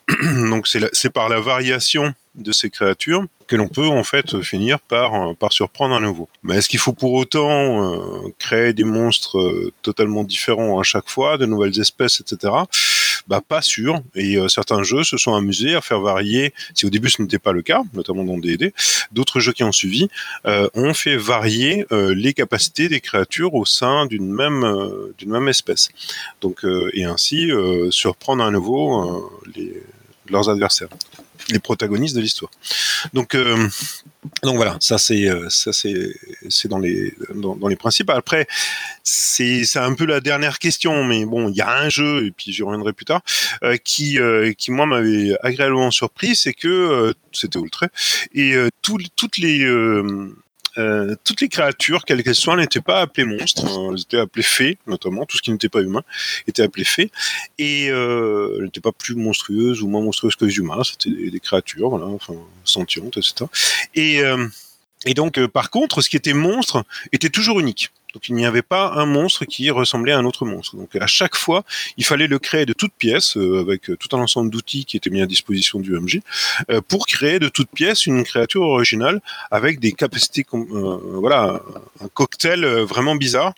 donc 0.50 0.66
c'est 0.66 1.10
par 1.10 1.28
la 1.28 1.40
variation 1.40 2.14
de 2.34 2.52
ces 2.52 2.70
créatures 2.70 3.26
que 3.48 3.56
l'on 3.56 3.68
peut 3.68 3.88
en 3.88 4.04
fait 4.04 4.42
finir 4.42 4.78
par, 4.78 5.14
euh, 5.14 5.48
surprendre 5.50 5.94
à 5.94 6.00
nouveau. 6.00 6.28
Mais 6.42 6.56
est-ce 6.56 6.68
qu'il 6.68 6.78
faut 6.78 6.92
pour 6.92 7.14
autant 7.14 7.94
euh, 7.94 8.28
créer 8.38 8.72
des 8.74 8.84
monstres 8.84 9.38
euh, 9.38 9.72
totalement 9.82 10.22
différents 10.22 10.78
à 10.78 10.82
chaque 10.82 11.08
fois, 11.08 11.38
de 11.38 11.46
nouvelles 11.46 11.80
espèces, 11.80 12.20
etc. 12.20 12.52
Bah 13.26 13.42
pas 13.46 13.62
sûr. 13.62 14.00
Et 14.14 14.36
euh, 14.36 14.48
certains 14.48 14.82
jeux 14.82 15.02
se 15.02 15.16
sont 15.16 15.34
amusés 15.34 15.74
à 15.74 15.80
faire 15.80 16.00
varier, 16.00 16.52
si 16.74 16.86
au 16.86 16.90
début 16.90 17.08
ce 17.08 17.20
n'était 17.22 17.38
pas 17.38 17.52
le 17.52 17.62
cas, 17.62 17.82
notamment 17.94 18.24
dans 18.24 18.38
D&D, 18.38 18.72
d'autres 19.12 19.40
jeux 19.40 19.52
qui 19.52 19.64
ont 19.64 19.72
suivi 19.72 20.08
ont 20.44 20.94
fait 20.94 21.16
varier 21.16 21.86
les 21.90 22.34
capacités 22.34 22.88
des 22.88 23.00
créatures 23.00 23.54
au 23.54 23.64
sein 23.64 24.06
d'une 24.06 24.30
même 24.30 24.64
d'une 25.18 25.30
même 25.30 25.48
espèce. 25.48 25.88
Donc 26.40 26.64
et 26.92 27.04
ainsi 27.04 27.50
surprendre 27.90 28.44
à 28.44 28.50
nouveau 28.50 29.30
les, 29.56 29.82
leurs 30.30 30.48
adversaires, 30.48 30.88
les 31.50 31.58
protagonistes 31.58 32.14
de 32.14 32.20
l'histoire. 32.20 32.50
Donc 33.14 33.34
euh, 33.34 33.68
donc 34.42 34.56
voilà, 34.56 34.76
ça 34.80 34.98
c'est 34.98 35.28
euh, 35.28 35.48
ça 35.48 35.72
c'est 35.72 36.14
c'est 36.48 36.68
dans 36.68 36.78
les 36.78 37.14
dans, 37.34 37.68
les 37.68 37.76
principes. 37.76 38.10
Après 38.10 38.46
c'est 39.02 39.64
c'est 39.64 39.78
un 39.78 39.94
peu 39.94 40.04
la 40.06 40.20
dernière 40.20 40.58
question, 40.58 41.04
mais 41.04 41.24
bon 41.24 41.48
il 41.48 41.56
y 41.56 41.60
a 41.60 41.70
un 41.78 41.88
jeu 41.88 42.26
et 42.26 42.30
puis 42.30 42.52
j'y 42.52 42.62
reviendrai 42.62 42.92
plus 42.92 43.04
tard 43.04 43.22
euh, 43.62 43.76
qui 43.76 44.18
qui 44.56 44.70
moi 44.70 44.86
m'avait 44.86 45.36
agréablement 45.42 45.90
surpris, 45.90 46.36
c'est 46.36 46.54
que 46.54 47.14
c'était 47.32 47.58
Ultra 47.58 47.88
et 48.34 48.54
tout- 48.82 48.98
toutes 49.16 49.38
les 49.38 49.64
euh, 50.78 51.16
toutes 51.24 51.40
les 51.40 51.48
créatures, 51.48 52.04
quelles 52.04 52.22
qu'elles 52.22 52.34
soient, 52.34 52.56
n'étaient 52.56 52.80
pas 52.80 53.00
appelées 53.00 53.24
monstres. 53.24 53.66
Hein. 53.66 53.90
elles 53.92 54.00
étaient 54.00 54.18
appelées 54.18 54.42
fées, 54.42 54.78
notamment. 54.86 55.26
Tout 55.26 55.36
ce 55.36 55.42
qui 55.42 55.50
n'était 55.50 55.68
pas 55.68 55.80
humain 55.80 56.02
était 56.46 56.62
appelé 56.62 56.84
fées. 56.84 57.10
Et 57.58 57.90
euh, 57.90 58.56
elles 58.58 58.64
n'étaient 58.64 58.80
pas 58.80 58.92
plus 58.92 59.14
monstrueuses 59.14 59.82
ou 59.82 59.88
moins 59.88 60.00
monstrueuses 60.00 60.36
que 60.36 60.44
les 60.44 60.56
humains. 60.56 60.82
C'était 60.84 61.10
des, 61.30 61.40
créatures, 61.40 61.90
voilà, 61.90 62.06
sentientes, 62.64 63.16
etc. 63.16 63.46
Et, 63.94 64.22
euh, 64.22 64.46
et 65.06 65.14
donc, 65.14 65.44
par 65.48 65.70
contre, 65.70 66.00
ce 66.02 66.08
qui 66.08 66.16
était 66.16 66.32
monstre 66.32 66.84
était 67.12 67.30
toujours 67.30 67.60
unique. 67.60 67.90
Donc 68.14 68.28
il 68.28 68.34
n'y 68.34 68.46
avait 68.46 68.62
pas 68.62 68.92
un 68.94 69.06
monstre 69.06 69.44
qui 69.44 69.70
ressemblait 69.70 70.12
à 70.12 70.18
un 70.18 70.24
autre 70.24 70.46
monstre. 70.46 70.76
Donc 70.76 70.96
à 70.96 71.06
chaque 71.06 71.36
fois, 71.36 71.64
il 71.96 72.04
fallait 72.04 72.26
le 72.26 72.38
créer 72.38 72.64
de 72.64 72.72
toutes 72.72 72.94
pièces, 72.94 73.36
euh, 73.36 73.60
avec 73.60 73.90
euh, 73.90 73.96
tout 73.96 74.16
un 74.16 74.20
ensemble 74.20 74.50
d'outils 74.50 74.84
qui 74.84 74.96
étaient 74.96 75.10
mis 75.10 75.20
à 75.20 75.26
disposition 75.26 75.78
du 75.78 75.92
MJ, 75.92 76.20
euh, 76.70 76.80
pour 76.80 77.06
créer 77.06 77.38
de 77.38 77.48
toutes 77.48 77.70
pièces 77.70 78.06
une 78.06 78.24
créature 78.24 78.62
originale 78.62 79.20
avec 79.50 79.80
des 79.80 79.92
capacités, 79.92 80.46
voilà, 80.50 81.62
un 82.00 82.08
cocktail 82.08 82.64
vraiment 82.64 83.14
bizarre 83.14 83.54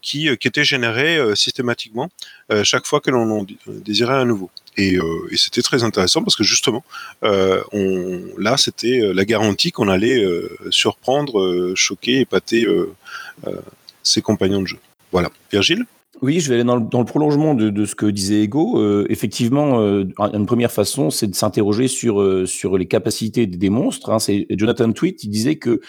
qui, 0.00 0.36
qui 0.36 0.48
était 0.48 0.64
généré 0.64 1.18
systématiquement 1.34 2.10
chaque 2.62 2.86
fois 2.86 3.00
que 3.00 3.10
l'on 3.10 3.46
désirait 3.66 4.14
un 4.14 4.24
nouveau. 4.24 4.50
Et, 4.76 4.94
et 4.94 5.36
c'était 5.36 5.62
très 5.62 5.84
intéressant 5.84 6.22
parce 6.22 6.36
que 6.36 6.44
justement, 6.44 6.82
on, 7.22 8.20
là, 8.38 8.56
c'était 8.56 9.00
la 9.12 9.24
garantie 9.24 9.70
qu'on 9.70 9.88
allait 9.88 10.24
surprendre, 10.70 11.74
choquer, 11.74 12.20
épater 12.20 12.66
ses 14.02 14.22
compagnons 14.22 14.62
de 14.62 14.66
jeu. 14.66 14.78
Voilà. 15.12 15.30
Virgile? 15.50 15.84
Oui, 16.22 16.38
je 16.38 16.48
vais 16.48 16.54
aller 16.54 16.64
dans 16.64 16.76
le, 16.76 17.04
prolongement 17.04 17.56
de, 17.56 17.84
ce 17.84 17.96
que 17.96 18.06
disait 18.06 18.42
Ego. 18.42 18.78
Euh, 18.78 19.04
effectivement, 19.10 19.80
euh, 19.80 20.04
une 20.32 20.46
première 20.46 20.70
façon, 20.70 21.10
c'est 21.10 21.26
de 21.26 21.34
s'interroger 21.34 21.88
sur 21.88 22.20
euh, 22.20 22.46
sur 22.46 22.78
les 22.78 22.86
capacités 22.86 23.48
des 23.48 23.70
monstres. 23.70 24.10
Hein. 24.10 24.18
Jonathan 24.50 24.92
Tweet, 24.92 25.24
il 25.24 25.30
disait 25.30 25.56
que 25.56 25.80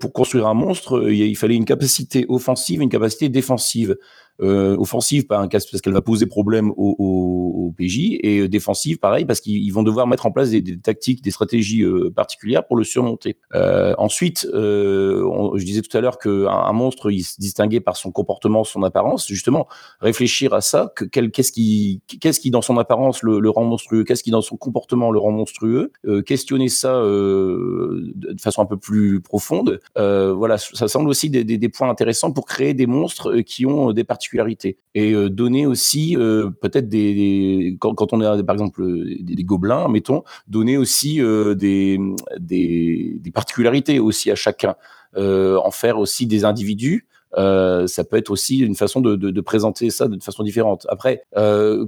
pour 0.00 0.12
construire 0.12 0.48
un 0.48 0.54
monstre, 0.54 1.08
il 1.08 1.36
fallait 1.36 1.54
une 1.54 1.64
capacité 1.64 2.26
offensive, 2.28 2.82
une 2.82 2.88
capacité 2.88 3.28
défensive 3.28 3.96
euh, 4.40 4.76
offensive 4.76 5.26
parce 5.26 5.66
qu'elle 5.82 5.92
va 5.92 6.00
poser 6.00 6.26
problème 6.26 6.70
au, 6.70 6.94
au, 6.98 7.66
au, 7.66 7.74
PJ 7.76 8.18
et 8.22 8.40
euh, 8.40 8.48
défensive 8.48 8.98
pareil 8.98 9.24
parce 9.24 9.40
qu'ils 9.40 9.72
vont 9.72 9.82
devoir 9.82 10.06
mettre 10.06 10.26
en 10.26 10.30
place 10.30 10.50
des, 10.50 10.60
des 10.60 10.78
tactiques, 10.78 11.22
des 11.22 11.30
stratégies 11.30 11.82
euh, 11.82 12.10
particulières 12.14 12.66
pour 12.66 12.76
le 12.76 12.84
surmonter. 12.84 13.36
Euh, 13.54 13.94
ensuite, 13.98 14.46
euh, 14.54 15.28
je 15.56 15.64
disais 15.64 15.82
tout 15.82 15.96
à 15.96 16.00
l'heure 16.00 16.18
qu'un 16.18 16.46
un 16.46 16.72
monstre 16.72 17.10
il 17.10 17.22
se 17.22 17.40
distinguait 17.40 17.80
par 17.80 17.96
son 17.96 18.12
comportement, 18.12 18.62
son 18.64 18.82
apparence. 18.84 19.26
Justement, 19.26 19.66
réfléchir 20.00 20.54
à 20.54 20.60
ça, 20.60 20.92
que, 20.94 21.04
qu'est-ce 21.04 21.52
qui, 21.52 22.02
qu'est-ce 22.20 22.40
qui 22.40 22.50
dans 22.50 22.62
son 22.62 22.78
apparence 22.78 23.22
le, 23.22 23.40
le 23.40 23.50
rend 23.50 23.64
monstrueux, 23.64 24.04
qu'est-ce 24.04 24.22
qui 24.22 24.30
dans 24.30 24.42
son 24.42 24.56
comportement 24.56 25.10
le 25.10 25.18
rend 25.18 25.32
monstrueux, 25.32 25.92
questionner 26.26 26.68
ça 26.68 27.00
de 27.02 28.40
façon 28.40 28.62
un 28.62 28.66
peu 28.66 28.76
plus 28.76 29.20
profonde. 29.20 29.80
voilà, 29.96 30.58
ça 30.58 30.88
semble 30.88 31.08
aussi 31.08 31.30
des, 31.30 31.44
des, 31.44 31.58
des 31.58 31.68
points 31.68 31.90
intéressants 31.90 32.32
pour 32.32 32.46
créer 32.46 32.74
des 32.74 32.86
monstres 32.86 33.40
qui 33.40 33.66
ont 33.66 33.92
des 33.92 34.04
particularités 34.04 34.27
et 34.94 35.12
euh, 35.12 35.30
donner 35.30 35.66
aussi 35.66 36.16
euh, 36.16 36.50
peut-être 36.50 36.88
des, 36.88 37.76
quand, 37.80 38.12
on 38.12 38.20
a 38.20 38.42
par 38.42 38.54
exemple 38.54 38.84
des, 39.20 39.44
gobelins, 39.44 39.88
mettons, 39.88 40.22
donner 40.46 40.76
aussi 40.76 41.20
euh, 41.20 41.54
des, 41.54 41.98
des, 42.38 43.30
particularités 43.32 43.98
aussi 44.00 44.30
à 44.30 44.34
chacun, 44.34 44.74
en 45.16 45.70
faire 45.70 45.98
aussi 45.98 46.26
des 46.26 46.44
individus. 46.44 47.06
ça 47.34 48.04
peut 48.08 48.16
être 48.16 48.30
aussi 48.30 48.58
une 48.58 48.74
façon 48.74 49.00
de, 49.00 49.40
présenter 49.40 49.90
ça 49.90 50.08
de 50.08 50.22
façon 50.22 50.42
différente. 50.42 50.86
Après, 50.88 51.22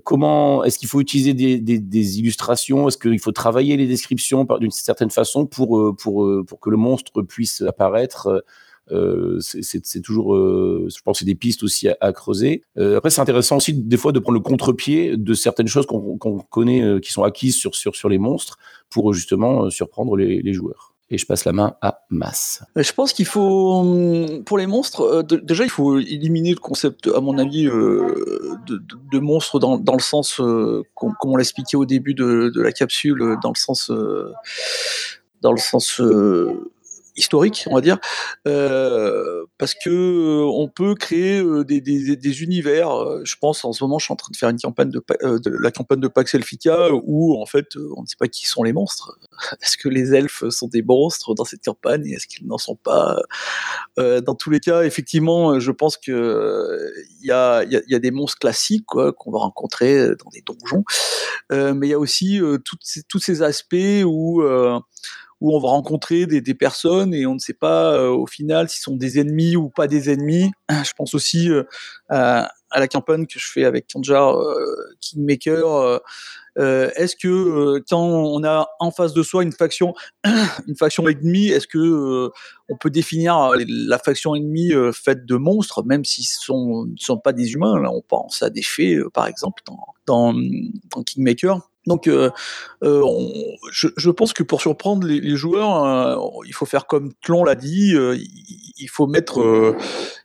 comment 0.04 0.62
est-ce 0.64 0.78
qu'il 0.78 0.88
faut 0.88 1.00
utiliser 1.00 1.34
des, 1.34 2.18
illustrations? 2.18 2.88
Est-ce 2.88 2.98
qu'il 2.98 3.20
faut 3.20 3.32
travailler 3.32 3.76
les 3.76 3.86
descriptions 3.86 4.46
d'une 4.60 4.70
certaine 4.70 5.10
façon 5.10 5.46
pour, 5.46 5.96
pour, 5.96 6.30
pour 6.46 6.60
que 6.60 6.70
le 6.70 6.76
monstre 6.76 7.22
puisse 7.22 7.62
apparaître? 7.62 8.44
Euh, 8.92 9.38
c'est 9.40 10.00
toujours, 10.02 10.34
euh, 10.34 10.88
je 10.94 11.00
pense, 11.02 11.20
c'est 11.20 11.24
des 11.24 11.34
pistes 11.34 11.62
aussi 11.62 11.88
à, 11.88 12.12
creuser. 12.12 12.62
Euh, 12.78 12.96
après, 12.96 13.10
c'est 13.10 13.20
intéressant 13.20 13.56
aussi 13.56 13.74
des 13.74 13.96
fois 13.96 14.12
de 14.12 14.18
prendre 14.18 14.38
le 14.38 14.42
contre-pied 14.42 15.16
de 15.16 15.34
certaines 15.34 15.68
choses 15.68 15.86
qu'on 15.86 16.18
connaît, 16.50 17.00
qui 17.00 17.12
sont 17.12 17.22
acquises 17.22 17.56
sur, 17.56 17.74
sur, 17.74 18.08
les 18.08 18.18
monstres, 18.18 18.58
pour 18.88 19.12
justement 19.12 19.70
surprendre 19.70 20.16
les, 20.16 20.52
joueurs. 20.52 20.94
Et 21.12 21.18
je 21.18 21.26
passe 21.26 21.44
la 21.44 21.52
main 21.52 21.74
à 21.80 22.04
Mass. 22.10 22.62
Je 22.76 22.92
pense 22.92 23.12
qu'il 23.12 23.26
faut, 23.26 23.80
hum, 23.80 24.44
pour 24.44 24.58
les 24.58 24.66
monstres, 24.66 25.22
déjà, 25.22 25.64
il 25.64 25.70
faut 25.70 25.98
éliminer 25.98 26.50
le 26.50 26.60
concept, 26.60 27.08
à 27.08 27.20
mon 27.20 27.38
avis, 27.38 27.64
de, 27.64 28.82
de, 29.12 29.18
monstres 29.18 29.58
dans, 29.58 29.78
dans, 29.78 29.94
le 29.94 30.00
sens, 30.00 30.36
comme 30.36 31.14
on 31.22 31.36
l'expliquait 31.36 31.76
au 31.76 31.86
début 31.86 32.14
de, 32.14 32.52
la 32.60 32.72
capsule, 32.72 33.36
dans 33.42 33.50
le 33.50 33.58
sens, 33.58 33.90
dans 35.40 35.52
le 35.52 35.58
sens 35.58 36.00
historique, 37.20 37.64
on 37.66 37.74
va 37.74 37.80
dire, 37.82 37.98
euh, 38.48 39.44
parce 39.58 39.74
que 39.74 39.90
euh, 39.90 40.50
on 40.52 40.68
peut 40.68 40.94
créer 40.94 41.40
euh, 41.40 41.64
des, 41.64 42.42
univers. 42.42 42.90
Je 43.24 43.36
pense 43.38 43.64
en 43.64 43.72
ce 43.72 43.84
moment, 43.84 43.98
je 43.98 44.06
suis 44.06 44.12
en 44.12 44.16
train 44.16 44.30
de 44.32 44.36
faire 44.36 44.48
une 44.48 44.58
campagne 44.58 44.90
de, 44.90 45.02
la 45.60 45.70
campagne 45.70 46.00
de 46.00 46.08
Pax 46.08 46.34
Elfica 46.34 46.88
où 46.92 47.40
en 47.40 47.46
fait, 47.46 47.76
on 47.96 48.02
ne 48.02 48.06
sait 48.06 48.16
pas 48.18 48.28
qui 48.28 48.46
sont 48.46 48.62
les 48.62 48.72
monstres. 48.72 49.18
Est-ce 49.62 49.76
que 49.76 49.88
les 49.88 50.14
elfes 50.14 50.48
sont 50.48 50.68
des 50.68 50.82
monstres 50.82 51.34
dans 51.34 51.44
cette 51.44 51.62
campagne 51.62 52.06
Est-ce 52.06 52.26
qu'ils 52.26 52.46
n'en 52.46 52.58
sont 52.58 52.76
pas 52.76 53.20
Dans 53.98 54.34
tous 54.34 54.50
les 54.50 54.60
cas, 54.60 54.82
effectivement, 54.82 55.60
je 55.60 55.70
pense 55.70 55.96
que 55.98 56.92
il 57.20 57.26
y 57.26 57.32
a, 57.32 57.64
des 57.98 58.10
monstres 58.10 58.38
classiques 58.38 58.86
qu'on 58.86 59.30
va 59.30 59.38
rencontrer 59.38 60.08
dans 60.16 60.30
des 60.32 60.42
donjons, 60.42 60.84
mais 61.50 61.88
il 61.88 61.90
y 61.90 61.94
a 61.94 61.98
aussi 61.98 62.40
tous 62.64 63.18
ces 63.18 63.42
aspects 63.42 64.04
où 64.04 64.42
où 65.40 65.56
on 65.56 65.60
va 65.60 65.68
rencontrer 65.68 66.26
des, 66.26 66.54
personnes 66.54 67.14
et 67.14 67.26
on 67.26 67.34
ne 67.34 67.38
sait 67.38 67.54
pas 67.54 67.94
euh, 67.94 68.08
au 68.08 68.26
final 68.26 68.68
s'ils 68.68 68.82
sont 68.82 68.96
des 68.96 69.18
ennemis 69.18 69.56
ou 69.56 69.68
pas 69.68 69.86
des 69.86 70.10
ennemis. 70.10 70.50
Je 70.70 70.92
pense 70.96 71.14
aussi 71.14 71.48
euh, 71.50 71.62
à, 72.08 72.50
la 72.76 72.88
campagne 72.88 73.26
que 73.26 73.38
je 73.38 73.50
fais 73.50 73.64
avec 73.64 73.86
Kanjar 73.92 74.36
euh, 74.36 74.76
Kingmaker. 75.00 76.00
est-ce 76.56 77.16
que 77.16 77.82
quand 77.88 78.02
on 78.02 78.44
a 78.44 78.68
en 78.78 78.90
face 78.90 79.14
de 79.14 79.22
soi 79.22 79.42
une 79.42 79.52
faction, 79.52 79.94
une 80.68 80.76
faction 80.76 81.08
ennemie, 81.08 81.48
est-ce 81.48 81.66
que 81.66 82.30
on 82.68 82.76
peut 82.76 82.90
définir 82.90 83.52
la 83.66 83.98
faction 83.98 84.34
ennemie 84.34 84.72
faite 84.92 85.24
de 85.24 85.36
monstres, 85.36 85.84
même 85.84 86.04
s'ils 86.04 86.26
ne 86.48 86.96
sont 86.96 87.18
pas 87.18 87.32
des 87.32 87.52
humains? 87.52 87.82
On 87.90 88.02
pense 88.02 88.42
à 88.42 88.50
des 88.50 88.62
fées, 88.62 89.00
par 89.14 89.26
exemple, 89.26 89.62
dans 90.06 90.34
Kingmaker. 91.06 91.69
Donc, 91.86 92.08
euh, 92.08 92.30
euh, 92.82 93.02
je, 93.72 94.10
pense 94.10 94.32
que 94.32 94.42
pour 94.42 94.60
surprendre 94.60 95.06
les, 95.06 95.36
joueurs, 95.36 95.84
euh, 95.84 96.42
il 96.46 96.52
faut 96.52 96.66
faire 96.66 96.86
comme 96.86 97.12
Tlon 97.22 97.44
l'a 97.44 97.54
dit, 97.54 97.94
il, 98.76 98.88
faut 98.88 99.06
mettre, 99.06 99.74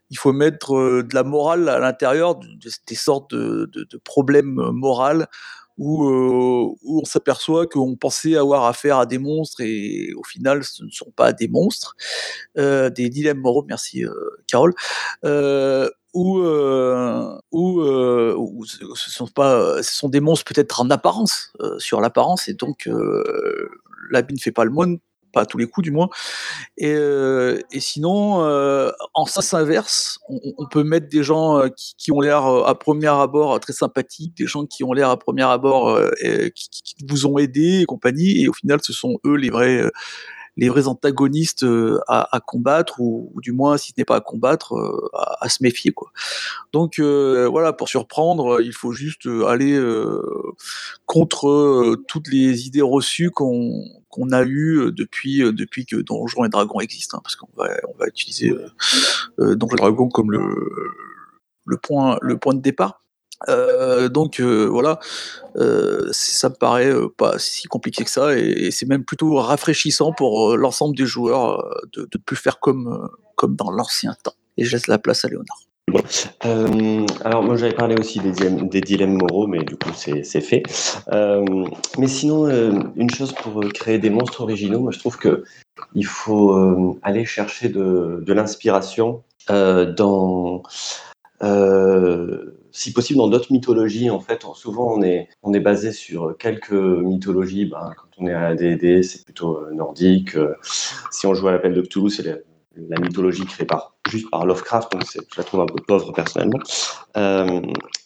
il 0.10 0.18
faut 0.18 0.34
mettre 0.34 0.74
de 1.02 1.16
la 1.16 1.24
morale 1.24 1.70
à 1.70 1.80
l'intérieur, 1.80 2.40
des 2.88 2.96
sortes 2.96 3.34
de, 3.34 3.70
de, 3.72 3.86
de 3.90 3.98
problèmes 3.98 4.56
moraux 4.72 5.24
où, 5.78 6.06
où 6.06 7.02
on 7.02 7.06
s'aperçoit 7.06 7.68
qu'on 7.68 7.98
pensait 7.98 8.38
avoir 8.38 8.66
affaire 8.66 8.98
à 8.98 9.06
des 9.06 9.18
monstres 9.18 9.60
et 9.60 10.14
au 10.16 10.24
final 10.24 10.64
ce 10.64 10.86
ne 10.86 10.90
sont 10.90 11.12
pas 11.12 11.34
des 11.34 11.50
monstres, 11.50 11.96
des 12.56 13.10
dilemmes 13.10 13.40
moraux, 13.40 13.66
merci 13.68 14.04
Carole 14.48 14.74
ou 16.16 16.40
euh, 16.40 17.38
ou, 17.52 17.82
euh, 17.82 18.36
ce 18.96 19.12
sont 19.12 19.28
pas 19.28 19.84
ce 19.84 19.94
sont 19.94 20.10
des 20.10 20.22
monstres 20.22 20.46
peut-être 20.46 20.80
en 20.80 20.90
apparence 20.90 21.52
euh, 21.60 21.78
sur 21.78 22.00
l'apparence 22.00 22.48
et 22.48 22.54
donc 22.54 22.90
l'habit 24.10 24.34
ne 24.34 24.40
fait 24.40 24.54
pas 24.54 24.64
le 24.64 24.72
moine 24.72 24.98
pas 25.34 25.42
à 25.42 25.46
tous 25.46 25.58
les 25.58 25.68
coups 25.68 25.84
du 25.84 25.92
moins. 25.92 26.08
Et, 26.78 26.94
et 26.94 27.80
sinon 27.82 28.40
en 29.14 29.26
sens 29.26 29.54
inverse 29.54 30.20
on, 30.30 30.66
peut 30.68 30.86
mettre 30.86 31.10
des 31.10 31.24
gens 31.24 31.62
qui, 31.98 32.14
ont 32.14 32.22
l'air 32.22 32.46
à 32.46 32.80
premier 32.80 33.08
abord 33.08 33.60
très 33.60 33.74
sympathiques 33.74 34.38
des 34.38 34.48
gens 34.48 34.66
qui 34.66 34.86
ont 34.86 34.94
l'air 34.94 35.10
à 35.10 35.20
premier 35.20 35.44
abord 35.44 36.00
qui, 36.56 36.70
qui, 36.70 36.96
vous 37.06 37.26
ont 37.26 37.38
aidé 37.38 37.82
et 37.82 37.86
compagnie 37.86 38.42
et 38.42 38.48
au 38.48 38.54
final 38.54 38.80
ce 38.82 38.94
sont 38.94 39.20
eux 39.26 39.36
les 39.36 39.50
vrais 39.50 39.92
les 40.58 40.70
vrais 40.70 40.88
antagonistes 40.88 41.64
euh, 41.64 42.00
à, 42.08 42.40
combattre 42.46 43.00
ou, 43.00 43.32
du 43.42 43.52
moins 43.52 43.78
si 43.78 43.90
ce 43.90 43.94
n'est 43.98 44.06
pas 44.06 44.18
à 44.18 44.22
combattre 44.22 44.76
euh, 44.76 45.10
à, 45.14 45.50
se 45.50 45.62
méfier 45.62 45.92
quoi. 45.92 46.12
Donc 46.72 47.00
euh, 47.00 47.48
voilà 47.50 47.74
pour 47.74 47.90
surprendre 47.90 48.62
il 48.62 48.74
faut 48.74 48.92
juste 48.92 49.28
aller 49.48 49.80
contre 51.06 51.96
toutes 52.08 52.28
les 52.30 52.68
idées 52.68 52.82
reçues 52.82 53.32
qu'on 53.32 53.84
qu'on 54.10 54.32
a 54.32 54.44
eu 54.44 54.92
depuis 54.92 55.40
depuis 55.40 55.86
que 55.86 55.98
Donjons 55.98 56.46
et 56.46 56.50
Dragons 56.50 56.80
existent 56.80 57.18
hein, 57.18 57.22
parce 57.24 57.36
qu'on 57.36 57.50
va 57.58 57.70
on 57.94 57.98
va 57.98 58.08
utiliser 58.08 58.54
Donjons 59.38 59.74
et 59.74 59.78
Dragons 59.78 60.10
comme 60.10 60.32
le 60.32 60.56
le 61.66 61.78
point 61.78 62.18
le 62.22 62.38
point 62.38 62.54
de 62.54 62.62
départ 62.62 63.05
euh, 63.50 64.10
donc 64.10 64.40
euh, 64.40 64.66
voilà, 64.66 65.00
euh, 65.58 66.08
ça 66.12 66.50
me 66.50 66.56
paraît 66.56 66.92
pas 67.18 67.38
si 67.38 67.68
compliqué 67.68 68.04
que 68.04 68.10
ça, 68.10 68.38
et, 68.38 68.72
c'est 68.72 68.88
même 68.88 69.04
plutôt 69.04 69.36
rafraîchissant 69.36 70.14
pour 70.14 70.58
l'ensemble 70.58 70.96
des 70.96 71.06
joueurs 71.06 71.64
de 71.94 72.02
ne 72.02 72.20
plus 72.20 72.36
faire 72.36 72.60
comme, 72.60 73.10
comme 73.36 73.56
dans 73.56 73.72
l'ancien 73.72 74.16
temps. 74.24 74.34
Et 74.58 74.66
je 74.66 74.72
laisse 74.72 74.88
la 74.88 74.98
place 74.98 75.26
à 75.26 75.30
Léonard. 75.30 75.60
Alors 77.24 77.44
moi 77.44 77.56
j'avais 77.56 77.74
parlé 77.74 77.96
aussi 77.98 78.20
des, 78.20 78.32
des 78.32 78.82
dilemmes 78.82 79.18
moraux, 79.18 79.48
mais 79.48 79.64
du 79.64 79.78
coup 79.78 79.92
c'est 79.94 80.24
fait. 80.42 80.64
Mais 81.12 82.08
sinon, 82.08 82.48
une 82.96 83.10
chose 83.10 83.34
pour 83.34 83.62
créer 83.74 84.00
des 84.00 84.10
monstres 84.10 84.42
originaux, 84.42 84.80
moi 84.80 84.92
je 84.92 85.00
trouve 85.00 85.18
que 85.18 85.44
il 85.94 86.06
faut 86.06 86.98
aller 87.04 87.26
chercher 87.26 87.70
de, 87.70 88.24
de 88.26 88.34
l'inspiration 88.34 89.24
dans, 89.48 90.64
euh, 91.46 92.58
si 92.72 92.92
possible, 92.92 93.18
dans 93.18 93.28
d'autres 93.28 93.52
mythologies. 93.52 94.10
En 94.10 94.20
fait, 94.20 94.44
souvent 94.56 94.94
on 94.94 95.02
est, 95.02 95.30
on 95.44 95.54
est 95.54 95.60
basé 95.60 95.92
sur 95.92 96.36
quelques 96.38 96.72
mythologies. 96.72 97.66
Ben, 97.66 97.92
quand 97.98 98.08
on 98.18 98.28
est 98.28 98.34
à 98.34 98.50
la 98.50 98.56
D&D, 98.56 99.04
c'est 99.04 99.24
plutôt 99.24 99.58
euh, 99.58 99.72
nordique. 99.72 100.36
Euh, 100.36 100.56
si 101.12 101.28
on 101.28 101.34
joue 101.34 101.48
à 101.48 101.52
l'appel 101.52 101.74
de 101.74 101.82
Cthulhu, 101.82 102.10
c'est 102.10 102.24
la, 102.24 103.00
mythologie 103.00 103.46
créée 103.46 103.66
par, 103.66 103.96
juste 104.10 104.30
par 104.30 104.46
Lovecraft, 104.46 104.92
donc 104.92 105.04
je 105.14 105.20
la 105.38 105.44
trouve 105.46 105.62
un 105.62 105.66
peu 105.66 105.82
pauvre 105.88 106.12
personnellement. 106.12 106.60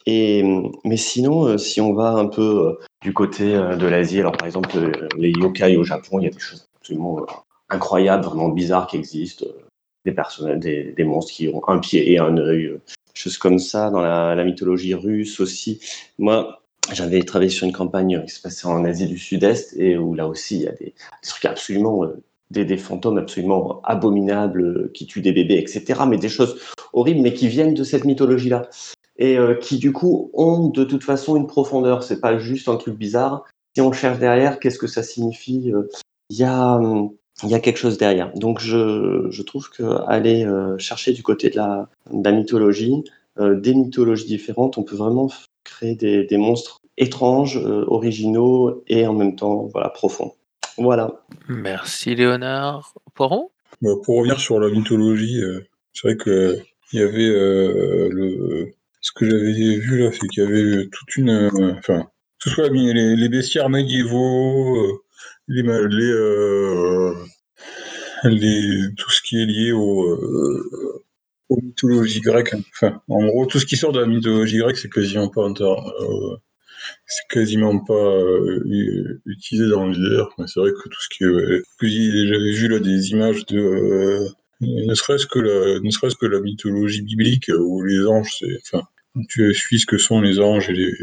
Et, 0.06 0.44
mais 0.86 0.98
sinon, 0.98 1.58
si 1.58 1.82
on 1.82 1.94
va 1.94 2.12
un 2.12 2.28
peu 2.28 2.78
du 3.02 3.12
côté 3.12 3.54
de 3.54 3.88
l'Asie, 3.88 4.20
alors 4.20 4.34
par 4.34 4.46
exemple, 4.46 4.70
les 5.18 5.32
yokai 5.32 5.76
au 5.76 5.84
Japon, 5.84 6.20
il 6.20 6.26
y 6.26 6.28
a 6.28 6.30
des 6.30 6.40
choses 6.40 6.70
absolument 6.80 7.26
incroyables, 7.70 8.26
vraiment 8.26 8.50
bizarres 8.50 8.86
qui 8.86 8.98
existent. 8.98 9.46
Des 10.06 10.94
des, 10.96 11.04
monstres 11.04 11.34
qui 11.34 11.50
ont 11.50 11.62
un 11.68 11.80
pied 11.80 12.12
et 12.12 12.20
un 12.20 12.38
œil, 12.38 12.80
choses 13.20 13.38
comme 13.38 13.60
ça. 13.60 13.90
Dans 13.90 14.02
la, 14.02 14.44
mythologie 14.44 14.94
russe 14.94 15.40
aussi. 15.40 15.80
Moi, 16.18 16.62
j'avais 16.92 17.22
travaillé 17.24 17.52
sur 17.52 17.68
une 17.68 17.74
campagne 17.74 18.24
qui 18.26 18.34
se 18.34 18.42
passait 18.42 18.68
en 18.68 18.84
Asie 18.86 19.08
du 19.08 19.18
Sud-Est 19.18 19.76
et 19.78 19.98
où 19.98 20.14
là 20.16 20.28
aussi 20.28 20.56
il 20.58 20.62
y 20.64 20.68
a 20.68 20.72
des, 20.72 20.94
trucs 21.28 21.46
absolument, 21.46 22.04
euh, 22.04 22.24
des, 22.50 22.66
des 22.66 22.78
fantômes 22.78 23.18
absolument 23.18 23.82
abominables 23.84 24.64
euh, 24.64 24.92
qui 24.94 25.06
tuent 25.06 25.22
des 25.22 25.34
bébés, 25.34 25.58
etc. 25.58 26.02
Mais 26.08 26.18
des 26.18 26.30
choses 26.30 26.60
horribles, 26.94 27.22
mais 27.22 27.34
qui 27.34 27.48
viennent 27.48 27.74
de 27.74 27.84
cette 27.84 28.06
mythologie-là 28.06 28.70
et 29.18 29.38
euh, 29.38 29.56
qui 29.56 29.78
du 29.78 29.92
coup 29.92 30.32
ont 30.34 30.70
de 30.70 30.84
toute 30.84 31.04
façon 31.04 31.36
une 31.36 31.48
profondeur. 31.48 32.04
C'est 32.04 32.22
pas 32.22 32.38
juste 32.38 32.70
un 32.70 32.78
truc 32.78 32.96
bizarre. 32.96 33.46
Si 33.76 33.82
on 33.82 33.92
cherche 33.92 34.18
derrière, 34.18 34.60
qu'est-ce 34.60 34.80
que 34.80 34.88
ça 34.88 35.04
signifie 35.04 35.72
Il 36.30 36.38
y 36.38 36.44
a 36.44 36.76
hum, 36.76 37.12
il 37.44 37.50
y 37.50 37.54
a 37.54 37.60
quelque 37.60 37.78
chose 37.78 37.98
derrière. 37.98 38.32
Donc 38.36 38.60
je, 38.60 39.28
je 39.30 39.42
trouve 39.44 39.70
que 39.70 39.84
aller 40.08 40.46
euh, 40.46 40.78
chercher 40.78 41.14
du 41.14 41.24
côté 41.24 41.50
de 41.50 41.58
la, 41.58 41.90
de 42.12 42.24
la 42.24 42.32
mythologie, 42.32 43.04
euh, 43.40 43.60
des 43.60 43.74
mythologies 43.74 44.26
différentes, 44.26 44.78
on 44.78 44.84
peut 44.84 44.96
vraiment 44.96 45.30
créer 45.64 45.96
des, 45.96 46.26
des 46.26 46.38
monstres 46.38 46.82
étranges, 46.98 47.58
euh, 47.58 47.86
originaux 47.88 48.84
et 48.88 49.08
en 49.08 49.14
même 49.14 49.36
temps 49.36 49.70
voilà 49.72 49.90
profonds. 49.90 50.34
Voilà. 50.78 51.22
Merci 51.48 52.16
Léonard. 52.16 52.94
Poiron 53.14 53.50
Bah, 53.82 53.92
pour 54.04 54.18
revenir 54.18 54.40
sur 54.40 54.60
la 54.60 54.70
mythologie, 54.70 55.42
euh, 55.42 55.66
c'est 55.94 56.08
vrai 56.08 56.18
que 56.18 56.60
il 56.92 57.00
y 57.00 57.04
avait 57.04 57.30
euh, 57.30 58.10
le 58.12 58.72
ce 59.02 59.12
que 59.14 59.30
j'avais 59.30 59.54
vu 59.54 60.00
là, 60.00 60.12
c'est 60.12 60.28
qu'il 60.28 60.44
y 60.44 60.46
avait 60.46 60.88
toute 60.92 61.16
une, 61.16 61.30
euh, 61.30 61.74
enfin, 61.78 62.04
que 62.40 62.50
ce 62.50 62.50
soit 62.50 62.70
les, 62.70 63.16
les 63.16 63.30
bestiaires 63.30 63.70
médiévaux, 63.70 64.76
euh, 64.76 65.02
les, 65.50 66.12
euh, 66.12 67.14
les 68.24 68.94
tout 68.98 69.12
ce 69.12 69.22
qui 69.22 69.42
est 69.42 69.46
lié 69.46 69.72
au, 69.72 70.10
euh, 70.10 71.04
aux 71.50 71.62
mythologies 71.62 72.22
grecques. 72.22 72.56
En 73.08 73.26
gros, 73.26 73.46
tout 73.46 73.60
ce 73.60 73.66
qui 73.66 73.76
sort 73.78 73.92
de 73.92 74.00
la 74.00 74.06
mythologie 74.06 74.58
grecque, 74.58 74.78
c'est 74.78 74.90
quasiment 74.90 75.30
pas 75.30 75.42
euh, 75.42 76.36
c'est 77.06 77.28
quasiment 77.30 77.80
pas 77.80 77.94
euh, 77.94 79.22
utilisé 79.26 79.68
dans 79.70 79.88
l'univers. 79.88 80.30
Mais 80.38 80.46
c'est 80.48 80.60
vrai 80.60 80.72
que 80.72 80.90
tout 80.90 81.02
ce 81.02 81.10
qui 81.10 81.24
est, 81.24 82.28
j'avais 82.28 82.52
vu 82.52 82.68
là 82.68 82.80
des 82.80 83.12
images 83.12 83.46
de, 83.48 84.20
ne 84.62 84.94
serait-ce 84.94 85.26
que 85.26 85.40
la, 85.40 85.80
ne 85.80 85.90
serait-ce 85.90 86.16
que 86.16 86.26
la 86.26 86.40
mythologie 86.40 87.02
biblique 87.02 87.50
où 87.58 87.84
les 87.84 88.06
anges, 88.06 88.32
c'est, 88.40 88.58
enfin, 88.72 88.86
tu 89.28 89.54
suis 89.54 89.80
ce 89.80 89.86
que 89.86 89.98
sont 89.98 90.22
les 90.22 90.40
anges 90.40 90.70
et 90.70 90.74
les, 90.74 90.94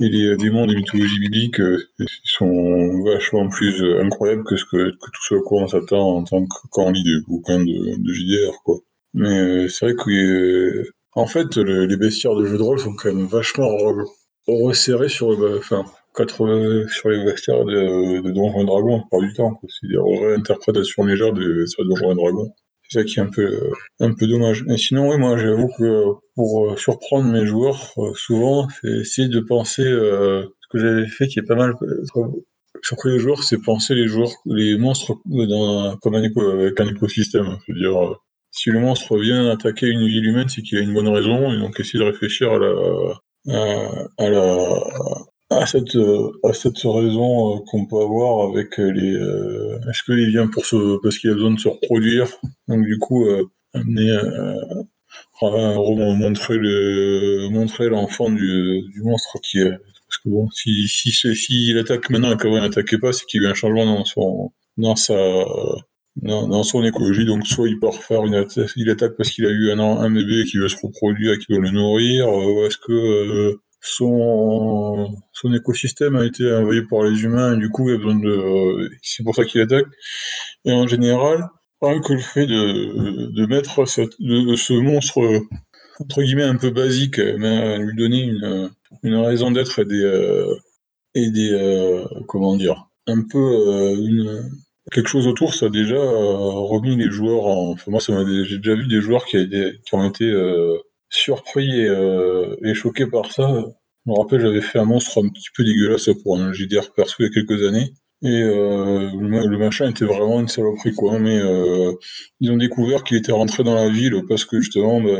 et 0.00 0.08
les 0.08 0.36
démons 0.36 0.66
des 0.66 0.76
mythologies 0.76 1.18
bibliques, 1.20 1.60
euh, 1.60 1.78
sont 2.24 3.02
vachement 3.04 3.48
plus 3.48 3.82
euh, 3.82 4.02
incroyables 4.02 4.44
que 4.44 4.56
ce 4.56 4.64
que, 4.64 4.90
tout 4.90 5.10
ce 5.28 5.34
à 5.36 5.40
quoi 5.40 5.62
on 5.62 5.68
s'attend 5.68 6.16
en 6.18 6.24
tant 6.24 6.44
que 6.46 6.56
quand 6.70 6.84
on 6.86 6.90
lit 6.92 7.04
des 7.04 7.20
bouquins 7.26 7.58
de, 7.60 7.96
de 7.96 8.12
JDR, 8.12 8.52
quoi. 8.64 8.78
Mais 9.14 9.28
euh, 9.64 9.68
c'est 9.68 9.86
vrai 9.86 9.94
que, 9.94 10.84
en 11.14 11.26
fait, 11.26 11.56
le- 11.56 11.86
les 11.86 11.96
bestiaires 11.96 12.34
de 12.36 12.46
jeux 12.46 12.58
de 12.58 12.62
rôle 12.62 12.78
sont 12.78 12.94
quand 12.94 13.12
même 13.12 13.26
vachement 13.26 13.66
re- 13.68 14.06
resserrés 14.48 15.08
sur, 15.08 15.28
enfin, 15.58 15.84
80 16.14 16.86
sur 16.88 17.08
les 17.10 17.24
bestiaires 17.24 17.64
de, 17.64 18.20
de 18.22 18.30
Donjons 18.30 18.62
et 18.62 18.66
Dragons, 18.66 18.96
la 18.96 19.02
plupart 19.02 19.20
du 19.20 19.32
temps. 19.34 19.60
C'est 19.68 19.88
des 19.88 19.98
réinterprétations 19.98 21.04
légères 21.04 21.32
des 21.32 21.46
bestiaires 21.54 21.84
de 21.86 21.90
Donjons 21.90 22.12
et 22.12 22.16
Dragons. 22.16 22.52
C'est 22.88 23.00
ça 23.00 23.04
qui 23.04 23.18
est 23.18 23.22
un 23.22 23.30
peu, 23.30 23.70
un 24.00 24.14
peu 24.14 24.26
dommage. 24.26 24.64
Et 24.68 24.76
sinon, 24.76 25.10
oui, 25.10 25.18
moi, 25.18 25.36
j'avoue 25.36 25.68
que 25.78 26.04
pour 26.34 26.70
euh, 26.70 26.76
surprendre 26.76 27.30
mes 27.30 27.46
joueurs, 27.46 27.92
euh, 27.98 28.12
souvent, 28.14 28.68
c'est 28.68 29.00
essayer 29.00 29.28
de 29.28 29.40
penser, 29.40 29.82
euh, 29.82 30.44
ce 30.60 30.68
que 30.70 30.78
j'avais 30.78 31.06
fait 31.08 31.26
qui 31.26 31.38
est 31.38 31.42
pas 31.46 31.56
mal, 31.56 31.74
surpris 32.82 33.10
les 33.10 33.18
joueurs, 33.18 33.42
c'est 33.42 33.60
penser 33.60 33.94
les 33.94 34.06
joueurs, 34.06 34.30
les 34.46 34.76
monstres 34.78 35.14
comme 36.00 36.14
un 36.14 36.22
écosystème. 36.22 37.58
Je 37.66 37.72
veux 37.72 37.78
dire, 37.78 38.20
si 38.50 38.70
le 38.70 38.80
monstre 38.80 39.18
vient 39.18 39.48
attaquer 39.50 39.88
une 39.88 40.06
ville 40.06 40.26
humaine, 40.26 40.48
c'est 40.48 40.62
qu'il 40.62 40.78
a 40.78 40.82
une 40.82 40.94
bonne 40.94 41.08
raison, 41.08 41.52
et 41.52 41.58
donc 41.58 41.80
essayer 41.80 41.98
de 41.98 42.04
réfléchir 42.04 42.52
à 42.52 42.58
la, 42.58 44.00
à 44.18 44.30
la, 44.30 44.80
à 45.50 45.66
cette, 45.66 45.94
euh, 45.96 46.30
à 46.44 46.52
cette 46.52 46.78
raison 46.78 47.56
euh, 47.56 47.60
qu'on 47.66 47.86
peut 47.86 48.00
avoir 48.00 48.48
avec 48.50 48.78
les, 48.78 49.14
euh, 49.14 49.78
est-ce 49.88 50.02
qu'il 50.02 50.28
vient 50.30 50.48
pour 50.48 50.66
se, 50.66 51.00
parce 51.02 51.18
qu'il 51.18 51.30
a 51.30 51.34
besoin 51.34 51.52
de 51.52 51.60
se 51.60 51.68
reproduire, 51.68 52.26
donc 52.68 52.84
du 52.84 52.98
coup, 52.98 53.26
euh, 53.26 53.44
amener, 53.74 54.10
euh, 54.10 54.82
montrer 55.42 56.58
le, 56.58 57.48
montrer 57.50 57.88
l'enfant 57.88 58.30
du, 58.30 58.82
du 58.92 59.02
monstre 59.02 59.38
qui 59.42 59.60
est, 59.60 59.70
parce 59.70 60.18
que 60.24 60.28
bon, 60.28 60.50
si, 60.50 60.88
si, 60.88 61.10
si, 61.12 61.34
s'il 61.36 61.78
attaque 61.78 62.10
maintenant 62.10 62.32
et 62.32 62.36
qu'avant 62.36 62.56
il 62.56 62.62
n'attaquait 62.62 62.98
pas, 62.98 63.12
c'est 63.12 63.24
qu'il 63.26 63.42
y 63.42 63.46
a 63.46 63.50
un 63.50 63.54
changement 63.54 63.84
dans 63.86 64.04
son, 64.04 64.52
dans 64.76 64.96
sa, 64.96 65.14
dans, 66.16 66.62
son 66.62 66.82
écologie, 66.84 67.24
donc 67.26 67.46
soit 67.46 67.68
il 67.68 67.78
part 67.78 67.94
faire 67.94 68.24
une 68.24 68.34
attaque, 68.34 68.70
il 68.76 68.90
attaque 68.90 69.16
parce 69.16 69.30
qu'il 69.30 69.46
a 69.46 69.50
eu 69.50 69.70
un, 69.70 69.78
un 69.78 70.10
bébé 70.10 70.44
qui 70.44 70.58
veut 70.58 70.68
se 70.68 70.76
reproduire 70.82 71.34
et 71.34 71.38
qui 71.38 71.52
veut 71.52 71.60
le 71.60 71.70
nourrir, 71.70 72.26
euh, 72.28 72.52
ou 72.52 72.64
est-ce 72.66 72.78
que 72.78 72.92
euh, 72.92 73.60
son, 73.86 75.16
son 75.32 75.54
écosystème 75.54 76.16
a 76.16 76.24
été 76.24 76.52
envahi 76.52 76.82
par 76.82 77.02
les 77.04 77.22
humains 77.22 77.54
et 77.54 77.58
du 77.58 77.70
coup 77.70 77.88
il 77.88 77.94
a 77.94 77.98
besoin 77.98 78.16
de, 78.16 78.90
c'est 79.02 79.22
pour 79.22 79.34
ça 79.34 79.44
qu'il 79.44 79.60
attaque. 79.60 79.86
Et 80.64 80.72
en 80.72 80.86
général, 80.86 81.48
rien 81.80 82.00
que 82.00 82.12
le 82.12 82.20
fait 82.20 82.46
de, 82.46 83.30
de 83.32 83.46
mettre 83.46 83.80
de, 83.80 84.56
ce 84.56 84.72
monstre 84.72 85.20
entre 86.00 86.22
guillemets 86.22 86.42
un 86.44 86.56
peu 86.56 86.70
basique, 86.70 87.18
mais 87.18 87.74
à 87.74 87.78
lui 87.78 87.96
donner 87.96 88.22
une, 88.22 88.70
une 89.02 89.16
raison 89.16 89.50
d'être 89.50 89.80
et 89.80 89.84
des, 89.84 90.02
euh, 90.02 90.54
euh, 91.14 92.04
comment 92.26 92.56
dire, 92.56 92.88
un 93.06 93.22
peu 93.22 93.38
euh, 93.38 94.42
quelque 94.92 95.08
chose 95.08 95.26
autour, 95.26 95.54
ça 95.54 95.66
a 95.66 95.68
déjà 95.70 95.98
remis 95.98 96.96
les 96.96 97.10
joueurs 97.10 97.46
en. 97.46 97.72
Enfin, 97.72 97.90
moi, 97.90 98.00
j'ai 98.00 98.58
déjà 98.58 98.74
vu 98.74 98.86
des 98.86 99.00
joueurs 99.00 99.24
qui, 99.24 99.36
ont 99.92 100.08
été 100.08 100.32
surpris 101.10 101.80
et, 101.80 101.88
euh, 101.88 102.56
et 102.64 102.74
choqués 102.74 103.06
par 103.06 103.32
ça. 103.32 103.48
Je 104.06 104.10
me 104.10 104.16
rappelle, 104.18 104.40
j'avais 104.40 104.60
fait 104.60 104.78
un 104.78 104.84
monstre 104.84 105.22
un 105.24 105.28
petit 105.28 105.48
peu 105.56 105.64
dégueulasse 105.64 106.10
pour 106.22 106.38
un 106.38 106.52
JDR 106.52 106.92
perso 106.94 107.16
il 107.20 107.24
y 107.24 107.26
a 107.26 107.30
quelques 107.32 107.62
années. 107.66 107.92
Et 108.22 108.42
euh, 108.42 109.10
le, 109.18 109.28
ma- 109.28 109.44
le 109.44 109.58
machin 109.58 109.90
était 109.90 110.04
vraiment 110.06 110.40
une 110.40 110.48
saloperie, 110.48 110.94
quoi. 110.94 111.18
Mais 111.18 111.38
euh, 111.38 111.92
ils 112.40 112.50
ont 112.50 112.56
découvert 112.56 113.04
qu'il 113.04 113.16
était 113.18 113.32
rentré 113.32 113.62
dans 113.64 113.74
la 113.74 113.88
ville 113.90 114.22
parce 114.28 114.44
que 114.44 114.60
justement, 114.60 115.00
bah, 115.00 115.10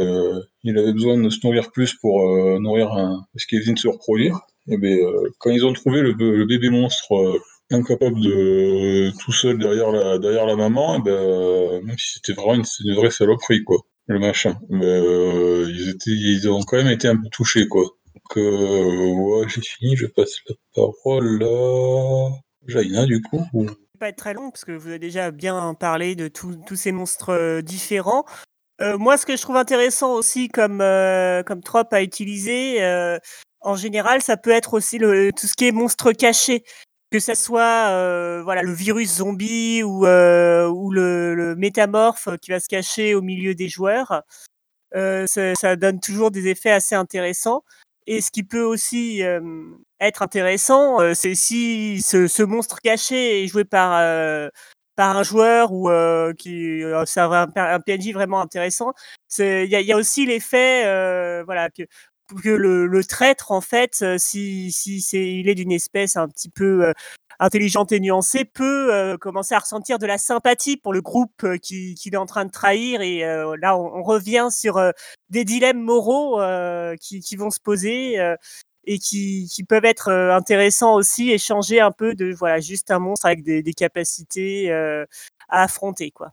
il 0.62 0.79
avait 0.79 0.92
besoin 0.92 1.18
de 1.18 1.29
se 1.31 1.38
nourrir 1.44 1.70
plus 1.72 1.94
pour 1.94 2.20
nourrir 2.61 2.92
un. 2.92 3.25
parce 3.35 3.44
qu'il 3.46 3.61
venait 3.61 3.75
de 3.75 3.79
se 3.79 3.88
reproduire. 3.88 4.40
Et 4.68 4.77
euh, 4.77 5.31
quand 5.38 5.51
ils 5.51 5.64
ont 5.64 5.72
trouvé 5.72 6.01
le, 6.03 6.12
bébé 6.46 6.70
monstre 6.70 7.40
incapable 7.70 8.20
de 8.20 9.11
tout 9.20 9.33
seul 9.33 9.59
derrière 9.59 9.90
la 9.92 10.18
derrière 10.18 10.46
la 10.46 10.57
maman, 10.57 10.96
et 10.99 11.03
ben, 11.03 11.83
même 11.85 11.99
si 11.99 12.12
c'était 12.14 12.33
vraiment 12.33 12.55
une 12.85 12.94
vraie 12.94 13.11
saloperie, 13.11 13.64
quoi. 13.64 13.79
Le 14.09 14.19
machin. 14.19 14.57
Euh, 14.71 15.66
ils 15.69 15.88
étaient, 15.90 16.11
ils 16.11 16.49
ont 16.49 16.62
quand 16.62 16.77
même 16.77 16.88
été 16.88 17.09
un 17.09 17.16
peu 17.16 17.29
touchés, 17.31 17.66
quoi. 17.66 17.83
Donc, 18.14 18.37
euh, 18.38 19.47
j'ai 19.49 19.61
fini. 19.61 19.97
Je 19.97 20.07
passe 20.07 20.37
la 20.49 20.55
parole 20.75 21.42
à 21.42 22.31
Jaina, 22.69 23.05
du 23.07 23.21
coup. 23.21 23.45
ou- 23.53 23.66
pas 23.99 24.11
être 24.11 24.16
très 24.16 24.35
long 24.35 24.51
parce 24.51 24.66
que 24.66 24.73
vous 24.73 24.88
avez 24.88 24.99
déjà 24.99 25.31
bien 25.31 25.73
parlé 25.73 26.14
de 26.16 26.29
tous 26.29 26.77
ces 26.77 26.92
monstres 26.92 27.31
euh, 27.31 27.62
différents. 27.62 28.25
Euh, 28.83 28.99
moi, 28.99 29.16
ce 29.16 29.25
que 29.25 29.37
je 29.37 29.40
trouve 29.42 29.57
intéressant 29.57 30.12
aussi 30.12 30.49
comme, 30.49 30.79
comme 31.47 31.62
trope 31.62 31.92
à 31.95 32.03
utiliser, 32.03 32.79
en 33.62 33.75
général, 33.75 34.21
ça 34.23 34.37
peut 34.37 34.51
être 34.51 34.75
aussi 34.75 34.99
le, 34.99 35.33
tout 35.33 35.47
ce 35.47 35.55
qui 35.55 35.66
est 35.66 35.73
monstre 35.73 36.12
caché. 36.12 36.62
Que 37.11 37.21
ça 37.21 37.37
soit 37.37 37.88
euh, 37.90 38.42
voilà, 38.42 38.62
le 38.62 38.73
virus 38.73 39.16
zombie 39.16 39.83
ou, 39.85 40.07
euh, 40.07 40.69
le, 40.90 41.55
métamorphe 41.57 42.29
qui 42.42 42.51
va 42.51 42.59
se 42.59 42.69
cacher 42.69 43.14
au 43.14 43.23
milieu 43.23 43.55
des 43.55 43.69
joueurs. 43.69 44.23
Euh, 44.95 45.27
ça, 45.27 45.77
donne 45.77 46.01
toujours 46.01 46.31
des 46.31 46.49
effets 46.49 46.73
assez 46.73 46.97
intéressants. 46.97 47.62
Et 48.09 48.21
ce 48.21 48.31
qui 48.31 48.42
peut 48.42 48.62
aussi 48.62 49.23
être 50.01 50.23
intéressant, 50.23 50.99
c'est 51.14 51.35
si 51.35 52.03
ce, 52.03 52.42
monstre 52.42 52.81
caché 52.81 53.45
est 53.45 53.49
joué 53.49 53.64
par, 53.64 54.01
par 54.95 55.16
un 55.16 55.23
joueur 55.23 55.73
ou 55.73 55.88
qui 56.38 56.83
un, 56.85 57.47
un 57.57 57.81
PNJ 57.81 58.12
vraiment 58.12 58.40
intéressant. 58.40 58.92
Il 59.38 59.66
y 59.66 59.77
a, 59.77 59.81
y 59.81 59.92
a 59.92 59.97
aussi 59.97 60.25
l'effet 60.27 60.83
voilà, 61.45 61.69
que, 61.71 61.83
que 62.35 62.49
le, 62.49 63.05
traître, 63.05 63.53
en 63.53 63.61
fait, 63.61 63.99
euh, 64.03 64.17
si, 64.19 64.73
si 64.73 65.01
c'est, 65.01 65.35
il 65.35 65.49
est 65.49 65.55
d'une 65.55 65.73
espèce 65.73 66.17
un 66.17 66.29
petit 66.29 66.49
peu 66.49 66.87
euh, 66.87 66.93
intelligente 67.39 67.93
et 67.93 68.01
nuancée 68.01 68.45
peut 68.45 69.17
commencer 69.21 69.55
à 69.55 69.59
ressentir 69.59 69.99
de 69.99 70.07
la 70.07 70.17
sympathie 70.17 70.77
pour 70.79 70.95
le 70.95 71.03
groupe 71.03 71.47
qu'il 71.62 71.95
qui 71.95 72.09
est 72.09 72.17
en 72.17 72.25
train 72.25 72.47
de 72.47 72.51
trahir. 72.51 73.03
Et 73.03 73.21
là, 73.61 73.77
on, 73.77 74.03
revient 74.03 74.49
sur 74.51 74.81
des 75.29 75.45
dilemmes 75.45 75.83
moraux 75.83 76.41
qui, 76.99 77.37
vont 77.37 77.51
se 77.51 77.61
poser 77.61 78.17
et 78.87 78.99
qui, 78.99 79.65
peuvent 79.69 79.85
être 79.85 80.11
intéressants 80.11 80.95
aussi 80.95 81.31
et 81.31 81.37
changer 81.37 81.79
un 81.79 81.93
peu 81.93 82.15
de 82.15 82.33
voilà 82.33 82.59
juste 82.59 82.91
un 82.91 83.01
monstre 83.01 83.27
avec 83.27 83.43
des, 83.43 83.75
capacités 83.75 84.73
à 84.73 85.62
affronter 85.62 86.12
quoi. 86.12 86.33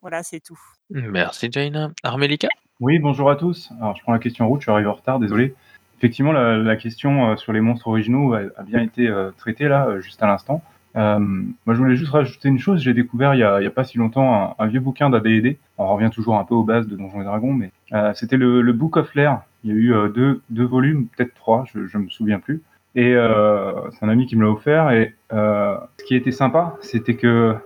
Voilà, 0.00 0.22
c'est 0.22 0.40
tout. 0.40 0.58
Merci 0.88 1.48
Jaina. 1.52 1.92
Armelika 2.02 2.48
Oui, 2.80 2.98
bonjour 2.98 3.30
à 3.30 3.36
tous. 3.36 3.70
Alors 3.80 3.96
je 3.96 4.02
prends 4.02 4.12
la 4.12 4.18
question 4.18 4.44
en 4.44 4.48
route, 4.48 4.60
je 4.60 4.64
suis 4.64 4.72
arrivé 4.72 4.88
en 4.88 4.94
retard, 4.94 5.18
désolé. 5.18 5.54
Effectivement, 5.98 6.32
la, 6.32 6.76
question 6.76 7.36
sur 7.36 7.52
les 7.52 7.60
monstres 7.60 7.88
originaux 7.88 8.34
a, 8.34 8.62
bien 8.62 8.80
été 8.80 9.12
traitée 9.36 9.66
là, 9.66 9.98
juste 9.98 10.22
à 10.22 10.28
l'instant. 10.28 10.62
moi, 10.94 11.74
je 11.74 11.74
voulais 11.74 11.96
juste 11.96 12.12
rajouter 12.12 12.48
une 12.48 12.60
chose. 12.60 12.80
J'ai 12.80 12.94
découvert 12.94 13.34
il 13.34 13.40
y, 13.40 13.42
a, 13.42 13.70
pas 13.70 13.82
si 13.82 13.98
longtemps 13.98 14.54
un, 14.56 14.66
vieux 14.68 14.78
bouquin 14.78 15.10
d'AD&D. 15.10 15.58
On 15.76 15.92
revient 15.92 16.10
toujours 16.14 16.38
un 16.38 16.44
peu 16.44 16.54
aux 16.54 16.62
bases 16.62 16.86
de 16.86 16.94
Donjons 16.94 17.20
et 17.20 17.24
Dragons, 17.24 17.52
mais 17.52 17.72
c'était 18.14 18.36
le, 18.36 18.62
le, 18.62 18.72
Book 18.72 18.96
of 18.96 19.12
Lair 19.16 19.40
il 19.64 19.70
y 19.70 19.72
a 19.72 19.76
eu 19.76 19.94
euh, 19.94 20.08
deux, 20.50 20.64
volumes, 20.64 21.08
peut-être 21.08 21.34
trois, 21.34 21.64
je 21.72 21.96
ne 21.98 22.04
me 22.04 22.08
souviens 22.08 22.38
plus. 22.38 22.62
Et 22.94 23.14
euh, 23.14 23.90
c'est 23.90 24.04
un 24.04 24.08
ami 24.08 24.26
qui 24.26 24.36
me 24.36 24.44
l'a 24.44 24.50
offert. 24.50 24.90
Et 24.90 25.14
euh, 25.32 25.76
ce 25.98 26.04
qui 26.04 26.14
était 26.14 26.32
sympa, 26.32 26.76
c'était 26.80 27.16
que, 27.16 27.56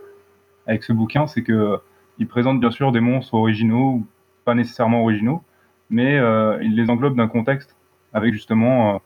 avec 0.66 0.83
ce 0.85 0.92
bouquin, 0.92 1.27
c'est 1.27 1.42
que 1.42 1.79
il 2.18 2.27
présente 2.27 2.61
bien 2.61 2.70
sûr 2.70 2.92
des 2.92 3.01
monstres 3.01 3.35
originaux, 3.35 4.03
pas 4.45 4.55
nécessairement 4.55 5.03
originaux, 5.03 5.43
mais 5.91 6.17
il 6.63 6.77
les 6.77 6.91
englobe 6.91 7.17
d'un 7.17 7.29
contexte 7.29 7.77
avec 8.13 8.33
justement 8.35 9.01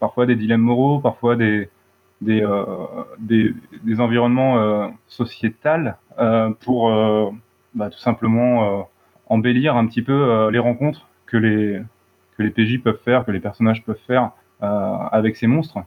parfois 0.00 0.26
des 0.26 0.36
dilemmes 0.36 0.62
moraux, 0.62 1.00
parfois 1.00 1.36
des, 1.36 1.68
des, 2.20 2.40
environnements 3.98 4.58
euh, 4.58 4.88
sociétals 5.06 5.96
pour 6.60 6.90
bah, 7.74 7.90
tout 7.90 7.98
simplement 7.98 8.88
embellir 9.28 9.76
un 9.76 9.86
petit 9.86 10.02
peu 10.02 10.48
les 10.50 10.58
rencontres 10.58 11.08
que 11.26 11.36
les, 11.36 11.82
que 12.36 12.42
les 12.42 12.50
PJ 12.50 12.82
peuvent 12.82 13.00
faire, 13.04 13.24
que 13.24 13.30
les 13.30 13.40
personnages 13.40 13.84
peuvent 13.84 14.00
faire 14.06 14.30
euh, 14.62 14.96
avec 15.12 15.36
ces 15.36 15.46
monstres. 15.46 15.78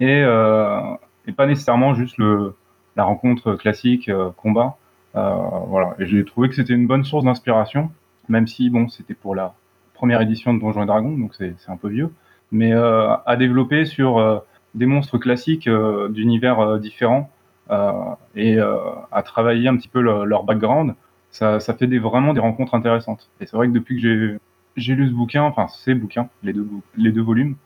Et, 0.00 0.22
euh, 0.22 0.80
et, 1.26 1.32
pas 1.32 1.46
nécessairement 1.46 1.94
juste 1.94 2.16
le, 2.18 2.54
la 2.96 3.04
rencontre 3.04 3.54
classique, 3.54 4.08
euh, 4.08 4.30
combat. 4.36 4.76
Voilà. 5.14 5.94
Et 5.98 6.06
j'ai 6.06 6.24
trouvé 6.24 6.48
que 6.48 6.54
c'était 6.54 6.74
une 6.74 6.86
bonne 6.86 7.04
source 7.04 7.24
d'inspiration, 7.24 7.90
même 8.28 8.46
si, 8.46 8.70
bon, 8.70 8.88
c'était 8.88 9.14
pour 9.14 9.34
la 9.34 9.54
première 9.94 10.20
édition 10.20 10.52
de 10.52 10.60
Donjons 10.60 10.82
et 10.82 10.86
Dragons, 10.86 11.16
donc 11.16 11.34
c'est 11.34 11.54
un 11.68 11.76
peu 11.76 11.88
vieux, 11.88 12.12
mais 12.50 12.72
à 12.72 13.36
développer 13.38 13.84
sur 13.84 14.42
des 14.74 14.86
monstres 14.86 15.18
classiques 15.18 15.68
d'univers 16.10 16.78
différents 16.78 17.30
et 18.34 18.58
à 18.58 19.22
travailler 19.22 19.68
un 19.68 19.76
petit 19.76 19.88
peu 19.88 20.00
leur 20.00 20.42
background, 20.44 20.94
ça, 21.30 21.60
ça 21.60 21.74
fait 21.74 21.86
des, 21.86 21.98
vraiment 21.98 22.32
des 22.32 22.40
rencontres 22.40 22.74
intéressantes. 22.74 23.30
Et 23.40 23.46
c'est 23.46 23.56
vrai 23.56 23.68
que 23.68 23.72
depuis 23.72 24.00
que 24.00 24.38
j'ai 24.76 24.94
lu 24.94 25.08
ce 25.08 25.12
bouquin, 25.12 25.42
enfin 25.42 25.68
ces 25.68 25.94
bouquins, 25.94 26.28
les 26.42 26.52
deux, 26.52 26.68
les 26.96 27.12
deux 27.12 27.22
volumes. 27.22 27.56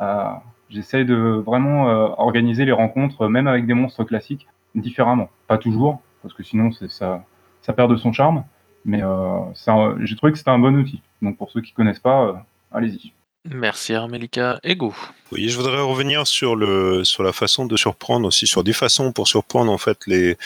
Euh, 0.00 0.24
J'essaie 0.70 1.06
de 1.06 1.14
vraiment 1.14 1.88
euh, 1.88 2.08
organiser 2.18 2.66
les 2.66 2.72
rencontres, 2.72 3.26
même 3.28 3.46
avec 3.46 3.64
des 3.64 3.72
monstres 3.72 4.04
classiques, 4.04 4.48
différemment. 4.74 5.30
Pas 5.46 5.56
toujours, 5.56 6.02
parce 6.22 6.34
que 6.34 6.42
sinon 6.42 6.70
ça, 6.72 7.24
ça 7.62 7.72
perd 7.72 7.90
de 7.90 7.96
son 7.96 8.12
charme. 8.12 8.44
Mais 8.84 9.02
euh, 9.02 9.98
j'ai 10.00 10.16
trouvé 10.16 10.32
que 10.32 10.38
c'était 10.38 10.50
un 10.50 10.58
bon 10.58 10.74
outil. 10.76 11.02
Donc 11.20 11.36
pour 11.36 11.50
ceux 11.50 11.60
qui 11.60 11.72
connaissent 11.72 11.98
pas, 11.98 12.22
euh, 12.24 12.32
allez-y. 12.72 13.12
Merci 13.44 13.94
Armelika. 13.94 14.58
Ego. 14.62 14.94
Oui, 15.32 15.48
je 15.48 15.56
voudrais 15.56 15.80
revenir 15.80 16.26
sur 16.26 16.56
le 16.56 17.04
sur 17.04 17.22
la 17.22 17.32
façon 17.32 17.66
de 17.66 17.76
surprendre 17.76 18.26
aussi, 18.26 18.46
sur 18.46 18.64
des 18.64 18.72
façons 18.72 19.12
pour 19.12 19.28
surprendre 19.28 19.72
en 19.72 19.78
fait 19.78 19.98
les 20.06 20.36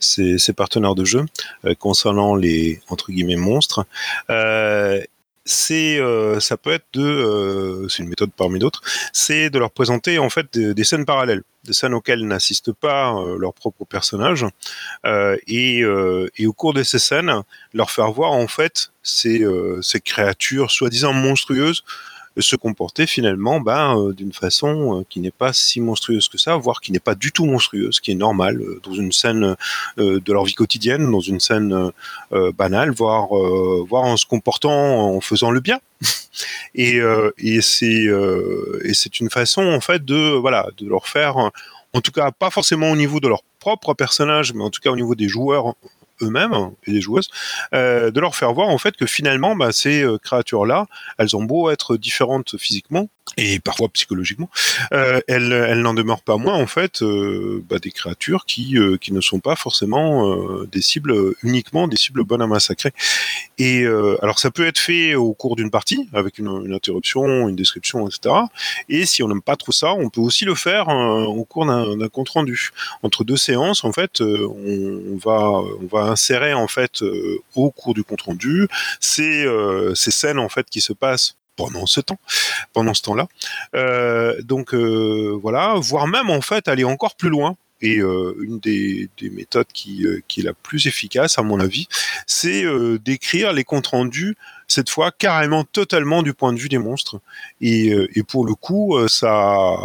ces, 0.00 0.38
ces 0.38 0.52
partenaires 0.52 0.94
de 0.94 1.04
jeu 1.04 1.26
euh, 1.64 1.74
concernant 1.74 2.34
les 2.34 2.80
entre 2.88 3.12
guillemets 3.12 3.36
monstres. 3.36 3.86
Euh, 4.30 5.00
c'est 5.48 5.98
euh, 5.98 6.40
ça 6.40 6.58
peut 6.58 6.72
être 6.72 6.84
de 6.92 7.02
euh, 7.02 7.88
c'est 7.88 8.02
une 8.02 8.10
méthode 8.10 8.30
parmi 8.36 8.58
d'autres 8.58 8.82
c'est 9.14 9.48
de 9.48 9.58
leur 9.58 9.70
présenter 9.70 10.18
en 10.18 10.28
fait 10.28 10.58
des, 10.58 10.84
scènes 10.84 11.06
parallèles 11.06 11.42
des 11.64 11.72
scènes 11.72 11.94
auxquelles 11.94 12.26
n'assistent 12.26 12.72
pas 12.72 13.14
euh, 13.14 13.38
leurs 13.38 13.54
propres 13.54 13.86
personnages 13.86 14.44
et, 15.06 15.78
et, 15.78 16.46
au 16.46 16.52
cours 16.52 16.74
de 16.74 16.82
ces 16.82 16.98
scènes 16.98 17.32
leur 17.72 17.90
faire 17.90 18.12
voir 18.12 18.32
en 18.32 18.46
fait 18.46 18.92
ces, 19.02 19.42
ces 19.80 20.00
créatures 20.00 20.70
soi-disant 20.70 21.14
monstrueuses 21.14 21.82
se 22.42 22.56
comporter 22.56 23.06
finalement 23.06 23.60
ben, 23.60 23.98
euh, 23.98 24.12
d'une 24.12 24.32
façon 24.32 25.00
euh, 25.00 25.04
qui 25.08 25.20
n'est 25.20 25.30
pas 25.30 25.52
si 25.52 25.80
monstrueuse 25.80 26.28
que 26.28 26.38
ça, 26.38 26.56
voire 26.56 26.80
qui 26.80 26.92
n'est 26.92 27.00
pas 27.00 27.14
du 27.14 27.32
tout 27.32 27.44
monstrueuse, 27.44 28.00
qui 28.00 28.12
est 28.12 28.14
normale 28.16 28.60
euh, 28.60 28.80
dans 28.82 28.94
une 28.94 29.12
scène 29.12 29.56
de 29.96 30.32
leur 30.32 30.44
vie 30.44 30.54
quotidienne, 30.54 31.10
dans 31.10 31.20
une 31.20 31.40
scène 31.40 31.92
banale, 32.56 32.90
voire, 32.90 33.28
voire 33.86 34.04
en 34.04 34.16
se 34.16 34.26
comportant, 34.26 34.70
en 35.16 35.20
faisant 35.20 35.50
le 35.50 35.60
bien. 35.60 35.80
et, 36.74 37.00
et 37.38 37.60
c'est 37.60 38.06
et 38.84 38.94
c'est 38.94 39.20
une 39.20 39.30
façon 39.30 39.62
en 39.62 39.80
fait 39.80 40.04
de 40.04 40.36
voilà 40.36 40.68
de 40.78 40.88
leur 40.88 41.08
faire 41.08 41.36
en 41.36 42.00
tout 42.00 42.12
cas 42.12 42.30
pas 42.30 42.50
forcément 42.50 42.90
au 42.90 42.96
niveau 42.96 43.20
de 43.20 43.28
leur 43.28 43.42
propre 43.58 43.94
personnage 43.94 44.54
mais 44.54 44.62
en 44.62 44.70
tout 44.70 44.80
cas 44.80 44.90
au 44.90 44.96
niveau 44.96 45.14
des 45.14 45.28
joueurs 45.28 45.74
eux-mêmes 46.22 46.54
et 46.84 46.92
les 46.92 47.00
joueuses, 47.00 47.28
euh, 47.74 48.10
de 48.10 48.20
leur 48.20 48.36
faire 48.36 48.52
voir 48.52 48.68
en 48.68 48.78
fait 48.78 48.96
que 48.96 49.06
finalement 49.06 49.56
bah, 49.56 49.72
ces 49.72 50.02
euh, 50.02 50.18
créatures-là, 50.18 50.86
elles 51.18 51.36
ont 51.36 51.42
beau 51.42 51.70
être 51.70 51.96
différentes 51.96 52.56
physiquement, 52.58 53.08
et 53.36 53.60
parfois 53.60 53.88
psychologiquement, 53.90 54.50
euh, 54.92 55.20
elles, 55.28 55.52
elles 55.52 55.80
n'en 55.80 55.94
demeurent 55.94 56.22
pas 56.22 56.36
moins 56.36 56.54
en 56.54 56.66
fait 56.66 57.02
euh, 57.02 57.62
bah, 57.68 57.78
des 57.78 57.90
créatures 57.90 58.46
qui, 58.46 58.78
euh, 58.78 58.96
qui 58.96 59.12
ne 59.12 59.20
sont 59.20 59.40
pas 59.40 59.56
forcément 59.56 60.30
euh, 60.30 60.66
des 60.70 60.82
cibles 60.82 61.34
uniquement 61.42 61.88
des 61.88 61.96
cibles 61.96 62.24
bonnes 62.24 62.42
à 62.42 62.46
massacrer. 62.46 62.92
Et 63.58 63.86
alors 64.22 64.38
ça 64.38 64.50
peut 64.52 64.66
être 64.66 64.78
fait 64.78 65.16
au 65.16 65.32
cours 65.32 65.56
d'une 65.56 65.70
partie 65.70 66.08
avec 66.12 66.38
une, 66.38 66.46
une, 66.64 66.74
interruption, 66.74 67.48
une 67.48 67.56
description, 67.56 68.06
etc. 68.06 68.34
Et 68.88 69.04
si 69.04 69.22
on 69.22 69.28
n'aime 69.28 69.42
pas 69.42 69.56
trop 69.56 69.72
ça, 69.72 69.92
on 69.94 70.10
peut 70.10 70.20
aussi 70.20 70.44
le 70.44 70.54
faire 70.54 70.86
au 70.88 71.44
cours 71.44 71.66
d'un 71.66 72.08
compte 72.08 72.28
rendu. 72.28 72.70
Entre 73.02 73.24
deux 73.24 73.36
séances, 73.36 73.82
en 73.84 73.92
fait, 73.92 74.20
on, 74.20 75.16
va 75.16 75.50
on 75.50 75.86
va 75.90 76.04
insérer 76.10 76.54
en 76.54 76.68
fait 76.68 77.02
au 77.56 77.70
cours 77.70 77.94
du 77.94 78.04
compte 78.04 78.22
rendu 78.22 78.68
ces, 79.00 79.46
ces 79.94 80.12
scènes 80.12 80.38
en 80.38 80.48
fait 80.48 80.70
qui 80.70 80.80
se 80.80 80.92
passent 80.92 81.36
pendant 81.58 81.86
ce 81.86 82.00
temps, 82.00 82.20
pendant 82.72 82.94
ce 82.94 83.02
temps-là. 83.02 83.26
Euh, 83.74 84.40
donc 84.42 84.72
euh, 84.72 85.36
voilà, 85.42 85.74
voire 85.74 86.06
même 86.06 86.30
en 86.30 86.40
fait 86.40 86.68
aller 86.68 86.84
encore 86.84 87.16
plus 87.16 87.28
loin. 87.28 87.56
Et 87.80 87.98
euh, 87.98 88.34
une 88.40 88.58
des, 88.58 89.08
méthodes 89.22 89.68
qui, 89.72 90.04
qui, 90.26 90.40
est 90.40 90.42
la 90.42 90.52
plus 90.52 90.88
efficace, 90.88 91.38
à 91.38 91.42
mon 91.42 91.60
avis, 91.60 91.86
c'est 92.26 92.64
d'écrire 93.04 93.52
les 93.52 93.62
comptes 93.62 93.86
rendus, 93.86 94.36
cette 94.66 94.90
fois 94.90 95.12
carrément 95.12 95.62
totalement 95.62 96.24
du 96.24 96.34
point 96.34 96.52
de 96.52 96.58
vue 96.58 96.68
des 96.68 96.78
monstres. 96.78 97.20
Et, 97.60 97.94
pour 98.26 98.44
le 98.44 98.54
coup, 98.56 98.98
ça, 99.06 99.76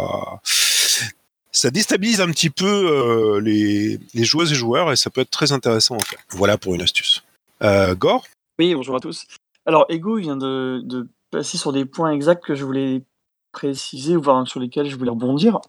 ça 1.52 1.70
déstabilise 1.70 2.20
un 2.20 2.32
petit 2.32 2.50
peu 2.50 3.38
les, 3.40 4.00
joueuses 4.24 4.50
et 4.50 4.56
joueurs, 4.56 4.90
et 4.90 4.96
ça 4.96 5.08
peut 5.10 5.20
être 5.20 5.30
très 5.30 5.52
intéressant 5.52 5.94
en 5.94 6.00
fait. 6.00 6.18
Voilà 6.30 6.58
pour 6.58 6.74
une 6.74 6.82
astuce. 6.82 7.22
Gore? 7.60 8.26
Oui, 8.58 8.74
bonjour 8.74 8.96
à 8.96 9.00
tous. 9.00 9.24
Alors, 9.66 9.86
Ego 9.88 10.16
vient 10.16 10.36
de 10.36 11.06
passer 11.34 11.58
sur 11.58 11.72
des 11.72 11.84
points 11.84 12.12
exacts 12.12 12.44
que 12.44 12.54
je 12.54 12.64
voulais 12.64 13.02
préciser, 13.52 14.16
voire 14.16 14.46
sur 14.46 14.60
lesquels 14.60 14.88
je 14.88 14.96
voulais 14.96 15.10
rebondir. 15.10 15.60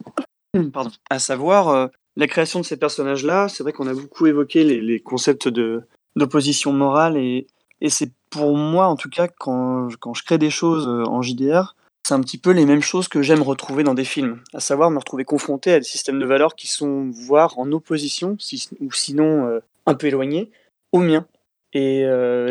Pardon. 0.73 0.91
À 1.10 1.19
savoir, 1.19 1.69
euh, 1.69 1.88
la 2.15 2.28
création 2.28 2.60
de 2.60 2.65
ces 2.65 2.78
personnages-là, 2.78 3.47
c'est 3.49 3.63
vrai 3.63 3.73
qu'on 3.73 3.88
a 3.88 3.93
beaucoup 3.93 4.28
évoqué 4.28 4.63
les, 4.63 4.99
concepts 4.99 5.47
de, 5.47 5.84
d'opposition 6.15 6.71
morale, 6.71 7.17
et, 7.17 7.47
et 7.82 7.89
c'est 7.89 8.12
pour 8.30 8.56
moi, 8.56 8.88
en 8.88 8.95
tout 8.95 9.10
cas, 9.10 9.28
quand, 9.28 9.89
quand 9.99 10.13
je 10.13 10.23
crée 10.23 10.38
des 10.38 10.51
choses 10.51 10.88
euh, 10.88 11.04
en 11.06 11.21
JDR, 11.21 11.75
c'est 12.08 12.13
un 12.13 12.21
petit 12.21 12.38
peu 12.38 12.51
les 12.51 12.65
mêmes 12.65 12.84
choses 12.84 13.08
que 13.08 13.23
j'aime 13.23 13.41
retrouver 13.41 13.84
dans 13.84 13.95
des 13.95 14.06
films, 14.06 14.41
à 14.54 14.60
savoir 14.60 14.91
me 14.91 14.99
retrouver 14.99 15.25
confronté 15.25 15.73
à 15.73 15.80
des 15.80 15.86
systèmes 15.86 16.19
de 16.19 16.25
valeurs 16.25 16.56
qui 16.56 16.67
sont, 16.67 17.10
voire 17.10 17.58
en 17.58 17.71
opposition, 17.71 18.38
ou 18.80 18.91
sinon 18.91 19.47
euh, 19.47 19.60
un 19.88 19.95
peu 19.95 20.08
éloignés, 20.08 20.51
aux 20.91 20.99
miens. 20.99 21.25
Et 21.73 22.06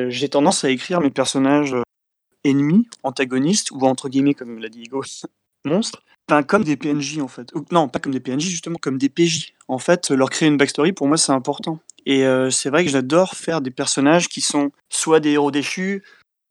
j'ai 0.09 0.29
tendance 0.29 0.65
à 0.65 0.69
écrire 0.69 1.01
mes 1.01 1.09
personnages 1.09 1.75
ennemis, 2.45 2.87
antagonistes, 3.03 3.71
ou 3.71 3.81
entre 3.87 4.09
guillemets, 4.09 4.35
comme 4.35 4.59
l'a 4.59 4.69
dit 4.69 4.85
Hugo, 4.85 5.03
monstres, 5.65 6.03
enfin, 6.29 6.43
comme 6.43 6.65
des 6.65 6.77
PNJ 6.77 7.19
en 7.21 7.29
fait. 7.29 7.53
non, 7.71 7.89
pas 7.89 7.99
comme 7.99 8.13
des 8.13 8.21
PNJ, 8.21 8.45
justement, 8.45 8.77
comme 8.81 8.99
des 8.99 9.09
PJ. 9.09 9.55
En 9.69 9.79
fait, 9.79 10.11
leur 10.11 10.31
créer 10.31 10.49
une 10.49 10.57
backstory, 10.57 10.93
pour 10.93 11.09
moi, 11.09 11.17
c'est 11.17 11.33
important. 11.33 11.81
Et 12.07 12.27
euh, 12.27 12.51
c'est 12.51 12.69
vrai 12.69 12.85
que 12.85 12.91
j'adore 12.91 13.35
faire 13.35 13.61
des 13.61 13.71
personnages 13.71 14.29
qui 14.29 14.41
sont 14.41 14.71
soit 14.91 15.21
des 15.21 15.31
héros 15.31 15.51
déchus, 15.51 16.03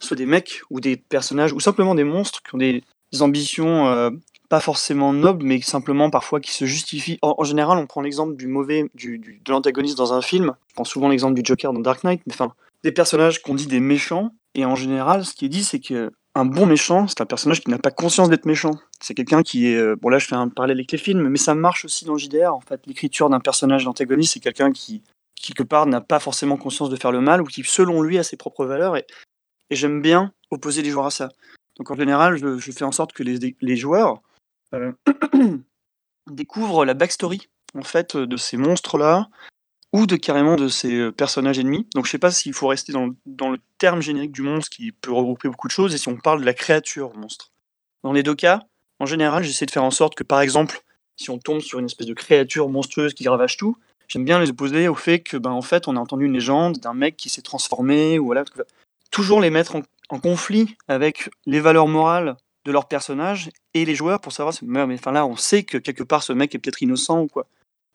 soit 0.01 0.17
des 0.17 0.25
mecs, 0.25 0.61
ou 0.69 0.79
des 0.79 0.97
personnages, 0.97 1.53
ou 1.53 1.59
simplement 1.59 1.95
des 1.95 2.03
monstres 2.03 2.41
qui 2.41 2.55
ont 2.55 2.57
des, 2.57 2.83
ambitions 3.19 3.87
euh, 3.87 4.09
pas 4.49 4.59
forcément 4.59 5.13
nobles, 5.13 5.45
mais 5.45 5.61
simplement 5.61 6.09
parfois 6.09 6.39
qui 6.39 6.51
se 6.51 6.65
justifient. 6.65 7.19
En, 7.21 7.43
général, 7.43 7.77
on 7.77 7.85
prend 7.85 8.01
l'exemple 8.01 8.35
du 8.35 8.47
mauvais, 8.47 8.89
du, 8.95 9.19
de 9.19 9.51
l'antagoniste 9.51 9.97
dans 9.97 10.13
un 10.13 10.21
film. 10.21 10.53
Je 10.69 10.73
prends 10.73 10.83
souvent 10.83 11.09
l'exemple 11.09 11.35
du 11.35 11.41
Joker 11.43 11.73
dans 11.73 11.79
Dark 11.79 12.03
Knight, 12.03 12.21
mais 12.25 12.33
enfin, 12.33 12.53
des 12.83 12.91
personnages 12.91 13.41
qu'on 13.41 13.53
dit 13.53 13.67
des 13.67 13.79
méchants, 13.79 14.31
et 14.55 14.65
en 14.65 14.75
général, 14.75 15.25
ce 15.25 15.33
qui 15.33 15.45
est 15.45 15.49
dit, 15.49 15.63
c'est 15.63 15.79
que 15.79 16.11
un 16.35 16.45
bon 16.45 16.65
méchant, 16.65 17.07
c'est 17.07 17.21
un 17.21 17.25
personnage 17.25 17.61
qui 17.61 17.69
n'a 17.69 17.77
pas 17.77 17.91
conscience 17.91 18.29
d'être 18.29 18.45
méchant. 18.45 18.71
C'est 18.99 19.13
quelqu'un 19.13 19.43
qui 19.43 19.67
est. 19.67 19.75
euh, 19.75 19.95
Bon, 19.95 20.09
là, 20.09 20.17
je 20.17 20.25
fais 20.25 20.35
un 20.35 20.49
parallèle 20.49 20.77
avec 20.77 20.91
les 20.91 20.97
films, 20.97 21.27
mais 21.29 21.37
ça 21.37 21.53
marche 21.53 21.85
aussi 21.85 22.05
dans 22.05 22.17
JDR. 22.17 22.53
En 22.53 22.61
fait, 22.61 22.81
l'écriture 22.87 23.29
d'un 23.29 23.39
personnage 23.39 23.85
d'antagoniste, 23.85 24.33
c'est 24.33 24.39
quelqu'un 24.39 24.71
qui, 24.71 25.03
quelque 25.35 25.63
part, 25.63 25.85
n'a 25.85 26.01
pas 26.01 26.19
forcément 26.19 26.57
conscience 26.57 26.89
de 26.89 26.95
faire 26.95 27.11
le 27.11 27.21
mal 27.21 27.41
ou 27.41 27.45
qui, 27.45 27.63
selon 27.63 28.01
lui, 28.01 28.17
a 28.17 28.23
ses 28.23 28.37
propres 28.37 28.65
valeurs. 28.65 28.97
Et, 28.97 29.05
j'aime 29.69 30.01
bien 30.01 30.31
opposer 30.51 30.81
les 30.81 30.89
joueurs 30.91 31.07
à 31.07 31.11
ça. 31.11 31.29
Donc, 31.77 31.89
en 31.89 31.95
général, 31.95 32.37
je, 32.37 32.71
fais 32.71 32.85
en 32.85 32.91
sorte 32.91 33.13
que 33.13 33.23
les, 33.23 33.55
les 33.59 33.75
joueurs 33.75 34.21
euh, 34.73 34.91
découvrent 36.31 36.85
la 36.85 36.93
backstory, 36.93 37.47
en 37.75 37.83
fait, 37.83 38.15
de 38.15 38.37
ces 38.37 38.57
monstres-là 38.57 39.29
ou 39.93 40.07
de 40.07 40.15
carrément 40.15 40.55
de 40.55 40.67
ces 40.67 40.95
euh, 40.95 41.11
personnages 41.11 41.59
ennemis. 41.59 41.87
Donc 41.93 42.05
je 42.05 42.11
sais 42.11 42.17
pas 42.17 42.31
s'il 42.31 42.53
faut 42.53 42.67
rester 42.67 42.91
dans, 42.91 43.49
le 43.49 43.59
terme 43.77 44.01
générique 44.01 44.31
du 44.31 44.41
monstre 44.41 44.69
qui 44.69 44.91
peut 44.91 45.13
regrouper 45.13 45.47
beaucoup 45.47 45.67
de 45.67 45.71
choses 45.71 45.93
et 45.93 45.97
si 45.97 46.09
on 46.09 46.17
parle 46.17 46.41
de 46.41 46.45
la 46.45 46.53
créature 46.53 47.15
monstre. 47.15 47.51
Dans 48.03 48.11
les 48.11 48.23
deux 48.23 48.35
cas, 48.35 48.63
en 48.99 49.05
général, 49.05 49.43
j'essaie 49.43 49.65
de 49.65 49.71
faire 49.71 49.83
en 49.83 49.91
sorte 49.91 50.15
que 50.15 50.23
par 50.23 50.41
exemple, 50.41 50.81
si 51.15 51.29
on 51.29 51.37
tombe 51.37 51.61
sur 51.61 51.79
une 51.79 51.85
espèce 51.85 52.07
de 52.07 52.13
créature 52.13 52.67
monstrueuse 52.69 53.13
qui 53.13 53.27
ravage 53.29 53.55
tout, 53.55 53.77
j'aime 54.07 54.25
bien 54.25 54.39
les 54.39 54.49
opposer 54.49 54.87
au 54.87 54.95
fait 54.95 55.19
que 55.19 55.37
ben 55.37 55.51
en 55.51 55.61
fait, 55.61 55.87
on 55.87 55.95
a 55.95 55.99
entendu 55.99 56.25
une 56.25 56.33
légende 56.33 56.79
d'un 56.79 56.93
mec 56.93 57.15
qui 57.15 57.29
s'est 57.29 57.43
transformé 57.43 58.17
ou 58.17 58.25
voilà, 58.25 58.43
toujours 59.11 59.39
les 59.39 59.51
mettre 59.51 59.75
en, 59.75 59.83
conflit 60.19 60.75
avec 60.87 61.29
les 61.47 61.59
valeurs 61.59 61.87
morales 61.87 62.35
de 62.65 62.71
leur 62.71 62.87
personnage 62.87 63.49
et 63.73 63.83
les 63.83 63.95
joueurs 63.95 64.21
pour 64.21 64.31
savoir 64.31 64.53
si 64.53 64.63
mais 64.63 64.81
enfin 64.93 65.11
là 65.11 65.25
on 65.25 65.35
sait 65.35 65.63
que 65.63 65.79
quelque 65.79 66.03
part 66.03 66.21
ce 66.21 66.33
mec 66.33 66.53
est 66.53 66.59
peut-être 66.59 66.83
innocent 66.83 67.21
ou 67.21 67.27
quoi 67.27 67.47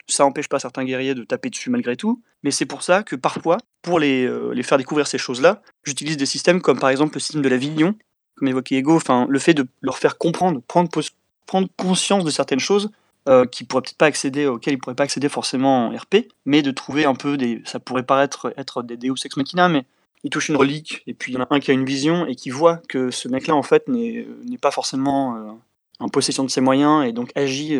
ça 0.08 0.24
n'empêche 0.24 0.48
pas 0.48 0.58
certains 0.58 0.84
guerriers 0.84 1.14
de 1.14 1.22
taper 1.22 1.50
dessus 1.50 1.70
malgré 1.70 1.96
tout, 1.96 2.22
mais 2.42 2.50
c'est 2.50 2.66
pour 2.66 2.82
ça 2.82 3.02
que 3.02 3.14
parfois, 3.14 3.58
pour 3.82 3.98
les, 3.98 4.24
euh, 4.24 4.52
les 4.52 4.62
faire 4.62 4.78
découvrir 4.78 5.06
ces 5.06 5.18
choses-là, 5.18 5.62
j'utilise 5.84 6.16
des 6.16 6.26
systèmes 6.26 6.60
comme 6.60 6.78
par 6.78 6.90
exemple 6.90 7.14
le 7.14 7.20
système 7.20 7.42
de 7.42 7.48
la 7.48 7.56
vision, 7.56 7.94
comme 8.36 8.48
évoqué 8.48 8.76
Ego, 8.76 8.96
enfin 8.96 9.26
le 9.28 9.38
fait 9.38 9.54
de 9.54 9.66
leur 9.82 9.98
faire 9.98 10.18
comprendre, 10.18 10.62
prendre, 10.66 10.90
prendre 11.46 11.68
conscience 11.76 12.24
de 12.24 12.30
certaines 12.30 12.60
choses 12.60 12.90
euh, 13.28 13.44
qui 13.44 13.64
pourraient 13.64 13.82
peut-être 13.82 13.98
pas 13.98 14.06
accéder, 14.06 14.46
auxquelles 14.46 14.74
ils 14.74 14.78
pourraient 14.78 14.96
pas 14.96 15.04
accéder 15.04 15.28
forcément 15.28 15.88
en 15.88 15.96
RP, 15.96 16.28
mais 16.46 16.62
de 16.62 16.70
trouver 16.70 17.04
un 17.04 17.14
peu 17.14 17.36
des, 17.36 17.62
ça 17.66 17.78
pourrait 17.78 18.02
paraître 18.02 18.52
être 18.56 18.82
des 18.82 18.96
Deus 18.96 19.14
Ex 19.24 19.36
Machina, 19.36 19.68
mais 19.68 19.84
il 20.24 20.30
touche 20.30 20.48
une 20.48 20.56
relique, 20.56 21.02
et 21.06 21.14
puis 21.14 21.32
il 21.32 21.34
y 21.34 21.38
en 21.38 21.42
a 21.42 21.46
un 21.50 21.60
qui 21.60 21.70
a 21.70 21.74
une 21.74 21.84
vision 21.84 22.26
et 22.26 22.34
qui 22.34 22.50
voit 22.50 22.80
que 22.88 23.10
ce 23.10 23.28
mec-là 23.28 23.54
en 23.54 23.62
fait 23.62 23.86
n'est 23.88 24.26
pas 24.60 24.70
forcément 24.70 25.36
euh, 25.36 25.52
en 26.00 26.08
possession 26.08 26.44
de 26.44 26.50
ses 26.50 26.60
moyens 26.60 27.06
et 27.06 27.12
donc 27.12 27.30
agit 27.34 27.78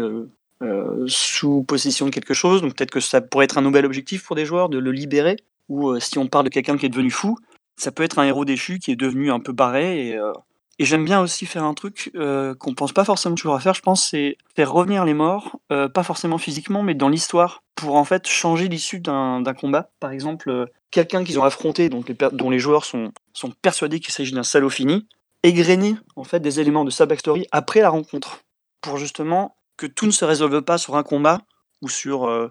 euh, 0.62 1.04
sous 1.06 1.62
possession 1.62 2.06
de 2.06 2.10
quelque 2.10 2.34
chose. 2.34 2.62
Donc 2.62 2.74
peut-être 2.74 2.90
que 2.90 3.00
ça 3.00 3.20
pourrait 3.20 3.44
être 3.44 3.58
un 3.58 3.62
nouvel 3.62 3.86
objectif 3.86 4.24
pour 4.24 4.34
des 4.34 4.44
joueurs 4.44 4.68
de 4.68 4.78
le 4.78 4.90
libérer. 4.90 5.36
Ou 5.68 5.90
euh, 5.90 6.00
si 6.00 6.18
on 6.18 6.26
parle 6.26 6.46
de 6.46 6.50
quelqu'un 6.50 6.76
qui 6.76 6.86
est 6.86 6.88
devenu 6.88 7.10
fou, 7.10 7.38
ça 7.76 7.92
peut 7.92 8.02
être 8.02 8.18
un 8.18 8.24
héros 8.24 8.44
déchu 8.44 8.78
qui 8.78 8.90
est 8.90 8.96
devenu 8.96 9.30
un 9.30 9.38
peu 9.38 9.52
barré. 9.52 10.08
Et, 10.08 10.16
euh, 10.16 10.32
et 10.80 10.84
j'aime 10.84 11.04
bien 11.04 11.20
aussi 11.20 11.46
faire 11.46 11.64
un 11.64 11.74
truc 11.74 12.12
qu'on 12.14 12.74
pense 12.74 12.92
pas 12.92 13.04
forcément 13.04 13.34
toujours 13.34 13.56
à 13.56 13.60
faire. 13.60 13.74
Je 13.74 13.82
pense 13.82 14.10
c'est 14.10 14.36
faire 14.54 14.72
revenir 14.72 15.04
les 15.04 15.12
morts, 15.12 15.58
pas 15.68 16.04
forcément 16.04 16.38
physiquement, 16.38 16.84
mais 16.84 16.94
dans 16.94 17.08
l'histoire, 17.08 17.64
pour 17.74 17.96
en 17.96 18.04
fait 18.04 18.28
changer 18.28 18.68
l'issue 18.68 19.00
d'un 19.00 19.42
combat. 19.58 19.90
Par 19.98 20.12
exemple, 20.12 20.70
quelqu'un 20.92 21.24
qu'ils 21.24 21.40
ont 21.40 21.42
affronté, 21.42 21.88
donc 21.88 22.12
dont 22.32 22.48
les 22.48 22.60
joueurs 22.60 22.84
sont, 22.84 23.10
sont 23.32 23.50
persuadés 23.60 23.98
qu'il 23.98 24.14
s'agit 24.14 24.32
d'un 24.32 24.44
salaud 24.44 24.70
fini, 24.70 25.08
égrener 25.42 25.96
en 26.14 26.22
fait 26.22 26.38
des 26.38 26.60
éléments 26.60 26.84
de 26.84 26.90
sa 26.90 27.06
backstory 27.06 27.48
après 27.50 27.80
la 27.80 27.90
rencontre, 27.90 28.42
pour 28.80 28.98
justement 28.98 29.56
que 29.78 29.86
tout 29.86 30.04
ne 30.04 30.10
se 30.10 30.26
résolve 30.26 30.60
pas 30.60 30.76
sur 30.76 30.96
un 30.96 31.02
combat 31.02 31.40
ou 31.80 31.88
sur 31.88 32.28
euh, 32.28 32.48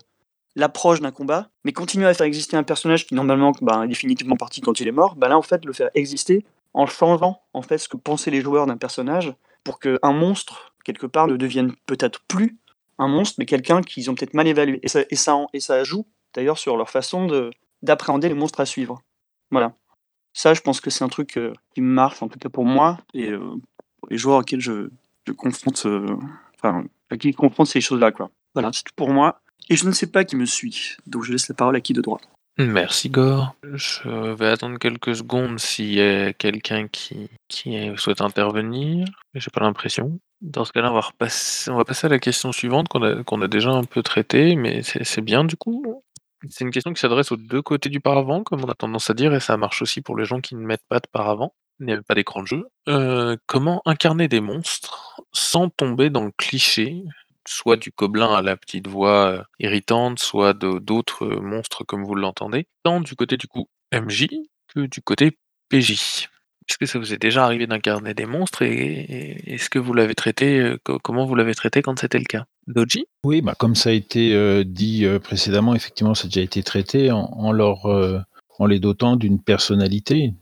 l'approche 0.56 1.02
d'un 1.02 1.12
combat, 1.12 1.50
mais 1.64 1.74
continuer 1.74 2.08
à 2.08 2.14
faire 2.16 2.26
exister 2.26 2.58
un 2.58 2.64
personnage 2.64 3.06
qui 3.06 3.14
normalement 3.14 3.52
ben, 3.62 3.84
est 3.84 3.88
définitivement 3.88 4.38
parti 4.38 4.62
quand 4.62 4.80
il 4.80 4.88
est 4.88 4.92
mort, 4.92 5.16
ben 5.16 5.28
là 5.28 5.38
en 5.38 5.44
fait 5.44 5.64
le 5.66 5.74
faire 5.74 5.92
exister 5.94 6.46
en 6.74 6.88
changeant 6.88 7.42
en 7.54 7.62
fait 7.62 7.78
ce 7.78 7.88
que 7.88 7.98
pensaient 7.98 8.32
les 8.32 8.42
joueurs 8.42 8.66
d'un 8.66 8.78
personnage 8.78 9.34
pour 9.64 9.80
qu'un 9.80 10.14
monstre 10.14 10.74
quelque 10.84 11.06
part 11.06 11.28
ne 11.28 11.36
devienne 11.36 11.74
peut-être 11.86 12.22
plus 12.28 12.58
un 12.98 13.08
monstre, 13.08 13.36
mais 13.38 13.46
quelqu'un 13.46 13.82
qu'ils 13.82 14.10
ont 14.10 14.16
peut-être 14.16 14.34
mal 14.34 14.48
évalué. 14.48 14.80
Et 14.82 14.88
ça, 14.88 15.02
et 15.54 15.60
ça, 15.60 15.84
joue 15.84 16.08
d'ailleurs 16.34 16.58
sur 16.58 16.78
leur 16.78 16.90
façon 16.90 17.28
de 17.28 17.52
d'appréhender 17.84 18.28
les 18.28 18.34
monstres 18.34 18.60
à 18.60 18.66
suivre. 18.66 19.04
Voilà. 19.52 19.74
Ça, 20.34 20.54
je 20.56 20.62
pense 20.62 20.82
que 20.82 20.90
c'est 20.90 21.04
un 21.04 21.10
truc 21.10 21.38
euh, 21.38 21.54
qui 21.76 21.82
marche, 21.82 22.24
en 22.24 22.28
tout 22.28 22.40
cas 22.40 22.50
pour 22.50 22.66
moi, 22.66 22.98
et 23.14 23.30
euh, 23.30 23.56
pour 24.00 24.10
les 24.10 24.18
joueurs 24.18 24.40
auxquels 24.40 24.62
je, 24.62 24.90
je 25.28 25.32
confronte, 25.32 25.86
euh, 25.86 26.18
qui 27.16 27.34
confronte 27.34 27.68
ces 27.68 27.82
choses-là, 27.82 28.12
quoi. 28.12 28.30
Voilà, 28.54 28.72
c'est 28.74 28.84
tout 28.84 28.94
pour 28.96 29.10
moi. 29.10 29.42
Et 29.70 29.76
je 29.76 29.86
ne 29.86 29.92
sais 29.92 30.08
pas 30.08 30.24
qui 30.24 30.36
me 30.36 30.46
suit, 30.46 30.96
donc 31.06 31.24
je 31.24 31.32
laisse 31.32 31.48
la 31.50 31.56
parole 31.56 31.76
à 31.76 31.82
qui 31.82 31.94
de 31.94 32.02
droit. 32.02 32.20
Merci 32.60 33.10
Gore. 33.10 33.54
Je 33.64 34.34
vais 34.34 34.48
attendre 34.48 34.80
quelques 34.80 35.16
secondes 35.16 35.60
s'il 35.60 35.94
y 35.94 36.02
a 36.02 36.34
quelqu'un 36.34 36.88
qui, 36.88 37.30
qui 37.48 37.78
souhaite 37.98 38.22
intervenir. 38.22 39.06
J'ai 39.36 39.52
pas 39.52 39.62
l'impression. 39.62 40.20
Dans 40.42 40.66
ce 40.66 40.72
cas-là, 40.72 40.92
on 40.92 40.96
va 40.96 41.08
on 41.68 41.78
va 41.78 41.86
passer 41.86 42.08
à 42.08 42.10
la 42.10 42.20
question 42.20 42.52
suivante 42.52 42.88
qu'on 42.88 43.04
a, 43.04 43.44
a 43.44 43.48
déjà 43.48 43.72
un 43.72 43.84
peu 43.84 44.02
traitée, 44.02 44.56
mais 44.56 44.82
c'est 44.84 45.22
bien 45.22 45.44
du 45.44 45.56
coup. 45.56 46.04
C'est 46.50 46.64
une 46.64 46.72
question 46.72 46.94
qui 46.94 47.00
s'adresse 47.00 47.32
aux 47.32 47.38
deux 47.38 47.62
côtés 47.62 47.90
du 47.90 48.00
paravent, 48.00 48.44
comme 48.44 48.64
on 48.64 48.70
a 48.70 48.76
tendance 48.76 49.10
à 49.10 49.14
dire, 49.14 49.34
et 49.34 49.40
ça 49.40 49.58
marche 49.58 49.82
aussi 49.82 50.02
pour 50.02 50.16
les 50.18 50.26
gens 50.26 50.40
qui 50.40 50.56
ne 50.56 50.62
mettent 50.62 50.86
pas 50.88 51.00
de 51.00 51.08
paravent, 51.12 51.54
n'y 51.80 51.96
pas 52.02 52.14
d'écran 52.14 52.42
de 52.42 52.48
jeu. 52.48 52.68
Euh, 52.88 53.38
comment 53.48 53.82
incarner 53.86 54.28
des 54.28 54.42
monstres? 54.42 55.17
Sans 55.38 55.70
tomber 55.70 56.10
dans 56.10 56.26
le 56.26 56.32
cliché, 56.36 57.04
soit 57.48 57.78
du 57.78 57.94
gobelin 57.96 58.34
à 58.34 58.42
la 58.42 58.58
petite 58.58 58.88
voix 58.88 59.28
euh, 59.28 59.44
irritante, 59.60 60.20
soit 60.20 60.54
d'autres 60.54 61.26
euh, 61.26 61.40
monstres 61.40 61.84
comme 61.86 62.04
vous 62.04 62.16
l'entendez, 62.16 62.68
tant 62.84 63.02
du 63.02 63.16
côté 63.16 63.38
du 63.38 63.48
coup 63.48 63.70
MJ 63.94 64.28
que 64.74 64.82
du 64.82 65.02
côté 65.02 65.38
PJ. 65.70 66.28
Est-ce 66.70 66.78
que 66.78 66.86
ça 66.86 67.00
vous 67.00 67.14
est 67.14 67.22
déjà 67.22 67.46
arrivé 67.46 67.68
d'incarner 67.68 68.14
des 68.14 68.26
monstres 68.26 68.64
et, 68.64 69.42
est-ce 69.46 69.70
que 69.70 69.80
vous 69.80 69.94
l'avez 69.94 70.16
traité, 70.16 70.60
euh, 70.60 70.78
co- 70.84 71.00
comment 71.00 71.26
vous 71.26 71.36
l'avez 71.36 71.54
traité 71.56 71.82
quand 71.84 71.98
c'était 72.00 72.20
le 72.20 72.26
cas? 72.26 72.46
Doji 72.66 73.06
Oui, 73.24 73.42
bah, 73.42 73.56
comme 73.58 73.76
ça 73.76 73.92
a 73.92 73.94
été 73.94 74.66
dit 74.66 75.06
précédemment, 75.24 75.74
effectivement, 75.74 76.16
ça 76.16 76.26
a 76.26 76.28
déjà 76.28 76.42
été 76.42 76.64
traité 76.64 77.12
en, 77.14 77.54
leur, 77.54 77.86
en 78.60 78.66
les 78.66 78.80
dotant 78.82 79.16
d'une 79.16 79.42
personnalité 79.42 80.34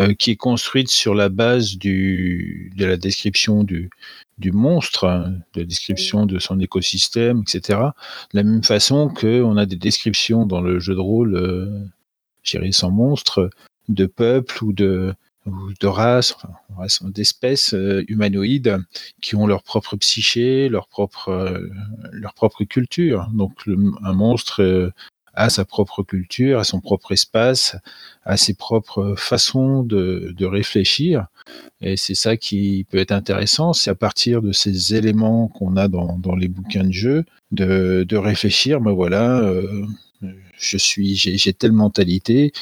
euh, 0.00 0.14
qui 0.14 0.32
est 0.32 0.36
construite 0.36 0.90
sur 0.90 1.14
la 1.14 1.28
base 1.28 1.76
du, 1.76 2.72
de 2.76 2.84
la 2.84 2.96
description 2.96 3.64
du, 3.64 3.90
du 4.38 4.52
monstre, 4.52 5.06
hein, 5.06 5.34
de 5.54 5.60
la 5.60 5.66
description 5.66 6.26
de 6.26 6.38
son 6.38 6.58
écosystème, 6.60 7.42
etc. 7.42 7.78
De 8.32 8.38
la 8.38 8.42
même 8.42 8.64
façon 8.64 9.08
qu'on 9.08 9.56
a 9.56 9.66
des 9.66 9.76
descriptions 9.76 10.46
dans 10.46 10.60
le 10.60 10.78
jeu 10.80 10.94
de 10.94 11.00
rôle, 11.00 11.36
euh, 11.36 11.84
je 12.42 12.58
dirais 12.58 12.72
sans 12.72 12.90
monstre, 12.90 13.50
de 13.88 14.06
peuples 14.06 14.64
ou 14.64 14.72
de, 14.72 15.14
ou 15.46 15.72
de 15.78 15.86
races, 15.86 16.36
enfin, 16.76 17.08
d'espèces 17.08 17.74
euh, 17.74 18.04
humanoïdes 18.08 18.78
qui 19.20 19.36
ont 19.36 19.46
leur 19.46 19.62
propre 19.62 19.96
psyché, 19.96 20.68
leur 20.68 20.88
propre, 20.88 21.28
euh, 21.28 21.68
leur 22.12 22.34
propre 22.34 22.64
culture. 22.64 23.28
Donc 23.34 23.52
un 23.66 24.12
monstre 24.12 24.62
euh, 24.62 24.90
a 25.36 25.50
sa 25.50 25.64
propre 25.64 26.02
culture, 26.02 26.58
a 26.58 26.64
son 26.64 26.80
propre 26.80 27.12
espace, 27.12 27.76
a 28.24 28.36
ses 28.36 28.54
propres 28.54 29.14
façons 29.16 29.82
de, 29.82 30.32
de 30.36 30.46
réfléchir. 30.46 31.26
Et 31.80 31.96
c'est 31.96 32.14
ça 32.14 32.36
qui 32.36 32.86
peut 32.88 32.98
être 32.98 33.12
intéressant, 33.12 33.72
c'est 33.72 33.90
à 33.90 33.94
partir 33.94 34.42
de 34.42 34.52
ces 34.52 34.94
éléments 34.94 35.48
qu'on 35.48 35.76
a 35.76 35.88
dans, 35.88 36.18
dans 36.18 36.36
les 36.36 36.48
bouquins 36.48 36.84
de 36.84 36.92
jeu, 36.92 37.24
de, 37.52 38.04
de 38.08 38.16
réfléchir, 38.16 38.80
ben 38.80 38.92
voilà, 38.92 39.40
euh, 39.40 39.84
je 40.58 40.76
suis, 40.78 41.14
j'ai 41.16 41.52
telle 41.52 41.72
mentalité 41.72 42.52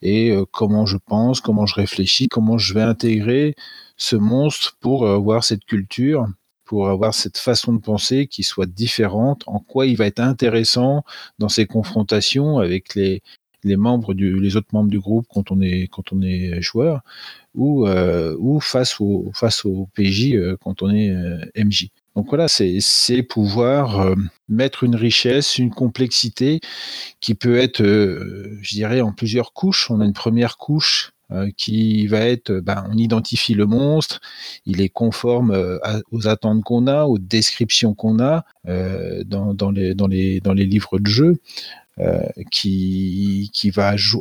et 0.00 0.30
euh, 0.30 0.44
comment 0.50 0.86
je 0.86 0.96
pense, 0.96 1.40
comment 1.40 1.66
je 1.66 1.74
réfléchis, 1.74 2.28
comment 2.28 2.58
je 2.58 2.74
vais 2.74 2.82
intégrer 2.82 3.54
ce 3.96 4.16
monstre 4.16 4.76
pour 4.80 5.06
euh, 5.06 5.16
avoir 5.16 5.44
cette 5.44 5.64
culture, 5.64 6.26
pour 6.64 6.88
avoir 6.88 7.14
cette 7.14 7.38
façon 7.38 7.72
de 7.72 7.80
penser 7.80 8.26
qui 8.26 8.42
soit 8.42 8.66
différente, 8.66 9.42
en 9.46 9.58
quoi 9.58 9.86
il 9.86 9.96
va 9.96 10.06
être 10.06 10.20
intéressant 10.20 11.04
dans 11.38 11.48
ses 11.48 11.66
confrontations 11.66 12.58
avec 12.58 12.94
les, 12.94 13.22
les 13.64 13.76
membres 13.76 14.14
du, 14.14 14.38
les 14.40 14.56
autres 14.56 14.68
membres 14.72 14.90
du 14.90 15.00
groupe 15.00 15.26
quand 15.32 15.50
on 15.50 15.60
est, 15.60 15.88
quand 15.88 16.12
on 16.12 16.20
est 16.22 16.60
joueur, 16.60 17.02
ou, 17.54 17.86
euh, 17.86 18.36
ou 18.38 18.60
face 18.60 19.00
au, 19.00 19.30
face 19.34 19.64
au 19.64 19.88
PJ 19.94 20.32
euh, 20.32 20.56
quand 20.62 20.82
on 20.82 20.90
est 20.90 21.10
euh, 21.10 21.44
MJ. 21.56 21.88
Donc 22.16 22.28
voilà, 22.28 22.46
c'est 22.46 23.22
pouvoir 23.22 24.14
mettre 24.46 24.84
une 24.84 24.96
richesse, 24.96 25.56
une 25.56 25.70
complexité 25.70 26.60
qui 27.20 27.34
peut 27.34 27.56
être, 27.56 27.82
je 27.82 28.74
dirais, 28.74 29.00
en 29.00 29.12
plusieurs 29.12 29.54
couches. 29.54 29.90
On 29.90 29.98
a 30.02 30.04
une 30.04 30.12
première 30.12 30.58
couche 30.58 31.12
qui 31.56 32.06
va 32.06 32.20
être, 32.20 32.50
euh, 32.50 32.60
ben, 32.60 32.84
on 32.92 32.96
identifie 32.96 33.54
le 33.54 33.66
monstre, 33.66 34.20
il 34.66 34.80
est 34.80 34.88
conforme 34.88 35.50
euh, 35.52 35.78
aux 36.10 36.28
attentes 36.28 36.62
qu'on 36.64 36.86
a, 36.86 37.04
aux 37.04 37.18
descriptions 37.18 37.94
qu'on 37.94 38.20
a 38.20 38.44
euh, 38.68 39.22
dans, 39.24 39.70
les, 39.70 39.94
livres 40.66 40.98
de 40.98 41.06
jeu. 41.06 41.36
euh, 41.98 42.20
qui, 42.50 43.50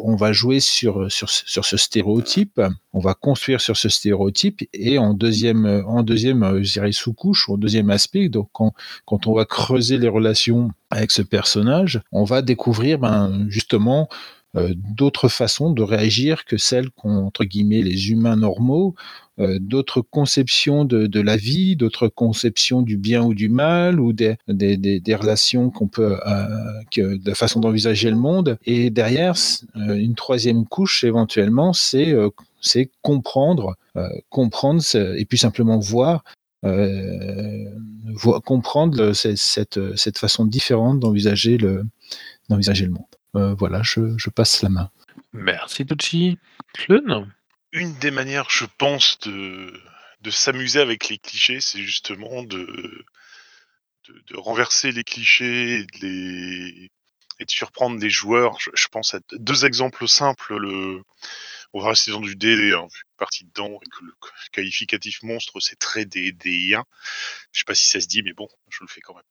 on 0.04 0.16
va 0.16 0.34
jouer 0.34 0.60
sur, 0.60 1.10
ce- 1.10 1.78
stéréotype, 1.78 2.62
on 2.94 3.00
va 3.00 3.14
construire 3.14 3.62
sur 3.62 3.78
ce 3.78 3.90
stéréotype 3.90 4.62
et 4.74 4.98
en 4.98 5.14
deuxième, 5.14 5.66
en 5.88 6.04
deuxième 6.04 6.44
euh, 6.44 6.92
sous-couche, 6.92 7.48
ou 7.48 7.54
en 7.54 7.58
deuxième 7.58 7.90
aspect, 7.90 8.30
donc 8.30 8.50
quand, 8.52 8.74
quand 9.06 9.28
on 9.28 9.34
va 9.34 9.46
creuser 9.46 9.98
les 9.98 10.10
relations 10.10 10.70
avec 10.90 11.12
ce 11.12 11.22
personnage, 11.22 12.02
on 12.12 12.26
va 12.26 12.42
découvrir 12.42 13.00
ben, 13.00 13.46
justement 13.50 14.10
d'autres 14.54 15.30
façons 15.30 15.72
de 15.72 15.82
réagir 15.82 16.44
que 16.46 16.58
celles 16.58 16.90
qu'ont 16.90 17.26
entre 17.26 17.46
guillemets 17.46 17.82
les 17.82 18.12
humains 18.12 18.36
normaux, 18.36 18.96
d'autres 19.38 20.02
conceptions 20.02 20.84
de, 20.84 21.22
la 21.22 21.38
vie, 21.38 21.76
d'autres 21.76 22.10
conceptions 22.10 22.82
du 22.82 22.98
bien 22.98 23.24
ou 23.24 23.34
du 23.34 23.48
mal, 23.48 24.00
ou 24.00 24.12
des, 24.12 24.38
des, 24.48 25.16
relations 25.16 25.70
qu'on 25.70 25.88
peut, 25.88 26.18
que, 26.92 27.18
de 27.18 27.34
façon 27.34 27.62
d'envisager 27.62 28.10
le 28.10 28.18
monde. 28.18 28.58
Et 28.66 28.90
derrière, 28.90 29.36
une 29.76 30.16
troisième 30.16 30.66
couche 30.66 31.06
éventuellement, 31.06 31.72
c'est 31.72 32.14
c'est 32.60 32.92
comprendre, 33.02 33.78
comprendre 34.30 34.84
et 35.18 35.26
puis 35.26 35.38
simplement 35.38 35.80
voir 35.80 36.24
euh, 36.64 37.66
comprendre 38.46 39.14
cette, 39.14 39.80
cette, 39.96 40.18
façon 40.20 40.46
différente 40.46 41.00
d'envisager 41.00 41.58
le, 41.58 41.86
d'envisager 42.50 42.86
le 42.86 42.92
monde. 42.92 43.06
Euh, 43.36 43.54
voilà, 43.54 43.82
je, 43.84 44.18
je, 44.18 44.30
passe 44.30 44.62
la 44.62 44.70
main. 44.70 44.92
Merci 45.34 45.86
Tucci. 45.86 46.38
Une 47.72 47.94
des 48.00 48.12
manières, 48.12 48.50
je 48.50 48.66
pense, 48.78 49.20
de, 49.20 49.74
de 50.22 50.32
s'amuser 50.32 50.80
avec 50.80 51.08
les 51.10 51.18
clichés, 51.18 51.62
c'est 51.62 51.82
justement 51.82 52.44
de, 52.44 53.06
de, 54.10 54.38
renverser 54.38 54.92
les 54.92 55.04
clichés 55.04 55.80
et 55.80 55.84
de, 55.86 55.98
les, 56.02 56.92
et 57.40 57.46
de 57.46 57.52
surprendre 57.52 58.00
les 58.00 58.10
joueurs. 58.10 58.60
Je, 58.60 58.70
je, 58.74 58.88
pense 58.88 59.14
à 59.14 59.20
deux 59.32 59.66
exemples 59.66 60.08
simples. 60.08 60.58
Le, 60.58 61.02
on 61.74 61.82
va 61.82 61.90
rester 61.90 62.12
dans 62.12 62.20
du 62.20 62.36
DD, 62.36 62.74
hein, 62.74 62.88
partie 63.18 63.46
dedans, 63.46 63.80
et 63.82 63.90
que 63.90 64.04
le 64.04 64.14
qualificatif 64.52 65.24
monstre, 65.24 65.60
c'est 65.60 65.80
très 65.80 66.04
DD1. 66.04 66.84
Je 67.54 67.60
sais 67.60 67.66
pas 67.66 67.76
si 67.76 67.88
ça 67.88 68.02
se 68.02 68.08
dit, 68.08 68.24
mais 68.24 68.34
bon, 68.34 68.50
je 68.70 68.80
le 68.82 68.88
fais 68.88 69.02
quand 69.02 69.16
même. 69.16 69.24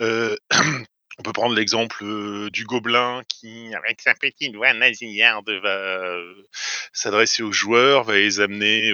Euh, 0.00 0.36
on 1.18 1.22
peut 1.22 1.32
prendre 1.32 1.54
l'exemple 1.54 2.04
euh, 2.04 2.50
du 2.50 2.64
gobelin 2.64 3.22
qui, 3.28 3.74
avec 3.74 4.00
sa 4.00 4.14
petite 4.14 4.54
voix 4.54 4.72
nasillarde, 4.74 5.50
va 5.62 5.68
euh, 5.68 6.34
s'adresser 6.92 7.42
aux 7.42 7.52
joueurs, 7.52 8.04
va 8.04 8.14
les 8.14 8.40
amener 8.40 8.92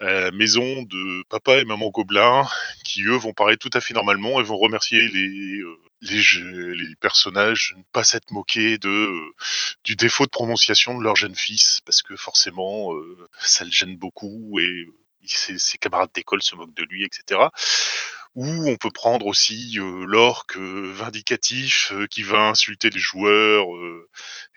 à 0.00 0.12
la 0.12 0.30
maison 0.32 0.82
de 0.82 1.22
papa 1.28 1.58
et 1.58 1.64
maman 1.64 1.90
gobelin, 1.90 2.46
qui 2.84 3.02
eux 3.04 3.16
vont 3.16 3.32
parler 3.32 3.56
tout 3.56 3.70
à 3.72 3.80
fait 3.80 3.94
normalement 3.94 4.40
et 4.40 4.42
vont 4.42 4.58
remercier 4.58 5.00
les 5.08 5.62
les, 6.04 6.22
les 6.74 6.94
ne 6.94 7.82
pas 7.92 8.04
s'être 8.04 8.30
moqués 8.30 8.78
de 8.78 8.88
euh, 8.88 9.34
du 9.84 9.96
défaut 9.96 10.24
de 10.24 10.30
prononciation 10.30 10.98
de 10.98 11.02
leur 11.02 11.16
jeune 11.16 11.34
fils 11.34 11.80
parce 11.84 12.02
que 12.02 12.16
forcément 12.16 12.94
euh, 12.94 13.28
ça 13.40 13.64
le 13.64 13.70
gêne 13.70 13.96
beaucoup 13.96 14.58
et 14.60 14.86
ses, 15.26 15.78
camarades 15.78 16.10
d'école 16.14 16.42
se 16.42 16.54
moquent 16.54 16.74
de 16.74 16.84
lui, 16.84 17.04
etc. 17.04 17.40
Ou 18.34 18.46
on 18.46 18.76
peut 18.76 18.90
prendre 18.90 19.26
aussi 19.26 19.78
euh, 19.78 20.04
l'orque 20.06 20.56
vindicatif 20.56 21.92
qui 22.10 22.22
va 22.22 22.48
insulter 22.48 22.90
les 22.90 22.98
joueurs 22.98 23.66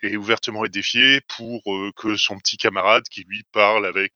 et 0.01 0.17
ouvertement 0.17 0.63
les 0.63 0.69
défier 0.69 1.21
pour 1.21 1.61
que 1.95 2.15
son 2.15 2.37
petit 2.39 2.57
camarade 2.57 3.03
qui 3.09 3.23
lui 3.23 3.43
parle 3.51 3.85
avec 3.85 4.13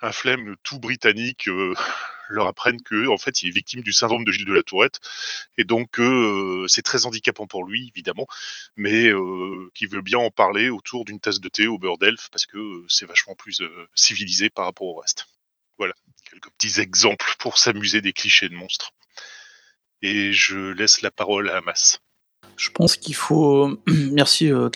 un 0.00 0.12
flemme 0.12 0.56
tout 0.62 0.78
britannique 0.78 1.48
leur 2.28 2.46
apprennent 2.46 2.82
que 2.82 3.08
en 3.08 3.18
fait 3.18 3.42
il 3.42 3.48
est 3.48 3.52
victime 3.52 3.82
du 3.82 3.92
syndrome 3.92 4.24
de 4.24 4.32
Gilles 4.32 4.46
de 4.46 4.54
la 4.54 4.62
Tourette 4.62 5.00
et 5.58 5.64
donc 5.64 6.00
c'est 6.68 6.82
très 6.82 7.06
handicapant 7.06 7.46
pour 7.46 7.64
lui 7.64 7.88
évidemment, 7.94 8.26
mais 8.76 9.10
qui 9.74 9.86
veut 9.86 10.02
bien 10.02 10.18
en 10.18 10.30
parler 10.30 10.70
autour 10.70 11.04
d'une 11.04 11.20
tasse 11.20 11.40
de 11.40 11.48
thé 11.48 11.66
au 11.66 11.78
beurre 11.78 11.98
d'elfe 11.98 12.28
parce 12.30 12.46
que 12.46 12.84
c'est 12.88 13.06
vachement 13.06 13.34
plus 13.34 13.62
civilisé 13.94 14.50
par 14.50 14.64
rapport 14.64 14.86
au 14.86 15.00
reste. 15.00 15.26
Voilà, 15.78 15.94
quelques 16.30 16.50
petits 16.50 16.80
exemples 16.80 17.34
pour 17.38 17.58
s'amuser 17.58 18.00
des 18.00 18.12
clichés 18.12 18.48
de 18.48 18.54
monstres. 18.54 18.92
Et 20.02 20.32
je 20.32 20.72
laisse 20.72 21.02
la 21.02 21.10
parole 21.10 21.50
à 21.50 21.58
Hamas. 21.58 22.00
Je 22.56 22.70
pense 22.70 22.96
qu'il 22.96 23.14
faut. 23.14 23.70
Merci, 24.12 24.50
euh, 24.50 24.68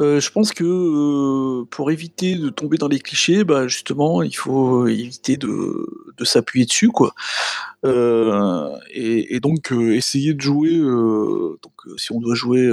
euh, 0.00 0.20
je 0.20 0.30
pense 0.30 0.52
que 0.52 0.64
euh, 0.64 1.64
pour 1.70 1.90
éviter 1.90 2.34
de 2.34 2.48
tomber 2.48 2.78
dans 2.78 2.88
les 2.88 2.98
clichés, 2.98 3.44
bah, 3.44 3.68
justement, 3.68 4.22
il 4.22 4.34
faut 4.34 4.86
éviter 4.86 5.36
de, 5.36 5.88
s'appuyer 6.24 6.66
dessus, 6.66 6.88
quoi. 6.88 7.14
Euh, 7.84 8.76
et, 8.92 9.40
donc 9.40 9.72
essayer 9.72 10.34
de 10.34 10.40
jouer, 10.40 10.78
donc 10.78 11.72
si 11.96 12.12
on 12.12 12.20
doit 12.20 12.36
jouer 12.36 12.68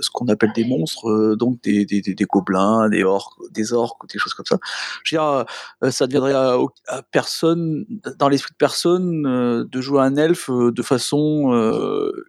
ce 0.00 0.10
qu'on 0.10 0.28
appelle 0.28 0.52
des 0.54 0.64
monstres, 0.64 1.34
donc 1.34 1.60
des, 1.62 1.84
des, 1.84 2.24
gobelins, 2.24 2.88
des 2.88 3.02
orques, 3.02 3.34
des 3.50 3.72
orques, 3.72 4.08
des 4.08 4.18
choses 4.18 4.34
comme 4.34 4.46
ça. 4.46 4.58
Je 5.02 5.16
veux 5.16 5.20
dire, 5.20 5.44
ça 5.90 6.06
deviendrait 6.06 6.34
à, 6.34 6.56
à, 6.86 7.02
personne, 7.02 7.84
dans 8.16 8.28
l'esprit 8.28 8.52
de 8.52 8.58
personne, 8.58 9.66
de 9.68 9.80
jouer 9.80 10.02
un 10.02 10.14
elfe 10.14 10.50
de 10.50 10.82
façon 10.82 11.52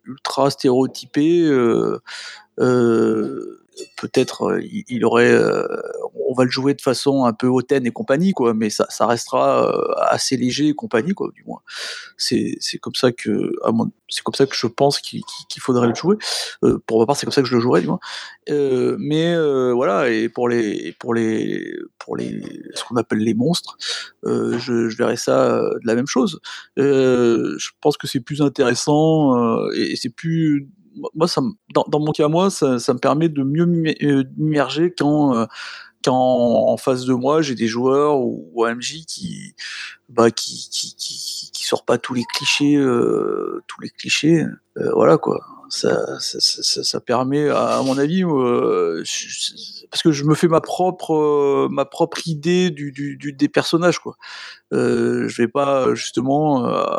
ultra 0.06 0.50
stéréotypée. 0.50 1.29
Euh, 1.38 2.00
peut-être 3.96 4.44
euh, 4.44 4.62
il, 4.90 5.06
aurait, 5.06 5.32
euh, 5.32 5.66
on 6.28 6.34
va 6.34 6.44
le 6.44 6.50
jouer 6.50 6.74
de 6.74 6.82
façon 6.82 7.26
un 7.26 7.34
peu 7.34 7.48
hautaine 7.48 7.86
et 7.86 7.92
compagnie, 7.92 8.32
quoi, 8.32 8.54
mais 8.54 8.70
ça, 8.70 8.86
restera 9.06 9.68
euh, 9.68 9.94
assez 10.10 10.38
léger 10.38 10.68
et 10.68 10.74
compagnie, 10.74 11.14
quoi, 11.14 11.30
du 11.34 11.44
moins. 11.44 11.62
C'est, 12.18 12.58
comme 12.82 12.96
ça 12.96 13.12
que, 13.12 13.52
c'est 14.10 14.24
comme 14.24 14.36
ça 14.36 14.46
que 14.46 14.56
je 14.56 14.68
pense 14.68 15.00
qu'il, 15.00 15.24
faudrait 15.60 15.88
le 15.88 15.96
jouer. 15.96 16.18
pour 16.86 17.00
ma 17.00 17.06
part, 17.06 17.16
c'est 17.16 17.26
comme 17.26 17.34
ça 17.34 17.42
que 17.42 17.48
je 17.48 17.56
le 17.56 17.62
jouerais, 17.62 17.82
du 17.82 17.88
moins. 17.88 18.00
mais 18.98 19.36
voilà, 19.74 20.10
et 20.10 20.30
pour 20.30 20.50
les, 20.50 20.94
pour 21.00 21.14
les, 21.14 21.74
pour 21.98 22.18
les, 22.18 22.42
ce 22.74 22.84
qu'on 22.84 22.98
appelle 22.98 23.20
les 23.20 23.34
monstres, 23.34 23.78
je, 24.24 24.90
je 24.90 24.98
verrais 24.98 25.18
ça 25.18 25.62
de 25.62 25.88
la 25.88 25.96
même 25.96 26.08
chose. 26.08 26.40
je 26.78 27.70
pense 27.82 27.98
que 27.98 28.08
c'est 28.08 28.20
plus 28.20 28.42
intéressant 28.42 29.70
et 29.72 29.96
c'est 29.96 30.10
plus 30.10 30.68
moi, 31.14 31.28
ça, 31.28 31.42
dans, 31.74 32.00
mon 32.00 32.12
cas, 32.12 32.28
moi, 32.28 32.50
ça, 32.50 32.80
ça 32.80 32.94
me 32.94 33.00
permet 33.00 33.30
de 33.30 33.44
mieux 33.44 33.64
euh, 34.04 34.24
m'immerger 34.38 34.94
quand, 34.98 35.36
euh, 35.36 35.46
quand 36.04 36.16
en 36.16 36.78
face 36.78 37.06
de 37.06 37.14
moi, 37.14 37.42
j'ai 37.42 37.56
des 37.56 37.68
joueurs 37.68 38.20
ou, 38.20 38.64
AMJ 38.64 39.06
qui, 39.06 39.54
bah, 40.10 40.32
qui, 40.32 40.70
qui, 40.72 40.96
qui, 40.96 41.64
sort 41.64 41.86
pas 41.86 42.00
tous 42.00 42.16
les 42.16 42.24
clichés, 42.34 42.76
euh, 42.78 43.62
tous 43.68 43.82
les 43.82 43.90
clichés. 43.90 44.44
Euh, 44.78 44.92
voilà 44.94 45.18
quoi. 45.18 45.40
Ça, 45.70 46.20
ça, 46.20 46.40
ça, 46.40 46.84
ça, 46.84 47.00
permet, 47.00 47.48
à, 47.48 47.84
mon 47.84 47.96
avis, 48.00 48.24
euh, 48.24 49.04
parce 49.92 50.02
que 50.02 50.12
je 50.12 50.24
me 50.24 50.34
fais 50.34 50.48
ma 50.48 50.62
propre, 50.62 51.68
ma 51.70 51.86
propre 51.86 52.28
idée 52.28 52.72
du, 52.72 52.92
des 53.18 53.50
personnages 53.50 54.00
quoi. 54.00 54.18
je 54.72 55.42
vais 55.42 55.48
pas 55.48 55.94
justement 55.94 56.66
euh, 56.66 56.98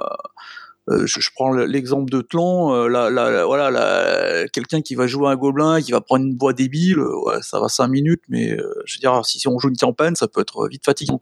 je, 0.90 1.20
je, 1.20 1.30
prends 1.34 1.52
l'exemple 1.52 2.10
de 2.10 2.20
Tlon, 2.20 2.74
euh, 2.74 2.88
là, 2.88 3.10
là, 3.10 3.44
voilà, 3.44 3.70
là, 3.70 4.48
quelqu'un 4.48 4.80
qui 4.80 4.94
va 4.94 5.06
jouer 5.06 5.28
un 5.28 5.36
gobelin, 5.36 5.80
qui 5.80 5.92
va 5.92 6.00
prendre 6.00 6.24
une 6.24 6.36
voix 6.36 6.52
débile, 6.52 6.98
euh, 6.98 7.40
ça 7.42 7.60
va 7.60 7.68
cinq 7.68 7.88
minutes, 7.88 8.22
mais 8.28 8.52
euh, 8.52 8.72
je 8.84 8.96
veux 8.96 9.00
dire, 9.00 9.24
si, 9.24 9.46
on 9.48 9.58
joue 9.58 9.68
une 9.68 9.76
campagne, 9.76 10.14
ça 10.14 10.28
peut 10.28 10.40
être 10.40 10.68
vite 10.68 10.84
fatigant. 10.84 11.20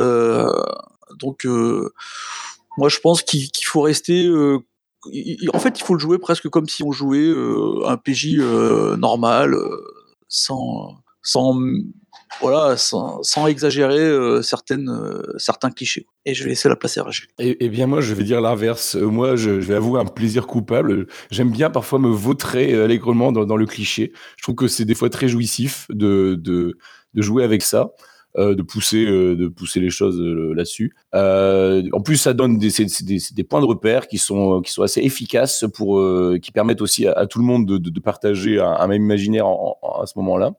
Euh, 0.00 0.50
donc, 1.18 1.46
moi, 2.76 2.88
je 2.88 2.98
pense 3.00 3.22
qu'il 3.22 3.50
qu 3.50 3.66
faut 3.66 3.82
rester. 3.82 4.28
en 4.28 5.58
fait, 5.58 5.78
il 5.78 5.84
faut 5.84 5.94
le 5.94 6.00
jouer 6.00 6.18
presque 6.18 6.48
comme 6.48 6.68
si 6.68 6.82
on 6.82 6.92
jouait 6.92 7.32
un 7.86 7.96
PJ 7.96 8.38
normal, 8.98 9.56
sans, 10.28 10.96
sans 11.22 11.60
voilà, 12.40 12.76
sans, 12.76 13.22
sans 13.22 13.46
exagérer 13.46 14.00
euh, 14.00 14.42
certaines, 14.42 14.88
euh, 14.88 15.22
certains 15.38 15.70
clichés. 15.70 16.06
Et 16.24 16.34
je 16.34 16.44
vais 16.44 16.50
laisser 16.50 16.68
la 16.68 16.76
place 16.76 16.98
à 16.98 17.04
Rachel. 17.04 17.28
Eh, 17.38 17.68
bien, 17.68 17.86
moi, 17.86 18.00
je 18.00 18.14
vais 18.14 18.24
dire 18.24 18.40
l'inverse. 18.40 18.96
Euh, 18.96 19.06
moi, 19.06 19.36
je, 19.36 19.60
je, 19.60 19.66
vais 19.68 19.74
avouer 19.74 20.00
un 20.00 20.04
plaisir 20.04 20.46
coupable. 20.46 21.06
J'aime 21.30 21.50
bien 21.50 21.70
parfois 21.70 21.98
me 21.98 22.08
vautrer 22.08 22.74
allègrement 22.74 23.32
dans, 23.32 23.44
dans, 23.44 23.56
le 23.56 23.66
cliché. 23.66 24.12
Je 24.36 24.42
trouve 24.42 24.54
que 24.54 24.68
c'est 24.68 24.84
des 24.84 24.94
fois 24.94 25.10
très 25.10 25.28
jouissif 25.28 25.86
de, 25.90 26.36
de, 26.38 26.76
de 27.14 27.22
jouer 27.22 27.44
avec 27.44 27.62
ça. 27.62 27.90
Euh, 28.36 28.56
de 28.56 28.62
pousser 28.62 29.06
euh, 29.06 29.36
de 29.36 29.46
pousser 29.46 29.78
les 29.78 29.90
choses 29.90 30.20
euh, 30.20 30.54
là-dessus. 30.54 30.92
en 31.12 32.00
plus, 32.02 32.16
ça 32.16 32.32
donne 32.32 32.58
des, 32.58 32.68
des, 32.68 33.18
des, 33.32 33.44
points 33.44 33.60
de 33.60 33.64
repère 33.64 34.08
qui 34.08 34.18
sont 34.18 34.60
qui 34.60 34.72
sont 34.72 34.82
assez 34.82 35.00
efficaces 35.02 35.64
pour 35.72 36.02
qui 36.42 36.50
permettent 36.50 36.80
aussi 36.80 37.06
à, 37.06 37.28
tout 37.28 37.38
le 37.38 37.44
monde 37.44 37.64
de, 37.64 37.78
de, 37.78 37.90
de 37.90 38.00
partager 38.00 38.58
un, 38.58 38.72
un, 38.72 38.88
même 38.88 39.04
imaginaire 39.04 39.46
en, 39.46 39.78
en, 39.80 40.02
à 40.02 40.06
ce 40.06 40.18
moment-là. 40.18 40.50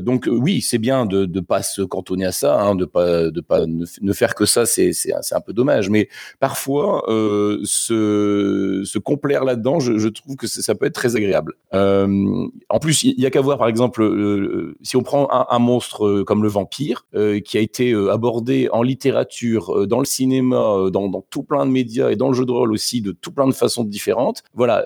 donc 0.00 0.30
oui, 0.30 0.62
c'est 0.62 0.78
bien 0.78 1.04
de 1.04 1.26
ne 1.26 1.40
pas 1.40 1.62
se 1.62 1.82
cantonner 1.82 2.24
à 2.24 2.32
ça, 2.32 2.58
hein, 2.58 2.74
de 2.74 2.86
pas 2.86 3.30
de 3.30 3.40
pas 3.42 3.66
ne, 3.66 3.84
ne 4.00 4.12
faire 4.14 4.34
que 4.34 4.46
ça, 4.46 4.64
c'est 4.64 4.94
c'est 4.94 5.34
un 5.34 5.42
peu 5.42 5.52
dommage. 5.52 5.90
Mais 5.90 6.08
parfois 6.40 7.04
se 7.64 8.80
se 8.82 8.98
complaire 8.98 9.44
là-dedans, 9.44 9.78
je, 9.78 9.98
je, 9.98 10.08
trouve 10.08 10.36
que 10.36 10.46
ça 10.46 10.74
peut 10.74 10.86
être 10.86 10.94
très 10.94 11.16
agréable. 11.16 11.52
en 11.72 12.78
plus, 12.80 13.02
il 13.02 13.20
y 13.20 13.26
a 13.26 13.30
qu'à 13.30 13.42
voir 13.42 13.58
par 13.58 13.68
exemple 13.68 14.74
si 14.80 14.96
on 14.96 15.02
prend 15.02 15.28
un, 15.30 15.46
un 15.50 15.58
monstre 15.58 16.22
comme 16.22 16.42
le 16.42 16.48
vampire 16.48 16.93
euh, 17.14 17.40
qui 17.40 17.58
a 17.58 17.60
été 17.60 17.92
euh, 17.92 18.12
abordé 18.12 18.68
en 18.72 18.82
littérature, 18.82 19.74
euh, 19.74 19.86
dans 19.86 19.98
le 19.98 20.04
cinéma, 20.04 20.90
dans, 20.92 21.24
tout 21.30 21.42
plein 21.42 21.66
de 21.66 21.70
médias 21.70 22.10
et 22.10 22.16
dans 22.16 22.28
le 22.28 22.34
jeu 22.34 22.44
de 22.44 22.50
rôle 22.50 22.72
aussi, 22.72 23.00
de 23.00 23.12
tout 23.12 23.32
plein 23.32 23.46
de 23.46 23.54
façons 23.54 23.84
différentes. 23.84 24.42
Voilà, 24.54 24.84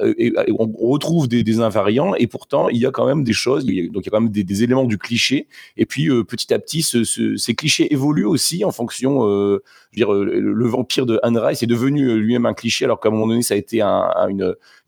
on 0.59 0.71
retrouve 0.89 1.29
des, 1.29 1.61
invariants 1.61 2.15
et 2.15 2.27
pourtant 2.27 2.69
il 2.69 2.79
y 2.79 2.87
a 2.87 2.91
quand 2.91 3.07
même 3.07 3.25
des 3.25 3.33
choses, 3.33 3.65
donc 3.65 3.73
il 3.73 4.05
y 4.05 4.09
a 4.09 4.11
quand 4.11 4.21
même 4.21 4.31
des, 4.31 4.63
éléments 4.63 4.85
du 4.85 4.99
cliché. 4.99 5.49
Et 5.77 5.87
puis 5.87 6.09
petit 6.25 6.53
à 6.53 6.59
petit, 6.59 6.83
ce- 6.83 7.05
ce- 7.05 7.37
ces 7.37 7.55
clichés 7.55 7.93
évoluent 7.93 8.27
aussi 8.27 8.65
en 8.65 8.71
fonction. 8.71 9.23
je 9.23 9.55
veux 9.57 9.61
dire, 9.95 10.13
le, 10.13 10.69
vampire 10.69 11.07
de 11.07 11.19
Anne 11.23 11.39
Rice 11.39 11.63
est 11.63 11.67
devenu 11.67 12.19
lui-même 12.19 12.47
un 12.47 12.55
cliché, 12.55 12.85
alors 12.85 13.01
qu'à 13.01 13.09
un 13.09 13.13
moment 13.13 13.27
donné, 13.27 13.43
ça 13.43 13.55
a 13.55 13.57
été 13.57 13.83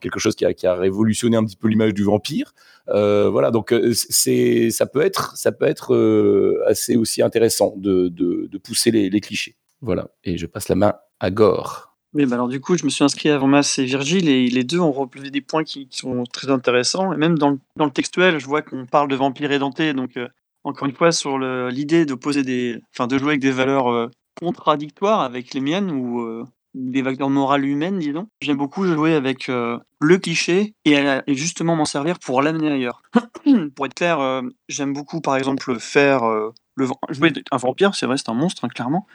quelque 0.00 0.18
chose 0.18 0.34
qui 0.36 0.44
a 0.44 0.74
révolutionné 0.74 1.36
un 1.36 1.44
petit 1.44 1.56
peu 1.56 1.68
l'image 1.68 1.94
du 1.94 2.04
vampire. 2.04 2.52
Euh, 2.91 3.30
voilà, 3.30 3.51
donc 3.51 3.72
euh, 3.72 3.93
c'est, 3.95 4.70
ça 4.70 4.86
peut 4.86 5.01
être, 5.01 5.36
ça 5.36 5.53
peut 5.53 5.66
être 5.66 5.95
euh, 5.95 6.62
assez 6.66 6.97
aussi 6.97 7.22
intéressant 7.22 7.74
de, 7.76 8.09
de, 8.09 8.59
pousser 8.59 8.91
les, 8.91 9.20
clichés. 9.20 9.57
Voilà, 9.80 10.09
et 10.24 10.36
je 10.36 10.47
passe 10.47 10.68
la 10.68 10.74
main 10.74 10.95
à 11.20 11.30
Gore. 11.30 11.97
Oui, 12.12 12.26
bah 12.26 12.34
alors 12.34 12.49
du 12.49 12.61
coup, 12.61 12.76
je 12.76 12.84
me 12.84 12.91
suis 12.91 13.05
inscrit 13.05 13.28
avant 13.28 13.47
Mas 13.47 13.78
et 13.78 13.84
Virgile 13.84 14.28
et 14.28 14.49
les 14.49 14.64
deux 14.64 14.80
ont 14.80 14.91
relevé 14.91 15.30
des 15.30 15.41
points 15.41 15.62
qui, 15.62 15.88
sont 15.91 16.24
très 16.24 16.51
intéressants. 16.51 17.12
Et 17.12 17.16
même 17.16 17.38
dans 17.38 17.51
le, 17.51 17.59
dans 17.76 17.84
le 17.84 17.93
textuel, 17.93 18.41
je 18.41 18.47
vois 18.47 18.62
qu'on 18.62 18.86
parle 18.86 19.09
de 19.09 19.14
vampires 19.14 19.53
édentés. 19.53 19.93
Donc, 19.93 20.18
encore 20.64 20.88
une 20.88 20.95
fois, 20.95 21.12
sur 21.12 21.38
l'idée 21.38 22.05
de 22.07 22.14
poser 22.14 22.43
des, 22.43 22.80
enfin, 22.93 23.07
de 23.07 23.16
jouer 23.16 23.30
avec 23.30 23.41
des 23.41 23.53
valeurs 23.53 24.11
contradictoires 24.34 25.20
avec 25.20 25.55
les 25.55 25.61
miennes 25.61 25.91
ou 25.93 26.45
des 26.74 27.02
valeurs 27.02 27.30
morales 27.30 27.64
humaines, 27.64 27.98
disons. 27.98 28.28
J'aime 28.40 28.56
beaucoup 28.56 28.86
jouer 28.86 29.14
avec 29.14 29.48
euh, 29.48 29.78
le 30.00 30.18
cliché 30.18 30.74
et, 30.84 30.96
justement 31.28 31.76
m'en 31.76 31.84
servir 31.84 32.18
pour 32.18 32.42
l'amener 32.42 32.70
ailleurs. 32.70 33.02
pour 33.74 33.86
être 33.86 33.94
clair, 33.94 34.20
euh, 34.20 34.42
j'aime 34.68 34.92
beaucoup, 34.92 35.20
par 35.20 35.36
exemple, 35.36 35.78
faire 35.78 36.24
euh, 36.24 36.52
le, 36.76 36.86
jouer 37.10 37.32
un 37.50 37.56
vampire. 37.56 37.94
C'est 37.94 38.06
vrai, 38.06 38.16
c'est 38.16 38.28
un 38.28 38.34
monstre, 38.34 38.64
hein, 38.64 38.68
clairement 38.68 39.06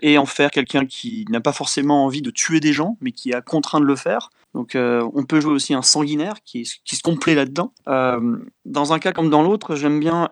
et 0.00 0.16
en 0.16 0.26
faire 0.26 0.52
quelqu'un 0.52 0.86
qui 0.86 1.24
n'a 1.28 1.40
pas 1.40 1.50
forcément 1.50 2.04
envie 2.04 2.22
de 2.22 2.30
tuer 2.30 2.60
des 2.60 2.72
gens, 2.72 2.96
mais 3.00 3.10
qui 3.10 3.32
a 3.32 3.40
contraint 3.40 3.80
de 3.80 3.84
le 3.84 3.96
faire. 3.96 4.30
Donc 4.54 4.76
on 4.76 5.24
peut 5.24 5.40
jouer 5.40 5.50
aussi 5.50 5.74
un 5.74 5.82
sanguinaire 5.82 6.36
qui, 6.44 6.70
qui 6.84 6.94
se 6.94 7.02
complaît 7.02 7.34
là-dedans. 7.34 7.72
Dans 8.64 8.92
un 8.92 8.98
cas 9.00 9.10
comme 9.10 9.28
dans 9.28 9.42
l'autre, 9.42 9.74
j'aime 9.74 9.98
bien 9.98 10.30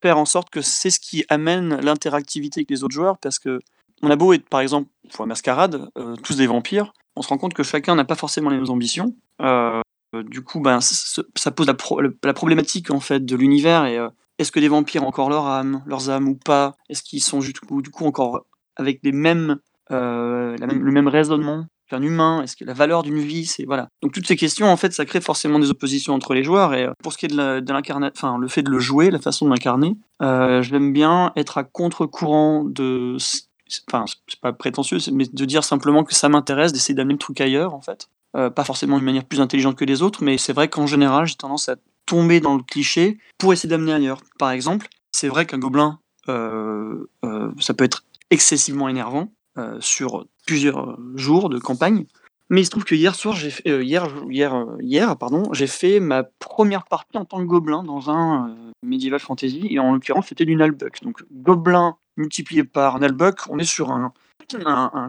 faire 0.00 0.18
en 0.18 0.24
sorte 0.24 0.50
que 0.50 0.60
c'est 0.60 0.90
ce 0.90 1.00
qui 1.00 1.24
amène 1.28 1.80
l'interactivité 1.80 2.60
avec 2.60 2.70
les 2.70 2.84
autres 2.84 2.94
joueurs, 2.94 3.18
parce 3.18 3.40
que 3.40 3.58
on 4.02 4.10
a 4.10 4.16
beau 4.16 4.32
être 4.32 4.48
par 4.48 4.60
exemple 4.60 4.88
pour 5.12 5.24
la 5.24 5.28
mascarade, 5.28 5.88
euh, 5.98 6.14
tous 6.16 6.36
des 6.36 6.46
vampires, 6.46 6.92
on 7.16 7.22
se 7.22 7.28
rend 7.28 7.38
compte 7.38 7.54
que 7.54 7.62
chacun 7.62 7.94
n'a 7.94 8.04
pas 8.04 8.14
forcément 8.14 8.50
les 8.50 8.56
mêmes 8.56 8.70
ambitions. 8.70 9.14
Euh, 9.42 9.80
du 10.14 10.42
coup, 10.42 10.60
ben, 10.60 10.80
ça 10.80 11.50
pose 11.50 11.66
la, 11.66 11.74
pro- 11.74 12.00
la 12.00 12.32
problématique 12.34 12.90
en 12.90 13.00
fait 13.00 13.24
de 13.24 13.36
l'univers 13.36 13.84
et 13.86 13.98
euh, 13.98 14.08
est-ce 14.38 14.52
que 14.52 14.60
les 14.60 14.68
vampires 14.68 15.02
ont 15.02 15.08
encore 15.08 15.28
leur 15.30 15.46
âme, 15.46 15.82
leurs 15.86 16.10
âmes 16.10 16.28
ou 16.28 16.34
pas? 16.36 16.76
Est-ce 16.88 17.02
qu'ils 17.02 17.22
sont 17.22 17.40
du 17.40 17.52
coup, 17.90 18.04
encore 18.06 18.46
avec 18.76 19.00
les 19.02 19.12
mêmes, 19.12 19.56
le 19.90 20.90
même 20.92 21.08
raisonnement 21.08 21.66
qu'un 21.90 22.02
humain? 22.02 22.42
Est-ce 22.42 22.54
que 22.56 22.64
la 22.64 22.72
valeur 22.72 23.02
d'une 23.02 23.18
vie, 23.18 23.46
c'est 23.46 23.64
voilà. 23.64 23.88
Donc 24.00 24.12
toutes 24.12 24.28
ces 24.28 24.36
questions, 24.36 24.68
en 24.70 24.76
fait, 24.76 24.92
ça 24.92 25.04
crée 25.04 25.20
forcément 25.20 25.58
des 25.58 25.70
oppositions 25.70 26.14
entre 26.14 26.34
les 26.34 26.44
joueurs. 26.44 26.72
Et 26.74 26.86
pour 27.02 27.12
ce 27.12 27.18
qui 27.18 27.26
est 27.26 27.34
de 27.34 27.72
l'incarnation, 27.72 28.12
enfin 28.16 28.38
le 28.38 28.46
fait 28.48 28.62
de 28.62 28.70
le 28.70 28.78
jouer, 28.78 29.10
la 29.10 29.18
façon 29.18 29.46
de 29.46 29.50
l'incarner, 29.50 29.96
j'aime 30.20 30.92
bien 30.92 31.32
être 31.34 31.58
à 31.58 31.64
contre-courant 31.64 32.62
de, 32.64 33.16
ce- 33.18 33.42
enfin 33.90 34.04
c'est 34.26 34.40
pas 34.40 34.52
prétentieux, 34.52 34.98
mais 35.12 35.26
de 35.26 35.44
dire 35.44 35.64
simplement 35.64 36.04
que 36.04 36.14
ça 36.14 36.28
m'intéresse, 36.28 36.72
d'essayer 36.72 36.94
d'amener 36.94 37.14
le 37.14 37.18
truc 37.18 37.40
ailleurs, 37.40 37.74
en 37.74 37.80
fait. 37.80 38.08
Euh, 38.36 38.50
pas 38.50 38.64
forcément 38.64 38.96
d'une 38.96 39.06
manière 39.06 39.24
plus 39.24 39.40
intelligente 39.40 39.76
que 39.76 39.84
les 39.84 40.02
autres, 40.02 40.22
mais 40.22 40.38
c'est 40.38 40.52
vrai 40.52 40.68
qu'en 40.68 40.86
général, 40.86 41.26
j'ai 41.26 41.34
tendance 41.34 41.68
à 41.68 41.76
tomber 42.06 42.40
dans 42.40 42.56
le 42.56 42.62
cliché 42.62 43.18
pour 43.38 43.52
essayer 43.52 43.68
d'amener 43.68 43.92
ailleurs. 43.92 44.20
Par 44.38 44.50
exemple, 44.50 44.88
c'est 45.12 45.28
vrai 45.28 45.46
qu'un 45.46 45.58
gobelin, 45.58 45.98
euh, 46.28 47.08
euh, 47.24 47.50
ça 47.58 47.74
peut 47.74 47.84
être 47.84 48.04
excessivement 48.30 48.88
énervant 48.88 49.32
sur 49.80 50.24
plusieurs 50.46 50.96
jours 51.16 51.48
de 51.48 51.58
campagne. 51.58 52.06
Mais 52.50 52.62
il 52.62 52.64
se 52.64 52.70
trouve 52.70 52.84
que 52.84 52.94
hier 52.94 53.14
soir, 53.14 53.34
j'ai 53.34 53.50
fait- 53.50 53.68
euh, 53.68 53.82
euh, 53.82 54.76
hier, 54.80 55.16
pardon, 55.18 55.52
j'ai 55.52 55.66
fait 55.66 56.00
ma 56.00 56.22
première 56.22 56.84
partie 56.84 57.18
en 57.18 57.24
tant 57.24 57.38
que 57.38 57.44
gobelin 57.44 57.82
dans 57.82 58.10
un 58.10 58.48
euh, 58.48 58.54
medieval 58.82 59.20
fantasy, 59.20 59.66
et 59.70 59.78
en 59.78 59.92
l'occurrence, 59.92 60.26
c'était 60.28 60.46
du 60.46 60.56
Nalbuck. 60.56 61.02
Donc, 61.02 61.22
gobelin 61.30 61.96
multiplié 62.16 62.64
par 62.64 62.98
Nalbuck, 62.98 63.40
on 63.48 63.58
est 63.58 63.64
sur 63.64 63.92
un 63.92 64.12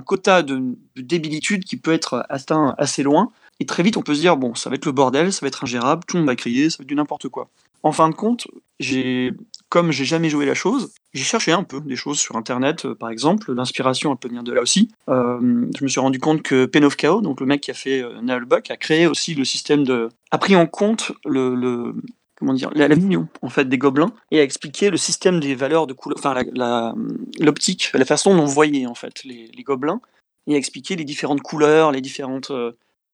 quota 0.05 0.43
de, 0.43 0.57
de 0.95 1.01
débilitude 1.01 1.63
qui 1.63 1.77
peut 1.77 1.93
être 1.93 2.25
atteint 2.29 2.75
assez 2.77 3.03
loin. 3.03 3.31
Et 3.61 3.65
très 3.65 3.83
vite, 3.83 3.95
on 3.97 4.01
peut 4.01 4.13
se 4.13 4.19
dire, 4.19 4.35
bon, 4.37 4.53
ça 4.53 4.69
va 4.69 4.75
être 4.75 4.85
le 4.85 4.91
bordel, 4.91 5.31
ça 5.31 5.39
va 5.41 5.47
être 5.47 5.63
ingérable, 5.63 6.03
tout 6.05 6.17
le 6.17 6.21
monde 6.21 6.27
va 6.29 6.35
crier, 6.35 6.69
ça 6.69 6.77
va 6.79 6.83
être 6.83 6.89
du 6.89 6.95
n'importe 6.95 7.29
quoi. 7.29 7.49
En 7.83 7.93
fin 7.93 8.09
de 8.09 8.15
compte, 8.15 8.47
j'ai, 8.79 9.33
comme 9.69 9.91
j'ai 9.91 10.05
jamais 10.05 10.29
joué 10.29 10.45
la 10.45 10.55
chose, 10.55 10.93
j'ai 11.13 11.23
cherché 11.23 11.51
un 11.51 11.63
peu 11.63 11.81
des 11.81 11.95
choses 11.95 12.19
sur 12.19 12.35
Internet, 12.35 12.85
euh, 12.85 12.95
par 12.95 13.09
exemple. 13.09 13.53
L'inspiration, 13.53 14.15
peut 14.15 14.27
venir 14.27 14.43
de 14.43 14.53
là 14.53 14.61
aussi. 14.61 14.89
Euh, 15.09 15.39
je 15.77 15.83
me 15.83 15.89
suis 15.89 15.99
rendu 15.99 16.19
compte 16.19 16.41
que 16.43 16.65
Pen 16.65 16.83
of 16.83 16.95
Chaos, 16.95 17.21
donc 17.21 17.39
le 17.39 17.45
mec 17.45 17.61
qui 17.61 17.71
a 17.71 17.73
fait 17.73 18.01
euh, 18.03 18.21
a 18.69 18.77
créé 18.77 19.07
aussi 19.07 19.33
le 19.35 19.45
système 19.45 19.83
de, 19.83 20.09
a 20.31 20.37
pris 20.37 20.55
en 20.55 20.67
compte 20.67 21.11
le, 21.25 21.93
comment 22.35 22.53
dire, 22.53 22.69
la, 22.73 22.87
la 22.87 22.95
vision 22.95 23.27
en 23.41 23.49
fait 23.49 23.67
des 23.67 23.77
gobelins 23.77 24.11
et 24.31 24.39
a 24.39 24.43
expliqué 24.43 24.89
le 24.89 24.97
système 24.97 25.39
des 25.39 25.55
valeurs 25.55 25.87
de 25.87 25.93
couleur, 25.93 26.17
enfin 26.19 26.33
la- 26.33 26.43
la- 26.53 26.95
l'optique, 27.39 27.91
la, 27.93 28.05
façon 28.05 28.35
dont 28.35 28.43
on 28.43 28.45
voyait 28.45 28.85
en 28.85 28.95
fait 28.95 29.23
les, 29.23 29.49
les 29.55 29.63
gobelins 29.63 30.01
et 30.47 30.55
a 30.55 30.57
expliqué 30.57 30.95
les 30.95 31.03
différentes 31.03 31.41
couleurs, 31.41 31.91
les 31.91 32.01
différentes 32.01 32.51
euh, 32.51 32.71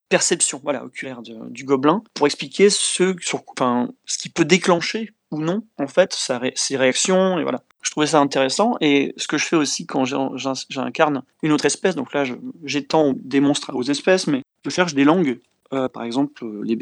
perception 0.10 0.62
voilà, 0.64 0.86
oculaire 0.86 1.22
de- 1.22 1.50
du 1.50 1.64
gobelin 1.66 2.04
pour 2.14 2.28
expliquer 2.28 2.70
ce, 2.70 3.16
sur, 3.20 3.44
enfin, 3.58 3.90
ce 4.06 4.18
qui 4.18 4.30
peut 4.30 4.46
déclencher 4.46 5.12
ou 5.32 5.42
non 5.42 5.64
en 5.78 5.88
fait 5.88 6.14
sa 6.14 6.40
ses 6.56 6.78
réactions 6.78 7.40
et 7.40 7.44
voilà. 7.44 7.62
Je 7.82 7.92
trouvais 7.92 8.08
ça 8.08 8.20
intéressant 8.20 8.78
et 8.82 9.14
ce 9.18 9.28
que 9.28 9.38
je 9.38 9.46
fais 9.46 9.56
aussi 9.56 9.86
quand 9.86 10.06
j'in- 10.06 10.32
j'in- 10.36 10.54
j'incarne 10.70 11.24
une 11.44 11.52
autre 11.52 11.66
espèce, 11.66 11.96
donc 11.96 12.14
là 12.14 12.24
j'étends 12.64 13.14
des 13.16 13.40
monstres 13.40 13.74
aux 13.76 13.84
espèces, 13.84 14.28
mais 14.28 14.42
je 14.66 14.70
cherche 14.70 14.94
des 14.96 15.04
langues. 15.04 15.40
Euh, 15.74 15.88
par 15.90 16.04
exemple, 16.04 16.44
euh, 16.46 16.62
les, 16.64 16.76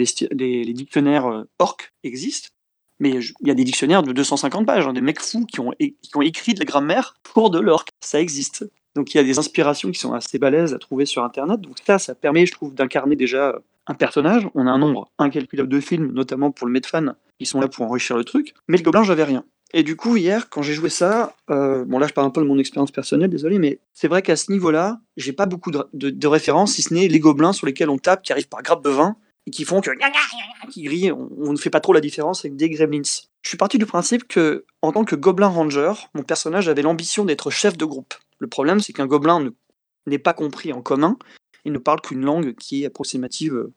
dictionnaires 0.73 1.25
euh, 1.25 1.43
orques 1.59 1.91
existent, 2.03 2.49
mais 2.99 3.11
il 3.11 3.47
y 3.47 3.51
a 3.51 3.53
des 3.53 3.63
dictionnaires 3.63 4.03
de 4.03 4.11
250 4.11 4.65
pages, 4.65 4.85
hein, 4.87 4.93
des 4.93 5.01
mecs 5.01 5.21
fous 5.21 5.45
qui 5.45 5.59
ont, 5.61 5.71
é- 5.79 5.95
qui 6.01 6.15
ont 6.17 6.21
écrit 6.21 6.53
de 6.53 6.59
la 6.59 6.65
grammaire 6.65 7.15
pour 7.23 7.49
de 7.49 7.59
l'orque. 7.59 7.89
Ça 8.01 8.19
existe. 8.19 8.69
Donc 8.95 9.13
il 9.13 9.17
y 9.17 9.19
a 9.19 9.23
des 9.23 9.39
inspirations 9.39 9.89
qui 9.91 9.99
sont 9.99 10.13
assez 10.13 10.37
balèzes 10.37 10.73
à 10.73 10.79
trouver 10.79 11.05
sur 11.05 11.23
Internet. 11.23 11.61
Donc 11.61 11.77
ça, 11.85 11.97
ça 11.97 12.13
permet, 12.13 12.45
je 12.45 12.51
trouve, 12.51 12.73
d'incarner 12.75 13.15
déjà 13.15 13.49
euh, 13.49 13.59
un 13.88 13.93
personnage. 13.93 14.47
On 14.55 14.67
a 14.67 14.71
un 14.71 14.77
nombre 14.77 15.09
incalculable 15.19 15.69
de 15.69 15.79
films, 15.79 16.11
notamment 16.13 16.51
pour 16.51 16.67
le 16.67 16.73
Medfan, 16.73 17.13
qui 17.39 17.45
sont 17.45 17.59
là 17.61 17.67
pour 17.67 17.86
enrichir 17.86 18.17
le 18.17 18.23
truc. 18.23 18.53
Mais 18.67 18.77
le 18.77 18.84
gobelin, 18.84 19.03
j'avais 19.03 19.23
rien. 19.23 19.43
Et 19.75 19.81
du 19.84 19.95
coup, 19.95 20.15
hier, 20.17 20.49
quand 20.49 20.61
j'ai 20.61 20.73
joué 20.73 20.89
ça, 20.89 21.36
euh, 21.49 21.84
bon 21.86 21.97
là, 21.97 22.05
je 22.07 22.13
parle 22.13 22.27
un 22.27 22.29
peu 22.29 22.41
de 22.41 22.45
mon 22.45 22.59
expérience 22.59 22.91
personnelle, 22.91 23.29
désolé, 23.31 23.57
mais 23.57 23.79
c'est 23.93 24.07
vrai 24.07 24.21
qu'à 24.21 24.36
ce 24.36 24.51
niveau-là, 24.51 24.99
j'ai 25.17 25.34
pas 25.34 25.47
beaucoup 25.47 25.71
de, 25.71 25.84
de- 25.93 26.11
de 26.11 26.27
références, 26.27 26.73
si 26.73 26.84
ce 26.84 26.93
n'est 26.93 27.07
les 27.07 27.19
gobelins 27.19 27.53
sur 27.53 27.65
lesquels 27.65 27.89
on 27.89 27.97
tape, 27.97 28.21
qui 28.21 28.31
arrivent 28.31 28.49
par 28.49 28.61
grappe 28.61 28.84
de 28.84 28.91
vin, 28.91 29.15
et 29.47 29.51
qui 29.51 29.65
font 29.65 29.81
que 29.81 29.89
qui 30.69 30.84
grillent. 30.84 31.11
On, 31.11 31.27
on 31.39 31.51
ne 31.53 31.57
fait 31.57 31.71
pas 31.71 31.79
trop 31.79 31.91
la 31.91 32.01
différence 32.01 32.45
avec 32.45 32.55
des 32.55 32.69
gremlins. 32.69 33.01
Je 33.41 33.49
suis 33.49 33.57
parti 33.57 33.77
du 33.79 33.86
principe 33.88 34.27
que, 34.27 34.63
en 34.84 34.91
tant 34.91 35.03
que 35.05 35.15
gobelin 35.15 35.47
ranger, 35.47 35.93
mon 36.13 36.21
personnage 36.23 36.69
avait 36.69 36.84
l'ambition 36.84 37.25
d'être 37.25 37.49
chef 37.49 37.75
de 37.75 37.84
groupe. 37.86 38.13
Le 38.38 38.47
problème, 38.47 38.79
c'est 38.79 38.93
qu'un 38.93 39.07
gobelin 39.07 39.39
ne- 39.39 39.49
n'est 40.05 40.19
pas 40.19 40.34
compris 40.34 40.71
en 40.71 40.81
commun. 40.84 41.17
Il 41.66 41.72
ne 41.72 41.78
parle 41.78 42.01
qu'une 42.01 42.24
langue 42.24 42.55
qui 42.55 42.84
est 42.84 42.88
approximative, 42.88 43.53
euh, 43.53 43.74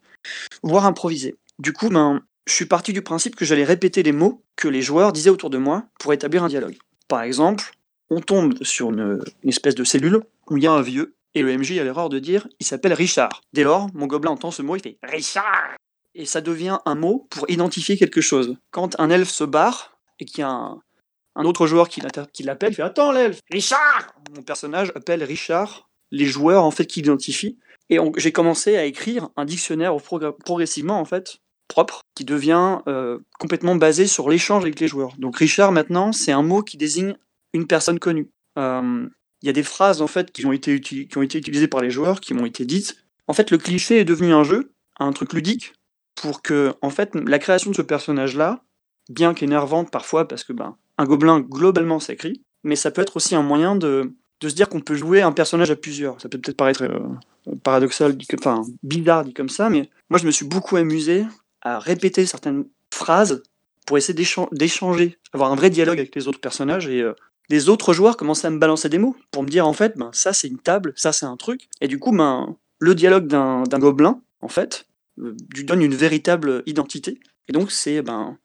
voire 0.62 0.86
improvisée. 0.86 1.36
Du 1.58 1.72
coup, 1.72 1.88
ben, 1.88 2.22
je 2.46 2.52
suis 2.52 2.66
parti 2.66 2.92
du 2.92 3.02
principe 3.02 3.36
que 3.36 3.44
j'allais 3.44 3.64
répéter 3.64 4.02
les 4.02 4.12
mots 4.12 4.42
que 4.56 4.68
les 4.68 4.82
joueurs 4.82 5.12
disaient 5.12 5.30
autour 5.30 5.50
de 5.50 5.58
moi 5.58 5.84
pour 5.98 6.12
établir 6.12 6.44
un 6.44 6.48
dialogue. 6.48 6.76
Par 7.08 7.22
exemple, 7.22 7.72
on 8.10 8.20
tombe 8.20 8.62
sur 8.62 8.90
une, 8.90 9.22
espèce 9.44 9.74
de 9.74 9.84
cellule 9.84 10.22
où 10.48 10.56
il 10.56 10.62
y 10.62 10.66
a 10.66 10.72
un 10.72 10.82
vieux, 10.82 11.14
et 11.34 11.42
le 11.42 11.56
MJ 11.56 11.72
a 11.72 11.84
l'erreur 11.84 12.08
de 12.08 12.18
dire 12.18 12.48
il 12.60 12.66
s'appelle 12.66 12.92
Richard. 12.92 13.42
Dès 13.52 13.64
lors, 13.64 13.88
mon 13.94 14.06
gobelin 14.06 14.32
entend 14.32 14.50
ce 14.50 14.62
mot, 14.62 14.76
il 14.76 14.82
fait 14.82 14.98
Richard 15.02 15.76
Et 16.14 16.24
ça 16.24 16.40
devient 16.40 16.78
un 16.84 16.94
mot 16.94 17.26
pour 17.30 17.50
identifier 17.50 17.96
quelque 17.96 18.20
chose. 18.20 18.56
Quand 18.70 18.98
un 19.00 19.10
elfe 19.10 19.28
se 19.28 19.44
barre 19.44 19.98
et 20.18 20.24
qu'il 20.24 20.40
y 20.40 20.44
a 20.44 20.48
un, 20.48 21.44
autre 21.44 21.66
joueur 21.66 21.88
qui 21.88 22.00
l'appelle, 22.00 22.70
il 22.70 22.74
fait 22.74 22.82
Attends 22.82 23.12
l'elfe 23.12 23.40
Richard 23.50 24.14
Mon 24.34 24.42
personnage 24.42 24.92
appelle 24.94 25.22
Richard 25.22 25.88
les 26.12 26.26
joueurs 26.26 26.64
en 26.64 26.70
fait 26.70 26.86
qui 26.86 27.02
l'identifient. 27.02 27.58
Et 27.90 27.98
j'ai 28.16 28.32
commencé 28.32 28.76
à 28.76 28.84
écrire 28.84 29.28
un 29.36 29.44
dictionnaire 29.44 29.96
progressivement 30.44 30.98
en 30.98 31.04
fait 31.04 31.38
propre 31.68 32.00
qui 32.14 32.24
devient 32.24 32.78
euh, 32.86 33.18
complètement 33.38 33.74
basé 33.74 34.06
sur 34.06 34.28
l'échange 34.28 34.62
avec 34.62 34.78
les 34.80 34.88
joueurs. 34.88 35.14
Donc 35.18 35.36
Richard 35.36 35.72
maintenant 35.72 36.12
c'est 36.12 36.32
un 36.32 36.42
mot 36.42 36.62
qui 36.62 36.76
désigne 36.76 37.16
une 37.52 37.66
personne 37.66 37.98
connue. 37.98 38.30
Euh, 38.58 39.08
Il 39.42 39.46
y 39.46 39.50
a 39.50 39.52
des 39.52 39.62
phrases 39.62 40.00
en 40.02 40.06
fait 40.06 40.32
qui 40.32 40.46
ont 40.46 40.52
été 40.52 40.72
utilisées 40.72 41.68
par 41.68 41.80
les 41.80 41.90
joueurs, 41.90 42.20
qui 42.20 42.34
m'ont 42.34 42.46
été 42.46 42.64
dites. 42.64 42.96
En 43.26 43.32
fait 43.32 43.50
le 43.50 43.58
cliché 43.58 43.98
est 43.98 44.04
devenu 44.04 44.32
un 44.32 44.44
jeu, 44.44 44.72
un 44.98 45.12
truc 45.12 45.32
ludique 45.32 45.74
pour 46.14 46.42
que 46.42 46.74
en 46.82 46.90
fait 46.90 47.14
la 47.14 47.38
création 47.38 47.70
de 47.70 47.76
ce 47.76 47.82
personnage 47.82 48.36
là, 48.36 48.64
bien 49.08 49.34
qu'énervante 49.34 49.90
parfois 49.90 50.26
parce 50.26 50.44
que 50.44 50.52
ben 50.52 50.76
un 50.98 51.04
gobelin 51.04 51.40
globalement 51.40 52.00
s'écrit, 52.00 52.42
mais 52.64 52.76
ça 52.76 52.90
peut 52.90 53.02
être 53.02 53.16
aussi 53.16 53.34
un 53.34 53.42
moyen 53.42 53.76
de 53.76 54.14
de 54.40 54.48
se 54.48 54.54
dire 54.54 54.68
qu'on 54.68 54.80
peut 54.80 54.94
jouer 54.94 55.22
un 55.22 55.32
personnage 55.32 55.70
à 55.70 55.76
plusieurs. 55.76 56.20
Ça 56.20 56.28
peut 56.28 56.38
peut-être 56.38 56.56
paraître 56.56 56.84
euh, 56.84 57.54
paradoxal, 57.62 58.16
enfin 58.34 58.62
bizarre 58.82 59.24
dit 59.24 59.34
comme 59.34 59.48
ça, 59.48 59.70
mais 59.70 59.88
moi 60.10 60.18
je 60.18 60.26
me 60.26 60.30
suis 60.30 60.46
beaucoup 60.46 60.76
amusé 60.76 61.24
à 61.62 61.78
répéter 61.78 62.26
certaines 62.26 62.64
phrases 62.92 63.42
pour 63.86 63.96
essayer 63.98 64.14
d'échan- 64.14 64.48
d'échanger, 64.52 65.18
avoir 65.32 65.52
un 65.52 65.56
vrai 65.56 65.70
dialogue 65.70 65.98
avec 65.98 66.14
les 66.14 66.28
autres 66.28 66.40
personnages 66.40 66.88
et 66.88 67.00
euh, 67.02 67.14
les 67.48 67.68
autres 67.68 67.92
joueurs 67.92 68.16
commençaient 68.16 68.48
à 68.48 68.50
me 68.50 68.58
balancer 68.58 68.88
des 68.88 68.98
mots 68.98 69.16
pour 69.30 69.42
me 69.42 69.48
dire 69.48 69.66
en 69.66 69.72
fait, 69.72 69.96
ben, 69.96 70.10
ça 70.12 70.32
c'est 70.32 70.48
une 70.48 70.58
table, 70.58 70.92
ça 70.96 71.12
c'est 71.12 71.26
un 71.26 71.36
truc. 71.36 71.68
Et 71.80 71.88
du 71.88 71.98
coup, 71.98 72.10
ben, 72.10 72.56
le 72.78 72.94
dialogue 72.94 73.26
d'un 73.26 73.62
d'un 73.62 73.78
gobelin, 73.78 74.20
en 74.40 74.48
fait, 74.48 74.86
euh, 75.20 75.36
lui 75.54 75.64
donne 75.64 75.82
une 75.82 75.94
véritable 75.94 76.62
identité. 76.66 77.20
Et 77.48 77.52
donc, 77.52 77.70
c'est. 77.70 78.02
Ben, 78.02 78.36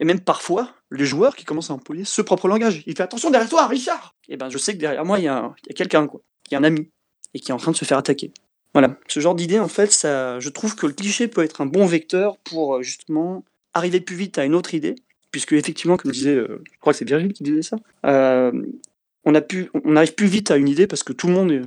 et 0.00 0.04
même 0.04 0.20
parfois, 0.20 0.74
le 0.88 1.04
joueur 1.04 1.36
qui 1.36 1.44
commence 1.44 1.70
à 1.70 1.74
employer 1.74 2.04
ce 2.04 2.22
propre 2.22 2.48
langage. 2.48 2.82
Il 2.86 2.96
fait 2.96 3.02
attention 3.02 3.30
derrière 3.30 3.48
toi, 3.48 3.66
Richard 3.66 4.14
Et 4.28 4.36
ben, 4.36 4.50
je 4.50 4.58
sais 4.58 4.74
que 4.74 4.78
derrière 4.78 5.04
moi, 5.04 5.18
il 5.18 5.24
y 5.24 5.28
a, 5.28 5.54
quelqu'un, 5.74 6.06
quoi. 6.06 6.20
Il 6.50 6.54
y 6.54 6.56
a 6.56 6.58
un 6.58 6.64
ami. 6.64 6.88
Et 7.32 7.40
qui 7.40 7.50
est 7.50 7.54
en 7.54 7.58
train 7.58 7.72
de 7.72 7.76
se 7.76 7.84
faire 7.84 7.98
attaquer. 7.98 8.32
Voilà. 8.72 8.96
Ce 9.08 9.20
genre 9.20 9.34
d'idée, 9.34 9.58
en 9.58 9.68
fait, 9.68 9.92
ça, 9.92 10.40
je 10.40 10.48
trouve 10.48 10.74
que 10.74 10.86
le 10.86 10.92
cliché 10.92 11.28
peut 11.28 11.42
être 11.42 11.60
un 11.60 11.66
bon 11.66 11.86
vecteur 11.86 12.38
pour 12.38 12.76
euh, 12.76 12.82
justement 12.82 13.44
arriver 13.72 14.00
plus 14.00 14.16
vite 14.16 14.38
à 14.38 14.44
une 14.44 14.54
autre 14.54 14.74
idée. 14.74 14.96
Puisque, 15.30 15.52
effectivement, 15.52 15.96
comme 15.96 16.12
disait, 16.12 16.34
euh, 16.34 16.62
je 16.72 16.78
crois 16.80 16.92
que 16.92 16.98
c'est 16.98 17.08
Virgile 17.08 17.32
qui 17.32 17.42
disait 17.42 17.62
ça, 17.62 17.76
euh, 18.06 18.52
on, 19.24 19.34
arrive 19.34 20.14
plus 20.14 20.26
vite 20.26 20.50
à 20.50 20.56
une 20.56 20.68
idée 20.68 20.86
parce 20.86 21.02
que 21.02 21.12
tout 21.12 21.26
le 21.26 21.32
monde 21.32 21.50
est, 21.50 21.62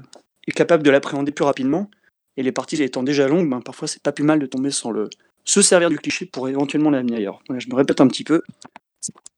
est 0.47 0.51
capable 0.51 0.83
de 0.83 0.91
l'appréhender 0.91 1.31
plus 1.31 1.43
rapidement. 1.43 1.89
Et 2.37 2.43
les 2.43 2.51
parties 2.51 2.81
étant 2.81 3.03
déjà 3.03 3.27
longues, 3.27 3.49
ben, 3.49 3.61
parfois 3.61 3.87
c'est 3.87 4.01
pas 4.01 4.11
plus 4.11 4.23
mal 4.23 4.39
de 4.39 4.45
tomber 4.45 4.71
sur 4.71 4.91
le. 4.91 5.09
Se 5.47 5.61
servir 5.61 5.89
du 5.89 5.97
cliché 5.97 6.25
pour 6.25 6.47
éventuellement 6.49 6.91
l'amener 6.91 7.17
ailleurs. 7.17 7.41
Je 7.57 7.67
me 7.69 7.75
répète 7.75 8.01
un 8.01 8.07
petit 8.07 8.23
peu. 8.23 8.43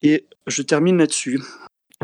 Et 0.01 0.25
je 0.47 0.61
termine 0.63 0.97
là-dessus. 0.97 1.39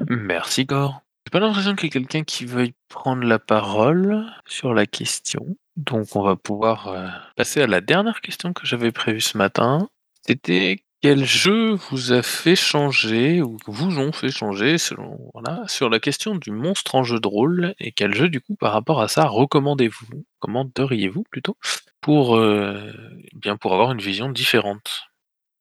Merci 0.07 0.65
Gore. 0.65 1.01
J'ai 1.25 1.31
pas 1.31 1.39
l'impression 1.39 1.75
qu'il 1.75 1.85
y 1.85 1.87
ait 1.87 1.89
quelqu'un 1.89 2.23
qui 2.23 2.45
veuille 2.45 2.75
prendre 2.87 3.23
la 3.23 3.39
parole 3.39 4.25
sur 4.45 4.73
la 4.73 4.85
question. 4.85 5.57
Donc 5.75 6.15
on 6.15 6.21
va 6.21 6.35
pouvoir 6.35 6.87
euh, 6.87 7.07
passer 7.35 7.61
à 7.61 7.67
la 7.67 7.81
dernière 7.81 8.21
question 8.21 8.53
que 8.53 8.65
j'avais 8.65 8.91
prévue 8.91 9.21
ce 9.21 9.37
matin. 9.37 9.89
C'était 10.21 10.83
quel 11.01 11.25
jeu 11.25 11.73
vous 11.89 12.13
a 12.13 12.21
fait 12.21 12.55
changer 12.55 13.41
ou 13.41 13.57
vous 13.65 13.99
ont 13.99 14.11
fait 14.11 14.29
changer 14.29 14.77
selon 14.77 15.29
voilà 15.33 15.63
sur 15.67 15.89
la 15.89 15.99
question 15.99 16.35
du 16.35 16.51
monstre 16.51 16.95
en 16.95 17.03
jeu 17.03 17.19
de 17.19 17.27
rôle 17.27 17.75
et 17.79 17.91
quel 17.91 18.15
jeu 18.15 18.29
du 18.29 18.41
coup 18.41 18.55
par 18.55 18.71
rapport 18.71 19.01
à 19.01 19.07
ça 19.07 19.25
recommandez-vous 19.27 20.25
commanderiez-vous 20.39 21.23
plutôt? 21.29 21.57
Pour 22.05 22.37
euh, 22.37 22.91
bien 23.33 23.57
pour 23.57 23.73
avoir 23.73 23.91
une 23.91 23.99
vision 23.99 24.29
différente. 24.29 25.07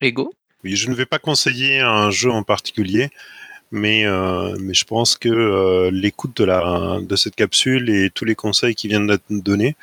Ego? 0.02 0.34
Oui, 0.62 0.76
je 0.76 0.90
ne 0.90 0.94
vais 0.94 1.06
pas 1.06 1.18
conseiller 1.18 1.80
un 1.80 2.10
jeu 2.10 2.30
en 2.30 2.42
particulier, 2.42 3.08
mais, 3.70 4.06
euh, 4.06 4.54
mais 4.60 4.74
je 4.74 4.84
pense 4.84 5.16
que 5.16 5.30
euh, 5.30 5.90
l'écoute 5.90 6.36
de, 6.36 6.44
la, 6.44 6.98
de 7.00 7.16
cette 7.16 7.34
capsule 7.34 7.88
et 7.88 8.10
tous 8.10 8.26
les 8.26 8.34
conseils 8.34 8.74
qui 8.74 8.88
viennent 8.88 9.06
d'être 9.06 9.24
donnés, 9.30 9.74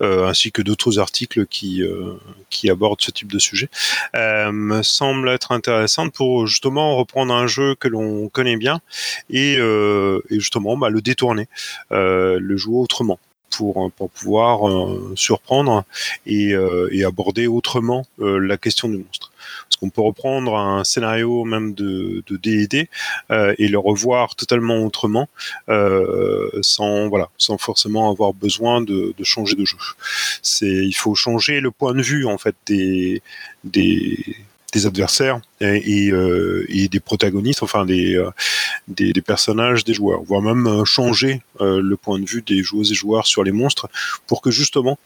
euh, 0.00 0.26
ainsi 0.26 0.52
que 0.52 0.62
d'autres 0.62 0.98
articles 0.98 1.44
qui, 1.44 1.82
euh, 1.82 2.14
qui 2.48 2.70
abordent 2.70 3.02
ce 3.02 3.10
type 3.10 3.30
de 3.30 3.38
sujet, 3.38 3.68
euh, 4.16 4.52
me 4.52 4.82
semble 4.82 5.28
être 5.28 5.52
intéressante 5.52 6.14
pour 6.14 6.46
justement 6.46 6.96
reprendre 6.96 7.34
un 7.34 7.46
jeu 7.46 7.74
que 7.74 7.88
l'on 7.88 8.30
connaît 8.30 8.56
bien 8.56 8.80
et, 9.28 9.56
euh, 9.58 10.22
et 10.30 10.36
justement 10.36 10.78
bah, 10.78 10.88
le 10.88 11.02
détourner, 11.02 11.46
euh, 11.92 12.38
le 12.40 12.56
jouer 12.56 12.78
autrement. 12.78 13.18
Pour, 13.50 13.90
pour 13.92 14.10
pouvoir 14.10 14.68
euh, 14.68 15.12
surprendre 15.16 15.84
et, 16.26 16.52
euh, 16.52 16.88
et 16.92 17.04
aborder 17.04 17.46
autrement 17.46 18.06
euh, 18.20 18.38
la 18.38 18.56
question 18.56 18.88
du 18.88 18.98
monstre. 18.98 19.32
Parce 19.66 19.76
qu'on 19.76 19.90
peut 19.90 20.02
reprendre 20.02 20.56
un 20.56 20.84
scénario 20.84 21.44
même 21.44 21.74
de 21.74 22.22
de 22.26 22.36
D&D 22.36 22.88
euh, 23.30 23.54
et 23.58 23.68
le 23.68 23.78
revoir 23.78 24.34
totalement 24.36 24.78
autrement, 24.84 25.28
euh, 25.68 26.48
sans 26.62 27.08
voilà, 27.08 27.30
sans 27.38 27.58
forcément 27.58 28.10
avoir 28.10 28.32
besoin 28.32 28.80
de, 28.80 29.14
de 29.16 29.24
changer 29.24 29.56
de 29.56 29.64
jeu. 29.64 29.76
C'est 30.42 30.66
il 30.66 30.92
faut 30.92 31.14
changer 31.14 31.60
le 31.60 31.70
point 31.70 31.94
de 31.94 32.02
vue 32.02 32.26
en 32.26 32.38
fait 32.38 32.54
des 32.66 33.22
des 33.64 34.36
des 34.72 34.86
adversaires 34.86 35.40
euh, 35.62 36.64
et 36.68 36.88
des 36.88 37.00
protagonistes, 37.00 37.62
enfin 37.62 37.84
des, 37.84 38.16
euh, 38.16 38.30
des, 38.88 39.12
des 39.12 39.20
personnages, 39.22 39.84
des 39.84 39.94
joueurs, 39.94 40.22
voire 40.22 40.42
même 40.42 40.66
euh, 40.66 40.84
changer 40.84 41.42
le 41.60 41.94
point 41.96 42.18
de 42.18 42.24
vue 42.24 42.42
des 42.42 42.62
joueuses 42.62 42.90
et 42.90 42.94
joueurs 42.94 43.26
sur 43.26 43.44
les 43.44 43.52
monstres 43.52 43.90
pour 44.26 44.40
que 44.40 44.50
justement 44.50 44.98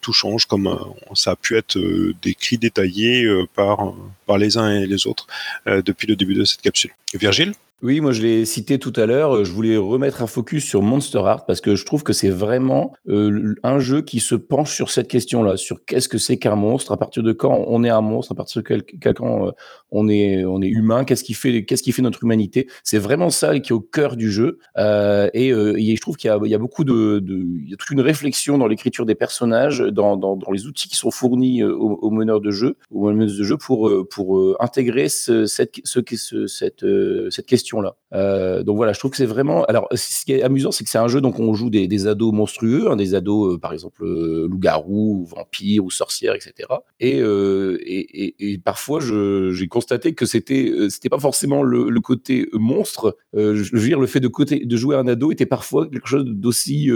tout 0.00 0.12
change, 0.14 0.46
comme 0.46 0.78
ça 1.14 1.32
a 1.32 1.36
pu 1.36 1.58
être 1.58 1.78
décrit, 2.22 2.56
détaillé 2.56 3.28
par, 3.54 3.92
par 4.26 4.38
les 4.38 4.56
uns 4.56 4.70
et 4.70 4.86
les 4.86 5.06
autres 5.06 5.26
depuis 5.66 6.06
le 6.06 6.16
début 6.16 6.34
de 6.34 6.44
cette 6.44 6.62
capsule. 6.62 6.92
Virgile? 7.12 7.52
Oui, 7.80 8.00
moi 8.00 8.10
je 8.10 8.22
l'ai 8.22 8.44
cité 8.44 8.80
tout 8.80 8.92
à 8.96 9.06
l'heure. 9.06 9.44
Je 9.44 9.52
voulais 9.52 9.76
remettre 9.76 10.20
un 10.20 10.26
focus 10.26 10.64
sur 10.64 10.82
Monster 10.82 11.18
Art 11.18 11.46
parce 11.46 11.60
que 11.60 11.76
je 11.76 11.84
trouve 11.84 12.02
que 12.02 12.12
c'est 12.12 12.28
vraiment 12.28 12.92
euh, 13.08 13.54
un 13.62 13.78
jeu 13.78 14.02
qui 14.02 14.18
se 14.18 14.34
penche 14.34 14.74
sur 14.74 14.90
cette 14.90 15.06
question-là, 15.06 15.56
sur 15.56 15.84
qu'est-ce 15.84 16.08
que 16.08 16.18
c'est 16.18 16.38
qu'un 16.38 16.56
monstre, 16.56 16.90
à 16.90 16.96
partir 16.96 17.22
de 17.22 17.32
quand 17.32 17.64
on 17.68 17.84
est 17.84 17.88
un 17.88 18.00
monstre, 18.00 18.32
à 18.32 18.34
partir 18.34 18.62
de 18.62 18.66
quel, 18.66 18.82
quand 19.14 19.46
euh, 19.46 19.50
on 19.92 20.08
est 20.08 20.44
on 20.44 20.60
est 20.60 20.66
humain, 20.66 21.04
qu'est-ce 21.04 21.22
qui 21.22 21.34
fait 21.34 21.64
qu'est-ce 21.64 21.84
qui 21.84 21.92
fait 21.92 22.02
notre 22.02 22.24
humanité. 22.24 22.66
C'est 22.82 22.98
vraiment 22.98 23.30
ça 23.30 23.56
qui 23.60 23.70
est 23.72 23.76
au 23.76 23.80
cœur 23.80 24.16
du 24.16 24.28
jeu. 24.28 24.58
Euh, 24.76 25.30
et, 25.32 25.52
euh, 25.52 25.76
je 25.78 26.00
trouve 26.00 26.16
qu'il 26.16 26.28
y 26.30 26.54
a, 26.54 26.58
beaucoup 26.58 26.82
de, 26.82 27.22
il 27.24 27.70
y 27.70 27.74
a 27.74 27.76
toute 27.76 27.90
une 27.90 28.00
réflexion 28.00 28.58
dans 28.58 28.66
l'écriture 28.66 29.06
des 29.06 29.14
personnages, 29.14 29.78
dans, 29.78 30.16
dans, 30.16 30.36
les 30.50 30.66
outils 30.66 30.88
qui 30.88 30.96
sont 30.96 31.12
fournis 31.12 31.62
euh, 31.62 31.72
aux, 31.76 32.10
meneurs 32.10 32.40
de 32.40 32.50
jeu, 32.50 32.76
aux 32.90 33.08
meneuses 33.08 33.38
de 33.38 33.44
jeu 33.44 33.56
pour 33.56 33.88
euh, 33.88 34.04
pour 34.10 34.36
euh, 34.38 34.56
intégrer 34.58 35.08
ce, 35.08 35.46
cette 35.46 35.76
ce, 35.84 36.00
ce- 36.16 36.46
cette 36.48 36.82
euh, 36.82 37.30
cette 37.30 37.46
question-là. 37.68 37.96
Euh, 38.14 38.62
donc 38.62 38.76
voilà, 38.76 38.92
je 38.92 38.98
trouve 38.98 39.10
que 39.10 39.16
c'est 39.16 39.26
vraiment. 39.26 39.64
Alors, 39.64 39.88
ce 39.92 40.24
qui 40.24 40.32
est 40.32 40.42
amusant, 40.42 40.70
c'est 40.70 40.84
que 40.84 40.90
c'est 40.90 40.98
un 40.98 41.08
jeu 41.08 41.20
donc 41.20 41.38
on 41.38 41.52
joue 41.54 41.70
des, 41.70 42.06
ados 42.06 42.32
monstrueux, 42.32 42.90
hein, 42.90 42.96
des 42.96 43.14
ados 43.14 43.54
euh, 43.54 43.58
par 43.58 43.72
exemple 43.72 44.04
euh, 44.04 44.46
loups-garous, 44.48 45.22
ou 45.22 45.26
vampires 45.26 45.84
ou 45.84 45.90
sorcières, 45.90 46.34
etc. 46.34 46.68
Et, 47.00 47.20
euh, 47.20 47.78
et, 47.80 48.58
parfois, 48.64 49.00
j'ai 49.00 49.68
constaté 49.68 50.14
que 50.14 50.26
c'était 50.26 50.72
c'était 50.88 51.08
pas 51.08 51.18
forcément 51.18 51.62
le, 51.62 51.98
côté 52.00 52.48
monstre. 52.52 53.16
Je 53.34 53.76
veux 53.76 53.86
dire, 53.86 54.00
le 54.00 54.06
fait 54.06 54.20
de 54.20 54.76
jouer 54.76 54.96
un 54.96 55.06
ado 55.06 55.30
était 55.30 55.46
parfois 55.46 55.86
quelque 55.86 56.08
chose 56.08 56.24
d'aussi 56.24 56.90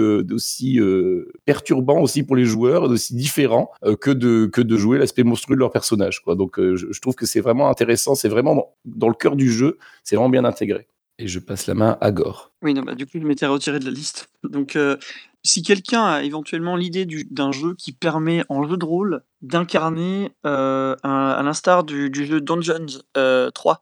perturbant 1.44 2.00
aussi 2.00 2.22
pour 2.22 2.36
les 2.36 2.44
joueurs, 2.44 2.88
d'aussi 2.88 3.14
différent 3.14 3.70
que 4.00 4.10
de 4.10 4.76
jouer 4.76 4.98
l'aspect 4.98 5.24
monstrueux 5.24 5.56
de 5.56 5.60
leur 5.60 5.70
personnage. 5.70 6.22
Donc, 6.26 6.58
je, 6.58 7.00
trouve 7.00 7.14
que 7.14 7.26
c'est 7.26 7.40
vraiment 7.40 7.68
intéressant. 7.68 8.14
C'est 8.14 8.28
vraiment 8.28 8.54
dans, 8.54 8.68
dans 8.84 9.08
le 9.08 9.14
cœur 9.14 9.36
du 9.36 9.50
jeu. 9.50 9.78
C'est 10.04 10.16
vraiment 10.16 10.30
bien 10.30 10.44
Et 11.18 11.28
je 11.28 11.38
passe 11.38 11.66
la 11.66 11.74
main 11.74 11.98
à 12.00 12.10
Gore. 12.10 12.52
Oui, 12.62 12.74
non, 12.74 12.82
bah, 12.82 12.94
du 12.94 13.06
coup, 13.06 13.12
je 13.14 13.26
m'étais 13.26 13.46
retiré 13.46 13.78
de 13.78 13.84
la 13.84 13.90
liste. 13.90 14.28
Donc, 14.44 14.76
euh, 14.76 14.96
si 15.44 15.62
quelqu'un 15.62 16.04
a 16.04 16.22
éventuellement 16.22 16.76
l'idée 16.76 17.04
du- 17.04 17.26
d'un 17.30 17.52
jeu 17.52 17.74
qui 17.74 17.92
permet 17.92 18.44
en 18.48 18.66
jeu 18.66 18.76
de 18.76 18.84
rôle 18.84 19.22
d'incarner, 19.40 20.30
euh, 20.46 20.96
à 21.02 21.40
l'instar 21.44 21.84
du, 21.84 22.10
jeu 22.14 22.40
Dungeons 22.40 23.02
euh, 23.16 23.50
3, 23.50 23.80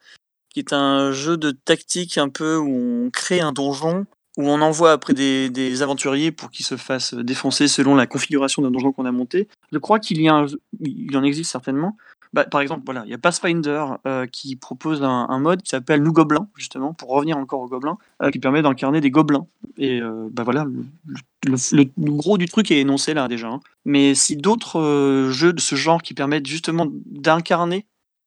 qui 0.52 0.58
est 0.58 0.72
un 0.72 1.12
jeu 1.12 1.36
de 1.36 1.50
tactique 1.52 2.18
un 2.18 2.28
peu 2.28 2.56
où 2.56 3.06
on 3.06 3.10
crée 3.10 3.40
un 3.40 3.52
donjon, 3.52 4.06
où 4.36 4.48
on 4.48 4.60
envoie 4.60 4.92
après 4.92 5.12
des, 5.12 5.82
aventuriers 5.82 6.32
pour 6.32 6.50
qu'ils 6.50 6.66
se 6.66 6.76
fassent 6.76 7.14
défoncer 7.14 7.68
selon 7.68 7.94
la 7.94 8.06
configuration 8.06 8.62
d'un 8.62 8.70
donjon 8.70 8.92
qu'on 8.92 9.04
a 9.04 9.12
monté. 9.12 9.48
Je 9.72 9.78
crois 9.78 9.98
qu'il 9.98 10.20
y 10.20 10.28
a 10.28 10.46
il 10.80 11.16
en 11.16 11.22
existe 11.22 11.50
certainement. 11.50 11.96
Bah, 12.32 12.44
par 12.44 12.60
exemple, 12.60 12.82
voilà, 12.84 13.02
il 13.06 13.10
y 13.10 13.14
a 13.14 13.18
Pathfinder 13.18 13.84
euh, 14.06 14.26
qui 14.26 14.54
propose 14.54 15.02
un, 15.02 15.38
mode 15.40 15.62
qui 15.62 15.70
s'appelle 15.70 16.02
Nous 16.02 16.12
Gobelins, 16.12 16.46
justement, 16.54 16.92
pour 16.94 17.08
revenir 17.08 17.36
encore 17.36 17.60
aux 17.60 17.66
gobelins, 17.68 17.98
euh, 18.22 18.30
qui 18.30 18.38
permet 18.38 18.62
d'incarner 18.62 19.00
des 19.00 19.10
gobelins. 19.10 19.46
Et 19.76 20.00
euh, 20.00 20.28
bah 20.30 20.44
voilà, 20.44 20.64
le, 20.64 21.56
le- 21.72 21.90
gros 21.98 22.38
du 22.38 22.46
truc 22.46 22.70
est 22.70 22.78
énoncé 22.80 23.14
là 23.14 23.26
déjà. 23.26 23.48
hein. 23.48 23.60
Mais 23.84 24.14
si 24.14 24.36
d'autres 24.36 25.28
jeux 25.30 25.52
de 25.52 25.60
ce 25.60 25.74
genre 25.74 26.02
qui 26.02 26.14
permettent 26.14 26.46
justement 26.46 26.86
d'incarner 27.06 27.86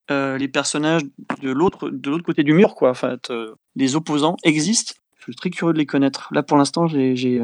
les 0.09 0.47
personnages 0.47 1.01
de 1.41 1.49
l'autre 1.49 1.89
de 1.89 2.09
l'autre 2.11 2.25
côté 2.25 2.43
du 2.43 2.53
mur, 2.53 2.75
quoi, 2.75 2.91
enfin, 2.91 3.15
euh, 3.29 3.55
les 3.75 3.95
opposants 3.95 4.35
existent, 4.43 4.93
je 5.17 5.23
suis 5.23 5.35
très 5.35 5.49
curieux 5.49 5.73
de 5.73 5.77
les 5.79 5.85
connaître. 5.85 6.27
Là, 6.31 6.43
pour 6.43 6.57
l'instant, 6.57 6.87
j'ai 6.87 7.41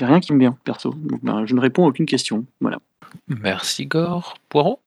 rien 0.00 0.20
qui 0.20 0.32
me 0.32 0.38
vient, 0.40 0.56
perso. 0.64 0.94
Donc, 0.94 1.22
ben, 1.22 1.44
je 1.46 1.54
ne 1.54 1.60
réponds 1.60 1.84
à 1.84 1.88
aucune 1.88 2.06
question. 2.06 2.46
Voilà. 2.60 2.78
Merci 3.28 3.86
Gore. 3.86 4.34
Poiron 4.48 4.78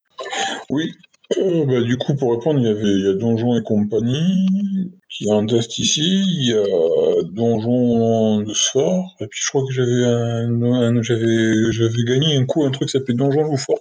Oui. 0.70 0.94
Euh, 1.38 1.66
bah, 1.66 1.82
du 1.82 1.98
coup, 1.98 2.16
pour 2.16 2.34
répondre, 2.34 2.60
il 2.60 2.66
y 2.66 2.70
avait 2.70 3.10
a 3.10 3.14
Donjon 3.14 3.58
et 3.58 3.64
compagnie 3.64 4.92
qui 5.10 5.28
est 5.28 5.32
en 5.32 5.46
test 5.46 5.78
ici. 5.80 6.02
Il 6.28 6.48
y 6.50 6.54
a 6.54 7.24
Donjon 7.32 8.42
de 8.42 8.54
Sfort. 8.54 9.16
Et 9.22 9.28
puis 9.28 9.40
je 9.44 9.50
crois 9.50 9.64
que 9.68 9.74
j'avais 9.74 10.04
un, 10.06 10.62
un- 10.62 11.02
j'avais 11.02 11.72
j'avais 11.72 12.04
gagné 12.06 12.36
un 12.38 12.46
coup 12.46 12.64
un 12.64 12.72
truc 12.72 12.90
qui 12.90 12.94
s'appelait 12.94 13.16
Donjon 13.16 13.44
Loufoque 13.44 13.80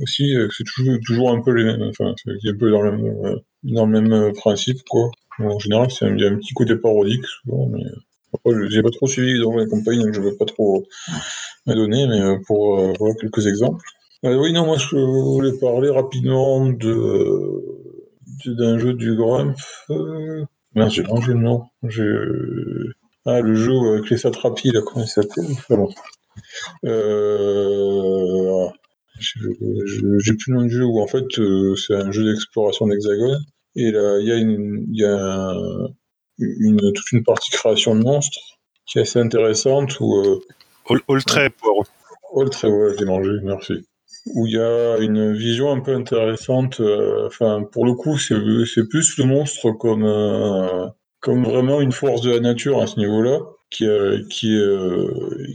aussi. 0.00 0.34
euh, 0.36 0.48
C'est 0.56 0.64
toujours 1.06 1.30
un 1.30 1.40
peu 1.42 1.52
les 1.52 1.64
mêmes. 1.64 1.82
Enfin, 1.82 2.14
c'est 2.24 2.32
un 2.50 2.56
peu 2.58 2.70
dans 2.70 2.82
le 2.82 2.92
même 2.96 3.26
euh, 3.26 3.36
dans 3.64 3.86
le 3.86 4.00
même 4.00 4.32
principe 4.34 4.80
quoi. 4.88 5.10
En 5.40 5.58
général, 5.58 5.90
c'est 5.90 6.06
un- 6.06 6.16
il 6.16 6.22
y 6.22 6.26
a 6.26 6.30
un 6.30 6.36
petit 6.36 6.54
côté 6.54 6.76
parodique 6.76 7.24
souvent, 7.26 7.66
mais 7.68 7.84
après, 8.34 8.52
j'ai 8.70 8.82
pas 8.82 8.90
trop 8.90 9.06
suivi 9.08 9.38
Donjon 9.40 9.60
et 9.60 9.68
compagnie, 9.68 10.04
donc 10.04 10.14
je 10.14 10.20
veux 10.20 10.36
pas 10.36 10.44
trop 10.46 10.86
me 11.66 11.74
donner, 11.74 12.06
mais 12.08 12.38
pour 12.46 12.78
euh, 12.80 12.92
quelques 13.20 13.46
exemples. 13.46 13.84
Euh, 14.24 14.36
oui, 14.36 14.52
non, 14.52 14.66
moi 14.66 14.76
je 14.76 14.96
voulais 14.96 15.56
parler 15.58 15.90
rapidement 15.90 16.66
de 16.66 17.62
d'un 18.46 18.78
jeu 18.78 18.94
du 18.94 19.14
Grump. 19.16 19.56
Euh... 19.90 20.44
Merde, 20.74 20.90
j'ai 20.90 21.02
rangé 21.02 21.32
le 21.32 21.40
nom. 21.40 21.64
Je... 21.82 22.92
Ah, 23.26 23.40
le 23.40 23.54
jeu 23.54 23.72
avec 23.92 24.08
les 24.10 24.16
satrapies, 24.18 24.70
là, 24.72 24.80
comment 24.82 25.04
il 25.04 25.08
s'appelle? 25.08 25.46
Euh... 26.84 28.66
je- 29.18 30.18
j'ai 30.18 30.32
plus 30.34 30.52
le 30.52 30.58
nom 30.58 30.62
du 30.64 30.70
jeu 30.70 30.84
où 30.84 31.00
en 31.00 31.06
fait 31.06 31.26
euh, 31.38 31.74
c'est 31.76 31.94
un 31.94 32.10
jeu 32.12 32.24
d'exploration 32.30 32.86
d'hexagone 32.86 33.38
et 33.76 33.90
là 33.90 34.18
il 34.20 34.26
y 34.26 34.32
a 34.32 34.36
une 34.36 34.86
il 34.90 35.00
y 35.00 35.04
a 35.04 35.50
un- 35.50 35.88
une 36.38 36.78
toute 36.94 37.12
une 37.12 37.22
partie 37.24 37.50
création 37.50 37.94
de 37.94 38.02
monstres 38.02 38.38
qui 38.86 38.98
est 38.98 39.02
assez 39.02 39.18
intéressante 39.18 39.98
où 40.00 40.16
euh, 40.16 40.40
All, 40.88 41.00
all 41.08 41.24
trait, 41.24 41.50
poireau. 41.50 41.84
Le 42.36 42.48
très 42.48 42.68
ouais, 42.68 42.94
j'ai 42.98 43.04
mangé, 43.04 43.30
merci. 43.42 43.74
Où 44.26 44.46
il 44.46 44.52
y 44.54 44.58
a 44.58 44.98
une 44.98 45.32
vision 45.34 45.70
un 45.72 45.80
peu 45.80 45.94
intéressante. 45.94 46.80
euh, 46.80 47.26
Enfin, 47.26 47.64
pour 47.72 47.84
le 47.86 47.94
coup, 47.94 48.18
c'est 48.18 48.88
plus 48.88 49.16
le 49.18 49.24
monstre 49.24 49.72
comme 49.72 50.04
euh, 50.04 50.86
comme 51.20 51.44
vraiment 51.44 51.80
une 51.80 51.92
force 51.92 52.22
de 52.22 52.30
la 52.30 52.40
nature 52.40 52.80
à 52.82 52.86
ce 52.86 52.98
niveau-là, 52.98 53.40
qui 53.70 53.86
euh, 53.86 54.22
qui 54.30 54.58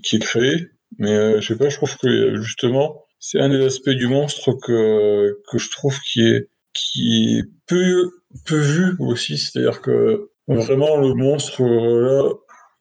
qui 0.04 0.16
est 0.16 0.20
créée. 0.20 0.68
Mais 0.98 1.42
je 1.42 1.48
sais 1.48 1.58
pas, 1.58 1.70
je 1.70 1.78
trouve 1.78 1.96
que 1.98 2.36
justement, 2.42 3.04
c'est 3.20 3.40
un 3.40 3.50
des 3.50 3.64
aspects 3.66 3.90
du 3.90 4.08
monstre 4.08 4.54
que 4.54 5.38
que 5.52 5.58
je 5.58 5.70
trouve 5.72 5.98
qui 6.02 6.22
est 6.22 6.50
qui 6.74 7.38
est 7.40 7.44
peu 7.68 8.12
peu 8.46 8.58
vu 8.58 8.96
aussi. 9.00 9.38
C'est-à-dire 9.38 9.82
que 9.82 10.30
vraiment 10.48 10.98
le 10.98 11.14
monstre 11.14 11.64
là, 11.64 12.32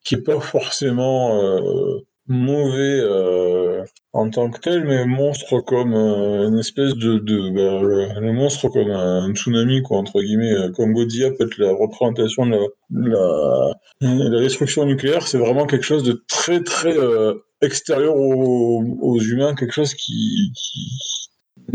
qui 0.03 0.15
est 0.15 0.21
pas 0.21 0.39
forcément 0.39 1.41
euh, 1.43 1.99
mauvais 2.27 2.99
euh, 3.01 3.83
en 4.15 4.29
tant 4.29 4.49
que 4.49 4.61
tel, 4.61 4.85
mais 4.85 5.05
monstre 5.05 5.59
comme 5.59 5.93
euh, 5.93 6.47
une 6.47 6.59
espèce 6.59 6.95
de, 6.95 7.19
bah, 7.19 7.81
le, 8.21 8.31
monstre 8.31 8.69
comme 8.69 8.89
un 8.89 9.33
tsunami 9.33 9.81
quoi 9.81 9.97
entre 9.97 10.21
guillemets, 10.21 10.53
euh, 10.53 10.71
comme 10.71 10.93
Godzilla 10.93 11.31
peut 11.31 11.45
être 11.45 11.57
la 11.57 11.73
représentation 11.73 12.45
de 12.45 12.51
la, 12.51 12.57
de 12.91 13.09
la, 13.09 14.29
la 14.29 14.39
destruction 14.39 14.85
nucléaire, 14.85 15.27
c'est 15.27 15.37
vraiment 15.37 15.65
quelque 15.65 15.83
chose 15.83 16.03
de 16.03 16.23
très 16.29 16.63
très 16.63 16.97
euh, 16.97 17.33
extérieur 17.61 18.15
aux, 18.15 19.19
humains, 19.19 19.53
quelque 19.53 19.73
chose 19.73 19.93
qui, 19.93 20.53
qui 20.55 20.79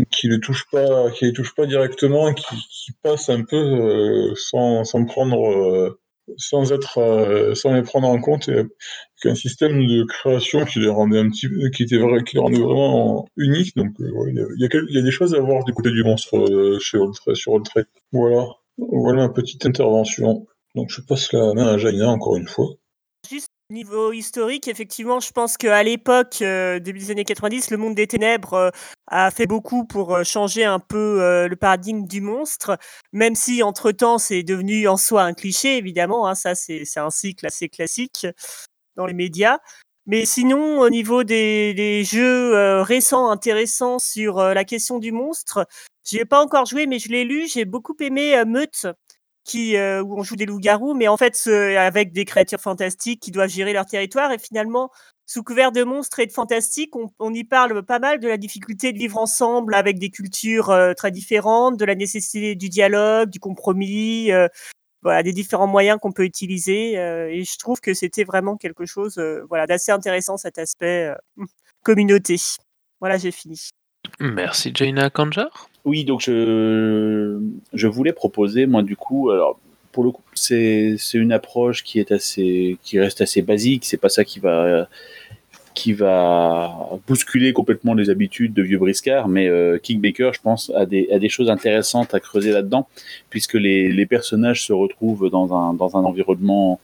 qui 0.09 0.27
ne 0.27 0.37
touche 0.37 0.65
pas, 0.71 1.11
qui 1.11 1.25
les 1.25 1.33
touche 1.33 1.53
pas 1.53 1.67
directement, 1.67 2.33
qui, 2.33 2.55
passe 3.03 3.29
un 3.29 3.43
peu 3.43 3.57
euh, 3.57 4.33
sans, 4.35 4.83
sans 4.83 5.05
prendre, 5.05 5.97
sans 6.37 6.71
être, 6.71 7.51
sans 7.55 7.73
les 7.73 7.81
prendre 7.81 8.07
en 8.07 8.19
compte, 8.19 8.49
qu'un 9.21 9.35
système 9.35 9.85
de 9.85 10.03
création 10.03 10.65
qui 10.65 10.79
les 10.79 10.89
rendait 10.89 11.19
un 11.19 11.29
petit, 11.29 11.47
qui 11.73 11.83
était 11.83 11.97
vrai, 11.97 12.23
qui 12.23 12.35
les 12.35 12.41
rendait 12.41 12.59
vraiment 12.59 13.27
uniques. 13.37 13.75
Donc, 13.77 13.89
euh, 14.01 14.51
il 14.57 14.69
y 14.89 14.97
a, 14.97 15.01
des 15.01 15.11
choses 15.11 15.33
à 15.35 15.39
voir 15.39 15.63
du 15.63 15.73
côté 15.73 15.91
du 15.91 16.03
monstre 16.03 16.37
euh, 16.37 16.79
chez 16.79 16.97
sur 17.35 17.53
Oltre. 17.53 17.85
Voilà, 18.11 18.47
voilà 18.77 19.27
ma 19.27 19.29
petite 19.29 19.65
intervention. 19.65 20.47
Donc, 20.75 20.89
je 20.89 21.01
passe 21.01 21.31
la 21.33 21.53
main 21.53 21.67
à 21.67 21.77
Jaina 21.77 22.09
encore 22.09 22.35
une 22.35 22.47
fois. 22.47 22.67
Juste 23.29 23.49
au 23.69 23.73
niveau 23.73 24.11
historique, 24.11 24.67
effectivement, 24.67 25.19
je 25.19 25.31
pense 25.31 25.55
qu'à 25.55 25.83
l'époque, 25.83 26.39
euh, 26.41 26.79
début 26.79 26.99
des 26.99 27.11
années 27.11 27.23
90, 27.23 27.69
le 27.69 27.77
monde 27.77 27.95
des 27.95 28.07
ténèbres 28.07 28.71
a 29.07 29.31
fait 29.31 29.45
beaucoup 29.45 29.85
pour 29.85 30.25
changer 30.25 30.65
un 30.65 30.79
peu 30.79 31.47
le 31.47 31.55
paradigme 31.55 32.05
du 32.07 32.19
monstre, 32.19 32.77
même 33.13 33.35
si 33.35 33.61
entre-temps 33.63 34.17
c'est 34.17 34.43
devenu 34.43 34.87
en 34.87 34.97
soi 34.97 35.23
un 35.23 35.33
cliché, 35.33 35.77
évidemment, 35.77 36.27
hein, 36.27 36.35
ça 36.35 36.55
c'est 36.55 36.83
un 36.97 37.09
cycle 37.09 37.45
assez 37.45 37.69
classique 37.69 38.25
dans 38.95 39.05
les 39.05 39.13
médias. 39.13 39.59
Mais 40.07 40.25
sinon, 40.25 40.79
au 40.79 40.89
niveau 40.89 41.23
des, 41.23 42.03
jeux 42.03 42.55
euh, 42.55 42.81
récents, 42.83 43.29
intéressants 43.29 43.99
sur 43.99 44.39
euh, 44.39 44.53
la 44.53 44.65
question 44.65 44.97
du 44.97 45.11
monstre, 45.11 45.67
j'y 46.03 46.17
ai 46.17 46.25
pas 46.25 46.41
encore 46.41 46.65
joué, 46.65 46.87
mais 46.87 46.97
je 46.97 47.09
l'ai 47.09 47.23
lu, 47.23 47.47
j'ai 47.47 47.65
beaucoup 47.65 47.95
aimé 47.99 48.35
euh, 48.35 48.45
Meute, 48.45 48.87
qui, 49.43 49.77
euh, 49.77 50.01
où 50.01 50.19
on 50.19 50.23
joue 50.23 50.35
des 50.35 50.47
loups-garous, 50.47 50.95
mais 50.95 51.07
en 51.07 51.17
fait, 51.17 51.47
avec 51.47 52.13
des 52.13 52.25
créatures 52.25 52.59
fantastiques 52.59 53.21
qui 53.21 53.31
doivent 53.31 53.49
gérer 53.49 53.73
leur 53.73 53.85
territoire. 53.85 54.31
Et 54.31 54.39
finalement, 54.39 54.89
sous 55.27 55.43
couvert 55.43 55.71
de 55.71 55.83
monstres 55.83 56.19
et 56.19 56.25
de 56.25 56.31
fantastique, 56.31 56.93
on, 57.19 57.33
y 57.33 57.43
parle 57.43 57.83
pas 57.83 57.99
mal 57.99 58.19
de 58.19 58.27
la 58.27 58.37
difficulté 58.37 58.93
de 58.93 58.97
vivre 58.97 59.17
ensemble 59.17 59.75
avec 59.75 59.97
des 59.97 60.09
cultures 60.09 60.75
très 60.97 61.11
différentes, 61.11 61.77
de 61.77 61.85
la 61.85 61.95
nécessité 61.95 62.55
du 62.55 62.69
dialogue, 62.69 63.29
du 63.29 63.39
compromis, 63.39 64.29
voilà, 65.01 65.23
des 65.23 65.33
différents 65.33 65.67
moyens 65.67 65.99
qu'on 65.99 66.11
peut 66.11 66.25
utiliser. 66.25 66.97
euh, 66.97 67.29
et 67.29 67.43
je 67.43 67.57
trouve 67.57 67.79
que 67.79 67.93
c'était 67.93 68.23
vraiment 68.23 68.57
quelque 68.57 68.85
chose 68.85 69.17
euh, 69.17 69.43
voilà, 69.49 69.67
d'assez 69.67 69.91
intéressant, 69.91 70.37
cet 70.37 70.57
aspect 70.57 71.13
euh, 71.39 71.45
communauté. 71.83 72.35
Voilà, 72.99 73.17
j'ai 73.17 73.31
fini. 73.31 73.69
Merci 74.19 74.71
Jaina 74.73 75.09
Kanjar? 75.09 75.69
Oui, 75.85 76.05
donc 76.05 76.21
je, 76.21 77.39
je 77.73 77.87
voulais 77.87 78.13
proposer, 78.13 78.67
moi, 78.67 78.83
du 78.83 78.95
coup, 78.95 79.31
alors, 79.31 79.59
pour 79.91 80.03
le 80.03 80.11
coup, 80.11 80.21
c'est, 80.33 80.95
c'est 80.97 81.17
une 81.17 81.31
approche 81.31 81.83
qui 81.83 81.99
est 81.99 82.11
assez, 82.11 82.77
qui 82.83 82.99
reste 82.99 83.21
assez 83.21 83.41
basique. 83.41 83.85
C'est 83.85 83.97
pas 83.97 84.09
ça 84.09 84.23
qui 84.23 84.39
va, 84.39 84.87
qui 85.73 85.93
va 85.93 86.89
bousculer 87.07 87.53
complètement 87.53 87.93
les 87.93 88.09
habitudes 88.09 88.53
de 88.53 88.61
vieux 88.61 88.77
briscards, 88.77 89.27
mais 89.27 89.47
euh, 89.47 89.77
Kickbaker, 89.77 90.33
je 90.33 90.41
pense, 90.41 90.71
a 90.75 90.85
des, 90.85 91.29
choses 91.29 91.49
intéressantes 91.49 92.13
à 92.13 92.19
creuser 92.19 92.51
là-dedans, 92.51 92.87
puisque 93.29 93.53
les, 93.53 94.05
personnages 94.05 94.65
se 94.65 94.73
retrouvent 94.73 95.29
dans 95.29 95.53
un, 95.53 95.77
environnement 95.79 96.79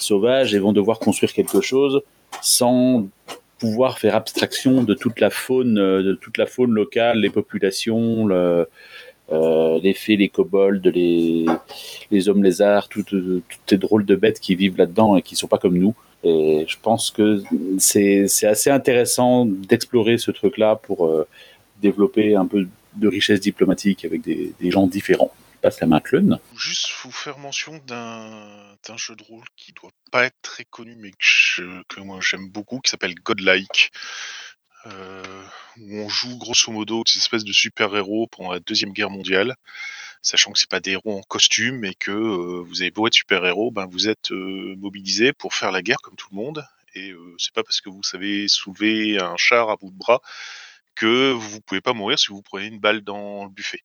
sauvage 0.00 0.54
et 0.54 0.58
vont 0.58 0.72
devoir 0.72 0.98
construire 0.98 1.32
quelque 1.32 1.60
chose 1.60 2.02
sans 2.42 3.06
pouvoir 3.58 3.98
faire 3.98 4.16
abstraction 4.16 4.82
de 4.82 4.94
toute 4.94 5.20
la 5.20 5.30
faune, 5.30 5.78
euh, 5.78 6.02
de 6.02 6.14
toute 6.14 6.36
la 6.36 6.46
faune 6.46 6.72
locale, 6.72 7.20
les 7.20 7.30
populations, 7.30 8.28
euh, 9.32 9.78
les 9.80 9.94
fées, 9.94 10.16
les 10.16 10.28
kobolds, 10.28 10.82
les, 10.84 12.28
hommes 12.28 12.42
lézards, 12.42 12.88
toutes, 12.88 13.14
ces 13.66 13.78
drôles 13.78 14.04
de 14.04 14.16
bêtes 14.16 14.40
qui 14.40 14.54
vivent 14.54 14.76
là-dedans 14.76 15.16
et 15.16 15.22
qui 15.22 15.36
sont 15.36 15.46
pas 15.46 15.58
comme 15.58 15.78
nous. 15.78 15.94
Et 16.24 16.64
je 16.66 16.76
pense 16.80 17.10
que 17.10 17.42
c'est 17.78 18.46
assez 18.46 18.70
intéressant 18.70 19.44
d'explorer 19.44 20.16
ce 20.16 20.30
truc-là 20.30 20.76
pour 20.76 21.06
euh, 21.06 21.28
développer 21.82 22.34
un 22.34 22.46
peu 22.46 22.66
de 22.96 23.08
richesse 23.08 23.40
diplomatique 23.40 24.04
avec 24.04 24.22
des, 24.22 24.54
gens 24.70 24.86
différents. 24.86 25.32
Je 25.56 25.60
passe 25.60 25.80
la 25.80 25.86
main 25.86 26.00
Clun. 26.00 26.38
Juste 26.56 26.88
vous 27.02 27.10
faire 27.10 27.38
mention 27.38 27.78
d'un 27.86 28.96
jeu 28.96 29.14
de 29.16 29.22
rôle 29.24 29.44
qui 29.56 29.72
doit 29.72 29.90
pas 30.10 30.24
être 30.24 30.36
très 30.42 30.64
connu, 30.64 30.96
mais 30.98 31.10
que 31.88 32.00
moi 32.00 32.20
j'aime 32.22 32.48
beaucoup, 32.48 32.80
qui 32.80 32.90
s'appelle 32.90 33.14
Godlike, 33.14 33.90
euh, 34.86 35.42
où 35.78 35.96
on 35.96 36.08
joue 36.08 36.38
grosso 36.38 36.70
modo 36.70 37.02
des 37.04 37.18
espèces 37.18 37.44
de 37.44 37.52
super-héros 37.52 38.28
pendant 38.28 38.52
la 38.52 38.60
Deuxième 38.60 38.92
Guerre 38.92 39.10
mondiale, 39.10 39.56
sachant 40.24 40.50
que 40.50 40.58
c'est 40.58 40.70
pas 40.70 40.80
des 40.80 40.92
héros 40.92 41.18
en 41.18 41.22
costume 41.22 41.84
et 41.84 41.94
que 41.94 42.10
vous 42.10 42.82
avez 42.82 42.90
beau 42.90 43.06
être 43.06 43.14
super-héros, 43.14 43.70
ben 43.70 43.86
vous 43.86 44.08
êtes 44.08 44.30
mobilisés 44.32 45.32
pour 45.32 45.54
faire 45.54 45.70
la 45.70 45.82
guerre 45.82 45.98
comme 46.02 46.16
tout 46.16 46.28
le 46.32 46.36
monde, 46.36 46.66
et 46.94 47.12
c'est 47.38 47.52
pas 47.52 47.62
parce 47.62 47.80
que 47.80 47.90
vous 47.90 48.02
savez 48.02 48.48
soulever 48.48 49.20
un 49.20 49.36
char 49.36 49.70
à 49.70 49.76
bout 49.76 49.90
de 49.90 49.98
bras 49.98 50.20
que 50.94 51.32
vous 51.32 51.60
pouvez 51.60 51.80
pas 51.80 51.92
mourir 51.92 52.18
si 52.18 52.28
vous 52.28 52.42
prenez 52.42 52.66
une 52.66 52.80
balle 52.80 53.02
dans 53.02 53.44
le 53.44 53.50
buffet. 53.50 53.82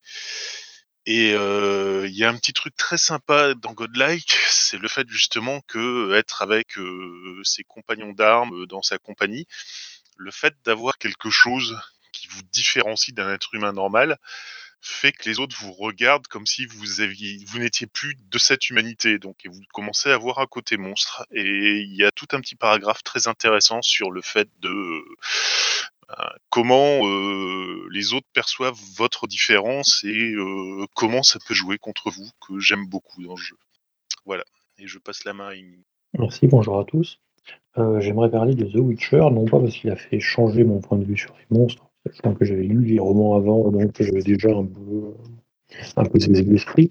Et 1.05 1.31
il 1.31 2.15
y 2.15 2.23
a 2.23 2.29
un 2.29 2.37
petit 2.37 2.53
truc 2.53 2.75
très 2.75 2.97
sympa 2.97 3.53
dans 3.55 3.73
Godlike, 3.73 4.31
c'est 4.49 4.77
le 4.77 4.87
fait 4.87 5.07
justement 5.09 5.61
que 5.67 6.13
être 6.15 6.41
avec 6.41 6.77
ses 7.43 7.63
compagnons 7.63 8.13
d'armes 8.13 8.65
dans 8.65 8.81
sa 8.81 8.97
compagnie, 8.97 9.45
le 10.17 10.31
fait 10.31 10.53
d'avoir 10.63 10.97
quelque 10.97 11.29
chose 11.29 11.79
qui 12.11 12.27
vous 12.27 12.41
différencie 12.51 13.13
d'un 13.13 13.33
être 13.33 13.53
humain 13.53 13.73
normal 13.73 14.17
fait 14.81 15.11
que 15.11 15.29
les 15.29 15.39
autres 15.39 15.55
vous 15.59 15.73
regardent 15.73 16.27
comme 16.27 16.45
si 16.45 16.65
vous 16.65 17.01
aviez, 17.01 17.43
vous 17.47 17.59
n'étiez 17.59 17.87
plus 17.87 18.15
de 18.15 18.37
cette 18.37 18.69
humanité. 18.69 19.19
Donc, 19.19 19.37
vous 19.45 19.61
commencez 19.73 20.09
à 20.09 20.15
avoir 20.15 20.39
un 20.39 20.47
côté 20.47 20.77
monstre. 20.77 21.25
Et 21.31 21.79
il 21.81 21.95
y 21.95 22.03
a 22.03 22.11
tout 22.11 22.27
un 22.31 22.41
petit 22.41 22.55
paragraphe 22.55 23.03
très 23.03 23.27
intéressant 23.27 23.81
sur 23.81 24.11
le 24.11 24.21
fait 24.21 24.49
de 24.61 25.03
euh, 26.11 26.23
comment 26.49 27.07
euh, 27.07 27.87
les 27.91 28.13
autres 28.13 28.27
perçoivent 28.33 28.79
votre 28.97 29.27
différence 29.27 30.03
et 30.03 30.33
euh, 30.33 30.85
comment 30.95 31.23
ça 31.23 31.39
peut 31.47 31.53
jouer 31.53 31.77
contre 31.77 32.09
vous, 32.09 32.27
que 32.45 32.59
j'aime 32.59 32.87
beaucoup 32.87 33.23
dans 33.23 33.35
le 33.35 33.41
jeu. 33.41 33.57
Voilà. 34.25 34.43
Et 34.77 34.87
je 34.87 34.97
passe 34.97 35.23
la 35.25 35.33
main 35.33 35.47
à 35.47 35.51
Amy. 35.51 35.83
Merci, 36.17 36.47
bonjour 36.47 36.79
à 36.79 36.85
tous. 36.85 37.19
J'aimerais 37.99 38.29
parler 38.29 38.55
de 38.55 38.65
The 38.65 38.75
Witcher, 38.75 39.21
non 39.31 39.45
pas 39.45 39.57
parce 39.57 39.73
qu'il 39.73 39.89
a 39.89 39.95
fait 39.95 40.19
changer 40.19 40.65
mon 40.65 40.81
point 40.81 40.97
de 40.97 41.05
vue 41.05 41.17
sur 41.17 41.33
les 41.37 41.57
monstres, 41.57 41.88
sachant 42.05 42.33
que 42.35 42.45
j'avais 42.45 42.63
lu 42.63 42.83
les 42.83 42.99
romans 42.99 43.35
avant, 43.35 43.69
donc 43.71 43.91
j'avais 43.99 44.21
déjà 44.21 44.49
un 44.49 44.65
peu, 44.65 45.13
un 45.97 46.05
peu 46.05 46.19
ces 46.19 46.39
esprits, 46.53 46.89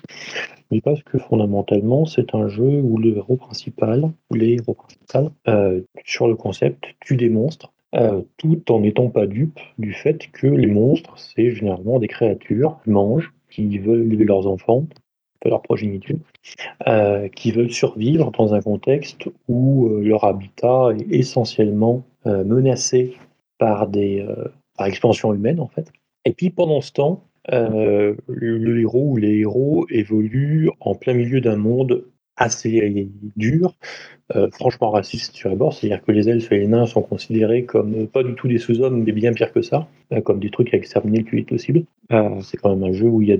mais 0.70 0.80
parce 0.80 1.02
que 1.02 1.18
fondamentalement 1.18 2.04
c'est 2.04 2.34
un 2.34 2.48
jeu 2.48 2.80
où 2.80 2.98
le 2.98 3.16
héros 3.16 3.36
principal, 3.36 4.10
les 4.30 4.54
héros 4.54 4.74
principaux, 4.74 5.32
euh, 5.48 5.80
sur 6.04 6.28
le 6.28 6.36
concept, 6.36 6.84
tue 7.00 7.16
des 7.16 7.30
monstres, 7.30 7.72
euh, 7.94 8.22
tout 8.36 8.70
en 8.70 8.80
n'étant 8.80 9.08
pas 9.08 9.26
dupe 9.26 9.60
du 9.78 9.92
fait 9.92 10.30
que 10.32 10.46
les 10.46 10.66
monstres, 10.66 11.16
c'est 11.18 11.52
généralement 11.52 11.98
des 11.98 12.08
créatures 12.08 12.78
qui 12.84 12.90
mangent, 12.90 13.32
qui 13.50 13.78
veulent 13.78 14.06
élever 14.06 14.24
leurs 14.24 14.46
enfants, 14.46 14.86
peu 15.40 15.48
leur 15.48 15.62
progéniture, 15.62 16.18
euh, 16.86 17.28
qui 17.28 17.52
veulent 17.52 17.72
survivre 17.72 18.30
dans 18.32 18.52
un 18.52 18.60
contexte 18.60 19.28
où 19.48 19.88
leur 19.88 20.24
habitat 20.24 20.88
est 20.98 21.14
essentiellement 21.14 22.02
menacé 22.26 23.14
par 23.56 23.88
des 23.88 24.26
par 24.78 24.86
expansion 24.86 25.34
humaine 25.34 25.60
en 25.60 25.68
fait. 25.68 25.92
Et 26.24 26.32
puis 26.32 26.50
pendant 26.50 26.80
ce 26.80 26.92
temps, 26.92 27.24
euh, 27.52 28.14
le, 28.28 28.80
héros 28.80 29.12
ou 29.12 29.16
les 29.16 29.38
héros 29.38 29.86
évoluent 29.90 30.68
en 30.80 30.94
plein 30.94 31.14
milieu 31.14 31.40
d'un 31.40 31.56
monde 31.56 32.04
assez 32.36 33.08
dur, 33.36 33.74
euh, 34.36 34.48
franchement 34.52 34.90
raciste 34.90 35.34
sur 35.34 35.48
les 35.48 35.56
bords. 35.56 35.72
C'est-à-dire 35.72 36.04
que 36.04 36.12
les 36.12 36.28
elfes 36.28 36.52
et 36.52 36.58
les 36.58 36.68
nains 36.68 36.86
sont 36.86 37.02
considérés 37.02 37.64
comme 37.64 37.94
euh, 37.94 38.06
pas 38.06 38.22
du 38.22 38.34
tout 38.34 38.46
des 38.46 38.58
sous-hommes, 38.58 39.02
mais 39.02 39.12
bien 39.12 39.32
pire 39.32 39.52
que 39.52 39.62
ça, 39.62 39.88
comme 40.24 40.38
des 40.38 40.50
trucs 40.50 40.72
à 40.72 40.76
exterminer 40.76 41.18
le 41.18 41.24
plus 41.24 41.38
vite 41.38 41.48
possible. 41.48 41.82
C'est 42.42 42.56
quand 42.58 42.74
même 42.74 42.84
un 42.84 42.92
jeu 42.92 43.06
où 43.06 43.22
il 43.22 43.28
y 43.28 43.32
a 43.32 43.38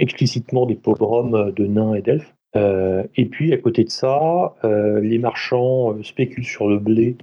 explicitement 0.00 0.64
des 0.64 0.76
pogroms 0.76 1.50
de 1.50 1.66
nains 1.66 1.94
et 1.94 2.02
d'elfes. 2.02 2.32
Et 2.54 3.26
puis 3.26 3.52
à 3.52 3.58
côté 3.58 3.84
de 3.84 3.90
ça, 3.90 4.54
les 4.62 5.18
marchands 5.18 6.02
spéculent 6.02 6.44
sur 6.44 6.68
le 6.68 6.78
blé, 6.78 7.16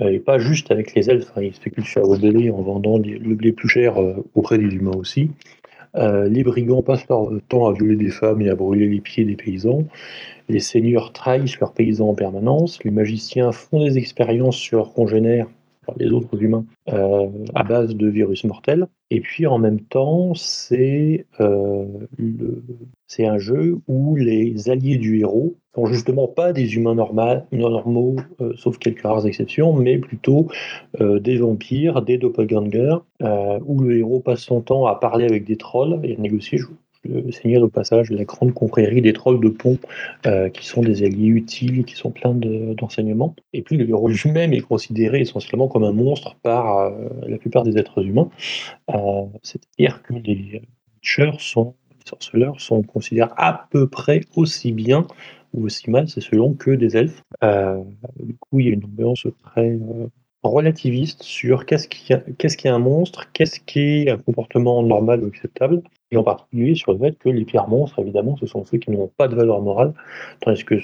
et 0.00 0.18
pas 0.20 0.38
juste 0.38 0.70
avec 0.70 0.94
les 0.94 1.10
elfes, 1.10 1.32
hein, 1.36 1.42
ils 1.42 1.54
spéculent 1.54 1.84
sur 1.84 2.02
le 2.02 2.18
blé 2.18 2.50
en 2.50 2.62
vendant 2.62 2.98
le 2.98 3.34
blé 3.34 3.52
plus 3.52 3.68
cher 3.68 4.00
euh, 4.00 4.14
auprès 4.34 4.58
des 4.58 4.74
humains 4.74 4.96
aussi. 4.96 5.30
Euh, 5.96 6.28
les 6.28 6.44
brigands 6.44 6.82
passent 6.82 7.08
leur 7.08 7.30
temps 7.48 7.66
à 7.66 7.72
violer 7.72 7.96
des 7.96 8.10
femmes 8.10 8.40
et 8.42 8.50
à 8.50 8.54
brûler 8.54 8.86
les 8.86 9.00
pieds 9.00 9.24
des 9.24 9.36
paysans. 9.36 9.84
Les 10.48 10.60
seigneurs 10.60 11.12
trahissent 11.12 11.58
leurs 11.60 11.72
paysans 11.72 12.10
en 12.10 12.14
permanence. 12.14 12.82
Les 12.84 12.90
magiciens 12.90 13.52
font 13.52 13.84
des 13.84 13.98
expériences 13.98 14.56
sur 14.56 14.78
leurs 14.78 14.92
congénères, 14.92 15.48
les 15.96 16.10
autres 16.10 16.42
humains, 16.42 16.64
euh, 16.88 17.28
à 17.54 17.64
base 17.64 17.94
de 17.94 18.08
virus 18.08 18.44
mortels. 18.44 18.86
Et 19.10 19.20
puis 19.20 19.46
en 19.46 19.58
même 19.58 19.80
temps, 19.80 20.34
c'est 20.34 21.26
euh, 21.40 21.86
c'est 23.06 23.26
un 23.26 23.38
jeu 23.38 23.78
où 23.88 24.16
les 24.16 24.68
alliés 24.68 24.98
du 24.98 25.20
héros 25.20 25.56
sont 25.74 25.86
justement 25.86 26.28
pas 26.28 26.52
des 26.52 26.74
humains 26.76 26.94
norma- 26.94 27.44
normaux, 27.52 28.16
euh, 28.40 28.52
sauf 28.56 28.78
quelques 28.78 29.02
rares 29.02 29.26
exceptions, 29.26 29.72
mais 29.72 29.98
plutôt 29.98 30.48
des 31.00 31.36
vampires, 31.36 32.02
des 32.02 32.18
doppelgangers, 32.18 32.98
où 33.20 33.80
le 33.80 33.98
héros 33.98 34.20
passe 34.20 34.40
son 34.40 34.60
temps 34.60 34.86
à 34.86 34.94
parler 34.96 35.24
avec 35.24 35.44
des 35.44 35.56
trolls 35.56 36.00
et 36.04 36.16
à 36.16 36.20
négocier. 36.20 36.60
Le 37.04 37.30
signale 37.30 37.62
au 37.62 37.68
passage 37.68 38.10
la 38.10 38.24
grande 38.24 38.52
confrérie 38.54 39.00
des 39.00 39.12
trolls 39.12 39.40
de 39.40 39.48
pont, 39.48 39.78
euh, 40.26 40.48
qui 40.48 40.66
sont 40.66 40.82
des 40.82 41.04
alliés 41.04 41.28
utiles, 41.28 41.84
qui 41.84 41.94
sont 41.94 42.10
pleins 42.10 42.34
de- 42.34 42.74
d'enseignements. 42.74 43.34
Et 43.52 43.62
puis 43.62 43.76
le 43.76 43.88
héros 43.88 44.08
lui-même 44.08 44.52
est 44.52 44.60
considéré 44.60 45.20
essentiellement 45.20 45.68
comme 45.68 45.84
un 45.84 45.92
monstre 45.92 46.36
par 46.42 46.78
euh, 46.78 47.08
la 47.26 47.38
plupart 47.38 47.62
des 47.62 47.78
êtres 47.78 48.04
humains. 48.04 48.30
Euh, 48.90 49.26
C'est-à-dire 49.42 50.02
que 50.02 50.14
les 50.14 50.62
witchers 50.96 51.32
sont, 51.38 51.74
les 51.92 52.08
sorceleurs 52.08 52.60
sont 52.60 52.82
considérés 52.82 53.30
à 53.36 53.68
peu 53.70 53.88
près 53.88 54.20
aussi 54.36 54.72
bien 54.72 55.06
ou 55.54 55.64
aussi 55.64 55.90
mal, 55.90 56.08
c'est 56.08 56.20
selon 56.20 56.54
que 56.54 56.70
des 56.72 56.96
elfes. 56.96 57.22
Du 58.20 58.34
coup, 58.36 58.60
il 58.60 58.66
y 58.66 58.70
a 58.70 58.72
une 58.74 58.84
ambiance 58.84 59.26
très 59.42 59.78
relativiste 60.42 61.22
sur 61.22 61.66
qu'est-ce 61.66 61.88
qu'est-ce 61.88 62.56
qui 62.56 62.66
est 62.66 62.70
un 62.70 62.78
monstre, 62.78 63.30
qu'est-ce 63.32 63.60
qui 63.60 63.80
est 63.80 64.10
un 64.10 64.18
comportement 64.18 64.82
normal 64.82 65.24
ou 65.24 65.26
acceptable, 65.26 65.82
et 66.10 66.16
en 66.16 66.22
particulier 66.22 66.74
sur 66.74 66.92
le 66.92 66.98
fait 66.98 67.18
que 67.18 67.28
les 67.28 67.44
pires 67.44 67.68
monstres, 67.68 67.98
évidemment, 68.00 68.36
ce 68.36 68.46
sont 68.46 68.64
ceux 68.64 68.78
qui 68.78 68.90
n'ont 68.90 69.10
pas 69.16 69.28
de 69.28 69.34
valeur 69.34 69.60
morale, 69.60 69.94
tandis 70.40 70.64
que 70.64 70.76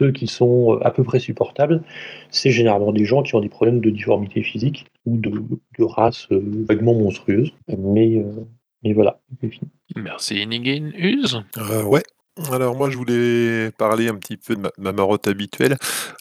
ceux 0.00 0.12
qui 0.12 0.26
sont 0.26 0.78
à 0.82 0.90
peu 0.90 1.04
près 1.04 1.18
supportables, 1.18 1.82
c'est 2.30 2.50
généralement 2.50 2.92
des 2.92 3.04
gens 3.04 3.22
qui 3.22 3.34
ont 3.34 3.40
des 3.40 3.50
problèmes 3.50 3.80
de 3.80 3.90
difformité 3.90 4.42
physique 4.42 4.86
ou 5.04 5.18
de, 5.18 5.30
de 5.78 5.84
race 5.84 6.26
euh, 6.32 6.64
vaguement 6.68 6.94
monstrueuse. 6.94 7.52
Mais, 7.68 8.16
euh, 8.16 8.46
mais 8.82 8.94
voilà, 8.94 9.20
c'est 9.40 9.50
fini. 9.50 9.70
Merci 9.96 10.46
Nigin. 10.46 10.90
Use 10.96 11.42
Euh, 11.58 11.84
ouais. 11.84 12.02
Alors 12.50 12.74
moi 12.74 12.88
je 12.88 12.96
voulais 12.96 13.70
parler 13.72 14.08
un 14.08 14.14
petit 14.14 14.38
peu 14.38 14.54
de 14.54 14.60
ma, 14.60 14.70
ma 14.78 14.92
marotte 14.92 15.26
habituelle, 15.28 15.76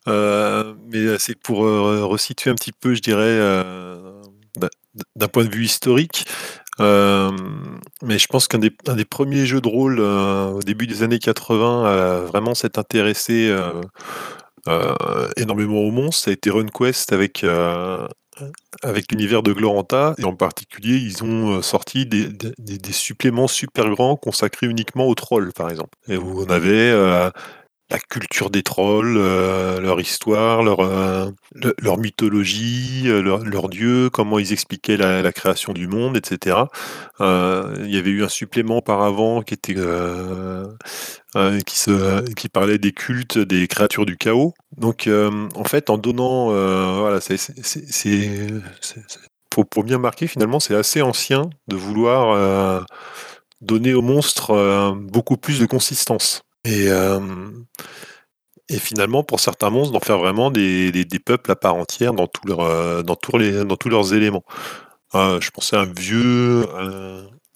euh, 0.08 0.74
mais 0.92 1.18
c'est 1.18 1.40
pour 1.40 1.64
euh, 1.66 2.04
resituer 2.04 2.50
un 2.50 2.56
petit 2.56 2.74
peu, 2.74 2.94
je 2.94 3.02
dirais, 3.02 3.22
euh, 3.24 4.22
d'un 5.16 5.28
point 5.28 5.46
de 5.46 5.50
vue 5.50 5.64
historique. 5.64 6.26
Euh, 6.80 7.32
mais 8.04 8.18
je 8.18 8.28
pense 8.28 8.48
qu'un 8.48 8.60
des, 8.60 8.72
premiers 9.06 9.46
jeux 9.46 9.62
de 9.62 9.68
rôle 9.68 10.00
euh, 10.00 10.52
au 10.52 10.62
début 10.62 10.88
des 10.88 11.04
années 11.04 11.20
80 11.20 11.86
à 11.86 12.20
vraiment 12.22 12.56
s'être 12.56 12.78
intéressé 12.78 13.54
euh, 14.68 14.96
énormément 15.38 15.80
aux 15.80 15.92
monstres, 15.92 16.26
ça 16.26 16.32
a 16.32 16.34
été 16.34 16.50
RunQuest 16.50 17.14
avec 17.14 17.46
avec 18.84 19.12
l'univers 19.12 19.44
de 19.44 19.52
Gloranta, 19.52 20.16
et 20.18 20.24
en 20.24 20.34
particulier, 20.34 20.96
ils 20.96 21.26
ont 21.26 21.62
sorti 21.62 22.06
des, 22.06 22.28
des- 22.30 22.78
des- 22.78 22.94
suppléments 22.94 23.50
super 23.50 23.90
grands 23.90 24.16
consacrés 24.16 24.68
uniquement 24.68 25.08
aux 25.08 25.16
trolls, 25.16 25.52
par 25.52 25.70
exemple. 25.70 25.98
Et 26.08 26.16
où 26.16 26.44
on 26.44 26.50
avait 26.50 26.94
la 27.90 28.00
culture 28.00 28.52
des 28.52 28.62
trolls, 28.62 29.18
euh, 29.18 29.80
leur 29.80 30.00
histoire, 30.00 30.62
leur, 30.62 30.82
euh, 30.82 31.32
mythologie, 31.98 33.06
euh, 33.06 33.22
leur, 33.22 33.40
leur 33.40 33.68
dieu, 33.68 34.12
comment 34.12 34.38
ils 34.38 34.54
expliquaient 34.54 34.98
la, 34.98 35.32
création 35.32 35.74
du 35.74 35.88
monde, 35.88 36.16
etc. 36.16 36.58
Il 37.20 37.88
y 37.88 37.98
avait 37.98 38.10
eu 38.10 38.24
un 38.24 38.30
supplément 38.30 38.78
auparavant 38.78 39.42
qui 39.42 39.58
qui, 39.58 39.74
parlait 42.50 42.78
des 42.78 42.92
cultes 42.92 43.38
des 43.38 43.68
créatures 43.68 44.06
du 44.06 44.18
chaos. 44.18 44.54
Donc, 44.78 45.10
en 45.10 45.64
fait, 45.64 45.90
en 45.90 45.98
donnant, 45.98 46.50
voilà, 47.00 47.20
c'est, 47.22 47.38
pour, 49.50 49.68
pour 49.68 49.84
bien 49.84 49.98
marquer, 49.98 50.28
finalement, 50.28 50.60
c'est 50.60 50.76
assez 50.76 51.02
ancien 51.02 51.50
de 51.68 51.76
vouloir 51.76 52.86
donner 53.62 53.94
aux 53.94 54.02
monstres 54.02 54.96
beaucoup 54.96 55.38
plus 55.38 55.60
de 55.60 55.66
consistance. 55.66 56.44
Et, 56.66 56.90
finalement, 58.78 59.24
pour 59.24 59.40
certains 59.40 59.70
monstres, 59.70 59.94
d'en 59.94 60.00
faire 60.00 60.18
vraiment 60.18 60.52
des, 60.52 61.06
peuples 61.26 61.52
à 61.52 61.56
part 61.56 61.76
entière 61.76 62.14
dans, 62.14 62.28
tous 62.28 63.90
leurs 63.90 64.14
éléments. 64.14 64.44
Euh, 65.16 65.42
je 65.42 65.50
pensais 65.50 65.76
à 65.76 65.82
un 65.82 65.92
vieux, 65.92 66.68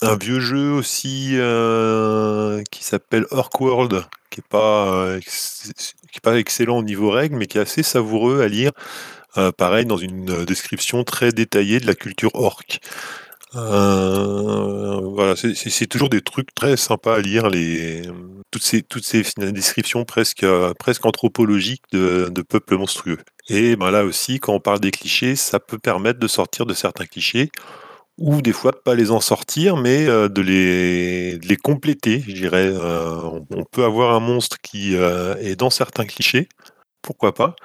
un, 0.01 0.15
vieux 0.15 0.39
jeu 0.39 0.71
aussi 0.71 1.31
euh, 1.33 2.63
qui 2.71 2.83
s'appelle 2.83 3.25
Orkworld, 3.29 4.05
qui 4.31 4.39
est 4.39 4.47
pas, 4.49 4.87
euh, 4.87 5.19
pas 6.23 6.37
excellent 6.37 6.79
au 6.79 6.83
niveau 6.83 7.11
règles, 7.11 7.35
mais 7.35 7.45
qui 7.45 7.59
est 7.59 7.61
assez 7.61 7.83
savoureux 7.83 8.41
à 8.41 8.47
lire. 8.47 8.71
Pareil, 9.57 9.85
dans 9.87 9.97
une 9.97 10.45
description 10.45 11.03
très 11.03 11.31
détaillée 11.31 11.79
de 11.79 11.87
la 11.87 11.95
culture 11.95 12.29
orque. 12.35 12.79
Euh, 13.55 14.99
voilà, 15.13 15.35
c'est- 15.35 15.87
toujours 15.87 16.09
des 16.09 16.21
trucs 16.21 16.53
très 16.55 16.75
sympas 16.77 17.15
à 17.17 17.19
lire, 17.19 17.49
les, 17.49 18.01
toutes 18.51 18.63
ces, 18.63 18.83
descriptions 19.37 20.05
presque, 20.05 20.43
euh, 20.43 20.73
anthropologiques 21.03 21.83
de, 21.91 22.29
peuples 22.47 22.77
monstrueux. 22.77 23.19
Et 23.49 23.75
ben 23.75 23.91
là 23.91 24.05
aussi, 24.05 24.39
quand 24.39 24.53
on 24.53 24.59
parle 24.59 24.79
des 24.79 24.91
clichés, 24.91 25.35
ça 25.35 25.59
peut 25.59 25.77
permettre 25.77 26.19
de 26.19 26.27
sortir 26.27 26.65
de 26.65 26.73
certains 26.73 27.05
clichés, 27.05 27.51
ou 28.17 28.41
des 28.41 28.53
fois 28.53 28.71
de 28.71 28.77
pas 28.77 28.95
les 28.95 29.11
en 29.11 29.19
sortir, 29.19 29.77
mais 29.77 30.07
euh, 30.07 30.29
de, 30.29 30.41
les, 30.41 31.57
compléter, 31.57 32.23
je 32.27 32.33
dirais. 32.33 32.73
On, 32.75 33.65
peut 33.71 33.83
avoir 33.83 34.15
un 34.15 34.19
monstre 34.19 34.57
qui 34.63 34.95
est 34.95 35.55
dans 35.55 35.69
certains 35.69 36.05
clichés, 36.05 36.47
pourquoi 37.01 37.33
pas, 37.33 37.55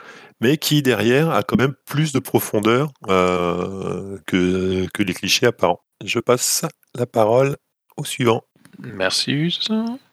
mais 0.40 0.56
qui 0.56 0.82
derrière 0.82 1.30
a 1.30 1.42
quand 1.42 1.56
même 1.56 1.74
plus 1.86 2.12
de 2.12 2.18
profondeur 2.18 2.92
euh, 3.08 4.18
que, 4.26 4.86
que 4.92 5.02
les 5.02 5.14
clichés 5.14 5.46
apparents. 5.46 5.80
Je 6.04 6.18
passe 6.20 6.64
la 6.94 7.06
parole 7.06 7.56
au 7.96 8.04
suivant. 8.04 8.42
Merci. 8.80 9.58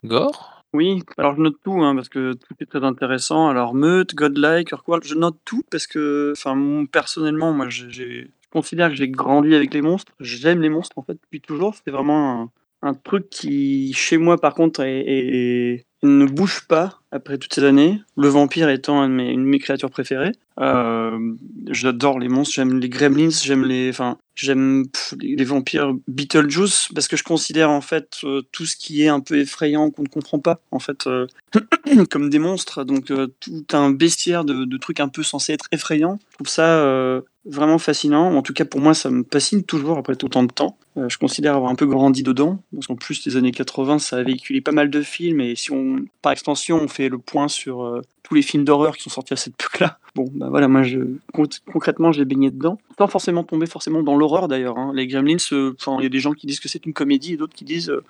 Gore? 0.04 0.52
Oui, 0.74 1.04
alors 1.18 1.36
je 1.36 1.42
note 1.42 1.56
tout 1.64 1.82
hein, 1.84 1.96
parce 1.96 2.10
que 2.10 2.34
tout 2.34 2.56
est 2.60 2.66
très 2.66 2.84
intéressant. 2.84 3.48
Alors 3.48 3.74
Meute, 3.74 4.14
Godlike, 4.14 4.72
Urquell, 4.72 5.00
je 5.04 5.16
note 5.16 5.38
tout 5.46 5.62
parce 5.72 5.88
que, 5.88 6.34
enfin, 6.36 6.86
personnellement, 6.92 7.54
moi, 7.54 7.70
j'ai- 7.70 7.90
je 7.92 8.28
considère 8.52 8.90
que 8.90 8.96
j'ai 8.96 9.08
grandi 9.08 9.54
avec 9.56 9.74
les 9.74 9.82
monstres. 9.82 10.12
J'aime 10.20 10.62
les 10.62 10.70
monstres 10.70 10.98
en 10.98 11.04
fait 11.04 11.14
depuis 11.14 11.40
toujours. 11.42 11.76
C'était 11.76 11.92
vraiment 11.92 12.50
un, 12.82 12.90
un 12.90 12.94
truc 12.94 13.30
qui, 13.30 13.94
chez 13.94 14.18
moi, 14.18 14.38
par 14.38 14.54
contre, 14.54 14.82
est, 14.82 15.04
est- 15.08 15.86
ne 16.04 16.26
bouge 16.26 16.68
pas 16.68 17.00
après 17.16 17.38
toutes 17.38 17.54
ces 17.54 17.64
années. 17.64 18.02
Le 18.18 18.28
vampire 18.28 18.70
étant 18.70 19.04
une 19.04 19.18
de 19.18 19.50
mes 19.50 19.60
créatures 19.60 19.90
préférées. 19.90 20.34
Euh, 20.60 21.34
J'adore 21.70 22.20
les 22.20 22.30
monstres. 22.30 22.56
J'aime 22.56 22.80
les 22.80 22.90
gremlins. 22.90 23.30
J'aime 23.30 23.66
les, 23.66 23.90
enfin, 23.90 24.18
j'aime 24.36 24.86
les, 25.20 25.44
vampires 25.44 25.94
Beetlejuice 26.08 26.90
parce 26.94 27.08
que 27.08 27.18
je 27.18 27.24
considère 27.24 27.70
en 27.70 27.82
fait 27.82 28.18
euh, 28.24 28.42
tout 28.52 28.66
ce 28.66 28.76
qui 28.76 29.04
est 29.04 29.08
un 29.08 29.20
peu 29.20 29.40
effrayant 29.40 29.90
qu'on 29.92 30.04
ne 30.04 30.08
comprend 30.08 30.40
pas 30.40 30.62
en 30.72 30.80
fait 30.80 31.08
euh, 31.08 31.28
comme 32.10 32.30
des 32.30 32.40
monstres. 32.40 32.84
Donc 32.84 33.12
tout 33.40 33.66
un 33.74 33.92
bestiaire 33.92 34.46
de, 34.46 34.78
trucs 34.78 35.00
un 35.00 35.10
peu 35.10 35.24
censés 35.24 35.54
être 35.54 35.68
effrayants. 35.72 36.20
Je 36.32 36.36
trouve 36.36 36.50
ça 36.50 37.22
vraiment 37.46 37.78
fascinant. 37.78 38.34
En 38.36 38.42
tout 38.42 38.54
cas 38.54 38.66
pour 38.66 38.82
moi 38.82 38.94
ça 38.94 39.10
me 39.10 39.24
fascine 39.32 39.64
toujours 39.64 39.98
après 39.98 40.14
autant 40.24 40.44
de 40.44 40.52
temps. 40.52 40.78
Je 40.96 41.18
considère 41.18 41.56
avoir 41.56 41.72
un 41.72 41.76
peu 41.76 41.86
grandi 41.86 42.24
dedans 42.24 42.62
parce 42.74 42.88
qu'en 42.88 42.96
plus 42.96 43.26
les 43.26 43.36
années 43.36 43.52
80 43.52 44.00
ça 44.00 44.18
a 44.18 44.24
véhiculé 44.24 44.62
pas 44.62 44.72
mal 44.72 44.90
de 44.90 45.02
films 45.02 45.42
et 45.42 45.56
si 45.56 45.72
on 45.72 46.06
par 46.22 46.32
extension 46.32 46.78
on 46.78 46.88
fait 46.88 47.05
le 47.10 47.18
point 47.18 47.48
sur 47.48 47.84
euh, 47.84 48.02
tous 48.24 48.34
les 48.36 48.42
films 48.42 48.64
d'horreur 48.66 48.96
qui 48.98 49.04
sont 49.04 49.10
sortis 49.10 49.34
à 49.34 49.38
cette 49.38 49.54
époque-là. 49.60 50.00
Bon, 50.16 50.26
bah 50.34 50.48
voilà, 50.50 50.68
moi, 50.68 50.84
je, 50.84 51.00
con- 51.34 51.48
concrètement, 51.72 52.12
j'ai 52.12 52.26
baigné 52.26 52.50
dedans. 52.52 52.78
Sans 52.98 53.08
forcément 53.08 53.44
tomber 53.44 53.66
forcément 53.66 54.02
dans 54.04 54.16
l'horreur, 54.18 54.48
d'ailleurs. 54.48 54.78
hein. 54.78 54.92
Les 54.96 55.08
Gremlins, 55.08 55.38
euh, 55.52 55.74
il 56.00 56.04
y 56.04 56.06
a 56.06 56.10
des 56.10 56.20
gens 56.20 56.32
qui 56.34 56.48
disent 56.48 56.60
que 56.60 56.70
c'est 56.70 56.86
une 56.86 56.94
comédie 56.94 57.34
et 57.34 57.38
d'autres 57.38 57.54
qui 57.56 57.66
disent 57.66 57.90
euh, 57.90 58.04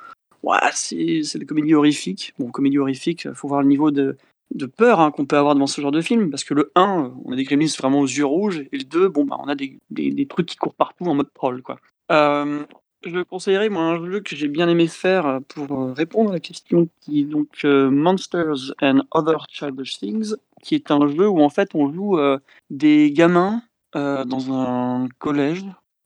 Ouais, 0.43 0.57
c'est 0.73 1.21
c'est 1.23 1.39
des 1.39 1.45
comédies 1.45 1.73
horrifiques. 1.73 2.33
Bon, 2.37 2.49
comédie 2.51 2.77
horrifique, 2.77 3.27
faut 3.33 3.47
voir 3.47 3.61
le 3.63 3.67
niveau 3.67 3.89
de, 3.89 4.15
de 4.53 4.65
peur 4.67 4.99
hein, 4.99 5.09
qu'on 5.09 5.25
peut 5.25 5.37
avoir 5.37 5.55
devant 5.55 5.65
ce 5.65 5.81
genre 5.81 5.91
de 5.91 6.01
film. 6.01 6.29
Parce 6.29 6.43
que 6.43 6.53
le 6.53 6.71
1, 6.75 7.05
euh, 7.05 7.09
on 7.25 7.31
a 7.31 7.35
des 7.35 7.43
Gremlins 7.43 7.65
vraiment 7.79 7.99
aux 8.01 8.05
yeux 8.07 8.25
rouges. 8.25 8.59
Et 8.71 8.77
le 8.77 8.83
2, 8.83 9.09
bon, 9.09 9.25
bah, 9.25 9.37
on 9.39 9.47
a 9.47 9.55
des, 9.55 9.79
des, 9.89 10.11
des 10.11 10.25
trucs 10.27 10.45
qui 10.45 10.57
courent 10.57 10.75
partout 10.75 11.05
en 11.05 11.15
mode 11.15 11.33
troll, 11.33 11.63
quoi. 11.63 11.79
Euh, 12.11 12.63
je 13.05 13.21
conseillerais 13.21 13.69
moi 13.69 13.83
un 13.83 14.05
jeu 14.05 14.19
que 14.19 14.35
j'ai 14.35 14.47
bien 14.47 14.67
aimé 14.67 14.87
faire 14.87 15.25
euh, 15.25 15.39
pour 15.47 15.71
euh, 15.71 15.93
répondre 15.93 16.31
à 16.31 16.33
la 16.33 16.39
question 16.39 16.89
qui 17.01 17.21
est 17.21 17.25
donc 17.25 17.49
euh, 17.63 17.89
Monsters 17.89 18.73
and 18.81 19.01
Other 19.11 19.45
Childish 19.49 19.99
Things, 19.99 20.35
qui 20.61 20.75
est 20.75 20.91
un 20.91 21.07
jeu 21.07 21.27
où 21.27 21.41
en 21.41 21.49
fait 21.49 21.75
on 21.75 21.91
joue 21.91 22.17
des 22.69 23.11
gamins 23.11 23.61
dans 23.93 24.51
un 24.51 25.07
collège. 25.19 25.63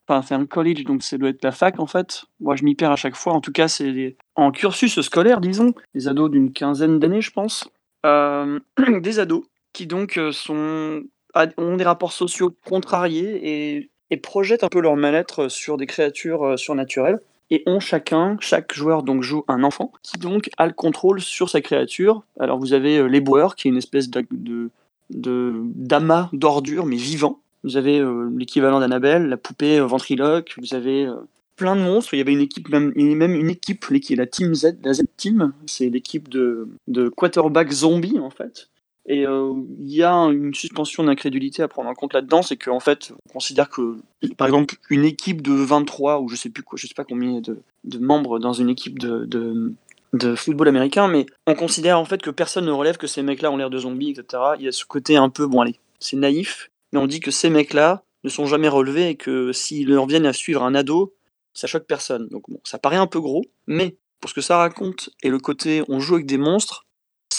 Enfin, 0.08 0.22
c'est 0.22 0.36
un 0.36 0.46
college, 0.46 0.84
donc 0.84 1.02
ça 1.02 1.18
doit 1.18 1.30
être 1.30 1.44
la 1.44 1.52
fac 1.52 1.80
en 1.80 1.88
fait. 1.88 2.26
Moi, 2.42 2.56
je 2.56 2.64
m'y 2.64 2.76
perds 2.76 2.92
à 2.92 2.96
chaque 2.98 3.16
fois. 3.16 3.34
En 3.34 3.42
tout 3.42 3.54
cas, 3.54 3.68
c'est 3.68 4.18
en 4.36 4.52
cursus 4.52 5.00
scolaire, 5.00 5.40
disons, 5.40 5.74
des 5.94 6.08
ados 6.10 6.30
d'une 6.30 6.52
quinzaine 6.52 7.00
d'années, 7.00 7.22
je 7.22 7.32
pense. 7.32 7.70
Des 8.04 9.20
ados 9.20 9.46
qui 9.72 9.88
donc 9.88 10.20
ont 10.20 11.78
des 11.78 11.84
rapports 11.84 12.12
sociaux 12.12 12.54
contrariés 12.66 13.76
et, 13.78 13.90
et 14.12 14.18
projettent 14.18 14.64
un 14.64 14.70
peu 14.70 14.82
leur 14.82 14.96
mal-être 14.96 15.50
sur 15.50 15.78
des 15.78 15.86
créatures 15.86 16.44
euh, 16.44 16.58
surnaturelles 16.58 17.20
et 17.52 17.64
ont 17.66 17.80
chacun, 17.80 18.38
chaque 18.40 18.74
joueur 18.74 19.04
donc 19.04 19.24
joue 19.24 19.44
un 19.48 19.64
enfant 19.64 19.92
qui 20.04 20.18
donc 20.18 20.50
a 20.58 20.68
le 20.68 20.74
contrôle 20.74 21.22
sur 21.22 21.50
sa 21.50 21.62
créature. 21.62 22.24
Alors 22.40 22.60
vous 22.60 22.74
avez 22.74 22.98
euh, 22.98 23.06
l'éboueur 23.06 23.56
qui 23.56 23.68
est 23.68 23.72
une 23.72 23.78
espèce 23.78 24.10
de 24.10 24.70
d'amas 25.12 26.30
d'ordures 26.34 26.86
mais 26.86 26.96
vivant. 26.96 27.40
Vous 27.64 27.78
avez 27.78 28.00
euh, 28.00 28.30
l'équivalent 28.38 28.80
d'Annabelle, 28.80 29.28
la 29.28 29.38
poupée 29.38 29.80
ventriloque. 29.80 30.54
Vous 30.60 30.76
avez 30.76 31.10
plein 31.56 31.76
de 31.76 31.82
monstres. 31.82 32.14
Il 32.14 32.18
y 32.18 32.22
avait 32.22 32.32
une 32.32 32.42
équipe 32.42 32.70
même, 32.70 32.94
une 32.96 33.50
équipe 33.50 33.86
la 34.12 34.28
Team 34.28 34.54
Z, 34.54 34.78
la 34.84 34.94
Z 34.94 35.02
Team. 35.18 35.52
C'est 35.66 35.90
l'équipe 35.90 36.30
de, 36.30 36.70
de 36.88 37.10
quarterback 37.10 37.72
zombies 37.72 38.20
en 38.20 38.30
fait. 38.30 38.70
Et 39.12 39.26
euh, 39.26 39.54
il 39.80 39.92
y 39.92 40.04
a 40.04 40.14
une 40.14 40.54
suspension 40.54 41.04
d'incrédulité 41.04 41.64
à 41.64 41.68
prendre 41.68 41.90
en 41.90 41.96
compte 41.96 42.14
là-dedans, 42.14 42.44
c'est 42.44 42.58
qu'en 42.58 42.80
fait, 42.80 43.12
on 43.28 43.34
considère 43.34 43.68
que, 43.68 43.98
par 44.38 44.46
exemple, 44.46 44.76
une 44.92 45.04
équipe 45.04 45.42
de 45.42 45.52
23 45.52 46.20
ou 46.20 46.30
je 46.30 46.36
sais 46.36 46.52
plus 46.52 46.62
quoi, 46.62 46.78
je 46.80 46.86
sais 46.86 46.94
pas 46.94 47.04
combien 47.06 47.42
de, 47.42 47.98
membres 47.98 48.38
dans 48.38 48.54
une 48.54 48.70
équipe 48.70 49.00
de, 49.00 49.26
de, 49.26 49.74
de 50.14 50.36
football 50.36 50.68
américain, 50.68 51.08
mais 51.08 51.26
on 51.48 51.56
considère 51.56 52.00
en 52.00 52.06
fait 52.06 52.22
que 52.22 52.30
personne 52.30 52.66
ne 52.66 52.72
relève 52.72 52.98
que 52.98 53.08
ces 53.08 53.24
mecs-là 53.24 53.52
ont 53.52 53.58
l'air 53.58 53.72
de 53.72 53.80
zombies, 53.80 54.12
etc. 54.12 54.44
Il 54.60 54.66
y 54.66 54.68
a 54.68 54.72
ce 54.72 54.86
côté 54.86 55.18
un 55.18 55.30
peu, 55.30 55.48
bon 55.48 55.62
allez, 55.62 55.80
c'est 55.98 56.16
naïf, 56.16 56.70
mais 56.94 57.00
on 57.00 57.08
dit 57.08 57.20
que 57.20 57.32
ces 57.32 57.50
mecs-là 57.50 58.04
ne 58.24 58.30
sont 58.30 58.46
jamais 58.46 58.70
relevés 58.70 59.10
et 59.10 59.16
que 59.16 59.52
s'ils 59.54 59.90
leur 59.90 60.06
viennent 60.06 60.28
à 60.28 60.34
suivre 60.34 60.62
un 60.62 60.76
ado, 60.76 61.16
ça 61.54 61.66
choque 61.66 61.88
personne. 61.88 62.28
Donc 62.28 62.44
bon, 62.48 62.60
ça 62.64 62.78
paraît 62.78 62.98
un 62.98 63.08
peu 63.08 63.20
gros, 63.20 63.44
mais 63.66 63.96
pour 64.22 64.30
ce 64.30 64.36
que 64.36 64.42
ça 64.42 64.58
raconte 64.58 65.10
et 65.24 65.30
le 65.30 65.40
côté 65.40 65.84
on 65.88 66.00
joue 66.00 66.14
avec 66.14 66.28
des 66.28 66.38
monstres, 66.38 66.86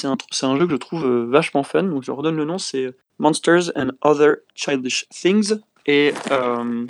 c'est 0.00 0.06
un, 0.06 0.16
un 0.50 0.58
jeu 0.58 0.66
que 0.66 0.72
je 0.72 0.76
trouve 0.76 1.04
euh, 1.06 1.26
vachement 1.28 1.62
fun. 1.62 1.82
Donc 1.84 2.02
je 2.02 2.10
redonne 2.10 2.36
le 2.36 2.44
nom, 2.44 2.58
c'est 2.58 2.94
Monsters 3.18 3.70
and 3.76 3.90
Other 4.02 4.36
Childish 4.54 5.06
Things. 5.10 5.54
Et, 5.86 6.12
euh, 6.30 6.86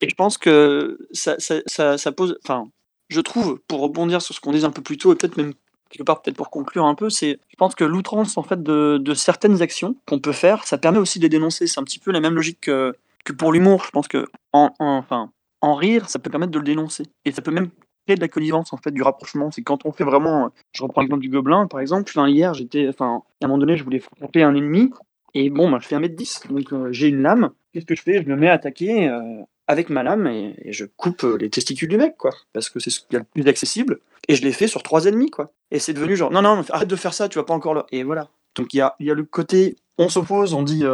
et 0.00 0.08
je 0.08 0.14
pense 0.14 0.36
que 0.38 0.98
ça, 1.12 1.36
ça, 1.38 1.56
ça, 1.66 1.96
ça 1.98 2.12
pose. 2.12 2.38
Enfin, 2.44 2.68
je 3.08 3.20
trouve, 3.20 3.60
pour 3.68 3.80
rebondir 3.80 4.20
sur 4.22 4.34
ce 4.34 4.40
qu'on 4.40 4.52
disait 4.52 4.66
un 4.66 4.70
peu 4.70 4.82
plus 4.82 4.98
tôt, 4.98 5.12
et 5.12 5.16
peut-être 5.16 5.36
même 5.36 5.54
quelque 5.90 6.04
part, 6.04 6.20
peut-être 6.20 6.36
pour 6.36 6.50
conclure 6.50 6.84
un 6.84 6.94
peu, 6.94 7.08
c'est. 7.10 7.38
Je 7.48 7.56
pense 7.56 7.74
que 7.74 7.84
l'outrance 7.84 8.36
en 8.36 8.42
fait 8.42 8.62
de, 8.62 8.98
de 8.98 9.14
certaines 9.14 9.62
actions 9.62 9.96
qu'on 10.06 10.18
peut 10.18 10.32
faire, 10.32 10.66
ça 10.66 10.78
permet 10.78 10.98
aussi 10.98 11.18
de 11.18 11.24
les 11.24 11.28
dénoncer. 11.28 11.66
C'est 11.66 11.80
un 11.80 11.84
petit 11.84 11.98
peu 11.98 12.10
la 12.12 12.20
même 12.20 12.34
logique 12.34 12.60
que, 12.62 12.94
que 13.24 13.32
pour 13.32 13.52
l'humour. 13.52 13.84
Je 13.86 13.90
pense 13.90 14.08
que 14.08 14.26
en, 14.52 14.72
en- 14.78 14.96
enfin, 14.98 15.30
en 15.60 15.74
rire, 15.74 16.08
ça 16.08 16.18
peut 16.18 16.30
permettre 16.30 16.52
de 16.52 16.58
le 16.58 16.64
dénoncer. 16.64 17.04
Et 17.24 17.32
ça 17.32 17.40
peut 17.42 17.50
même 17.52 17.70
de 18.14 18.20
la 18.20 18.28
connivence, 18.28 18.72
en 18.72 18.76
fait, 18.76 18.92
du 18.92 19.02
rapprochement. 19.02 19.50
C'est 19.50 19.62
quand 19.62 19.84
on 19.84 19.92
fait 19.92 20.04
vraiment. 20.04 20.50
Je 20.72 20.82
reprends 20.82 21.00
l'exemple 21.00 21.22
du 21.22 21.28
gobelin, 21.28 21.66
par 21.66 21.80
exemple. 21.80 22.12
Hier, 22.28 22.54
j'étais. 22.54 22.88
Enfin, 22.88 23.22
à 23.42 23.46
un 23.46 23.48
moment 23.48 23.58
donné, 23.58 23.76
je 23.76 23.84
voulais 23.84 24.00
frapper 24.00 24.42
un 24.42 24.54
ennemi. 24.54 24.90
Et 25.34 25.50
bon, 25.50 25.70
bah, 25.70 25.78
je 25.82 25.86
fais 25.86 25.96
1m10. 25.96 26.48
Donc, 26.48 26.72
euh, 26.72 26.92
j'ai 26.92 27.08
une 27.08 27.20
lame. 27.20 27.50
Qu'est-ce 27.72 27.84
que 27.84 27.94
je 27.94 28.00
fais? 28.00 28.22
Je 28.22 28.28
me 28.28 28.36
mets 28.36 28.48
à 28.48 28.54
attaquer 28.54 29.08
euh, 29.08 29.42
avec 29.66 29.90
ma 29.90 30.02
lame 30.02 30.26
et, 30.26 30.54
je 30.72 30.86
coupe 30.86 31.24
euh, 31.24 31.36
les 31.38 31.50
testicules 31.50 31.90
du 31.90 31.98
mec, 31.98 32.16
quoi. 32.16 32.30
Parce 32.54 32.70
que 32.70 32.80
c'est 32.80 32.88
ce 32.88 33.00
qu'il 33.00 33.12
y 33.12 33.16
a 33.16 33.18
le 33.18 33.26
plus 33.26 33.46
accessible. 33.46 33.98
Et 34.28 34.34
je 34.34 34.42
l'ai 34.42 34.52
fait 34.52 34.66
sur 34.66 34.82
trois 34.82 35.04
ennemis, 35.04 35.30
quoi. 35.30 35.52
Et 35.70 35.78
c'est 35.78 35.92
devenu 35.92 36.16
genre, 36.16 36.30
non, 36.30 36.40
non, 36.40 36.64
arrête 36.70 36.88
de 36.88 36.96
faire 36.96 37.12
ça, 37.12 37.28
tu 37.28 37.38
vas 37.38 37.44
pas 37.44 37.52
encore 37.52 37.74
là. 37.74 37.84
Et 37.92 38.02
voilà. 38.02 38.30
Donc, 38.54 38.72
il 38.72 38.78
y 38.78 38.80
a, 38.80 38.96
y 38.98 39.10
a 39.10 39.14
le 39.14 39.24
côté, 39.24 39.76
on 39.98 40.08
s'oppose, 40.08 40.54
on 40.54 40.62
dit, 40.62 40.84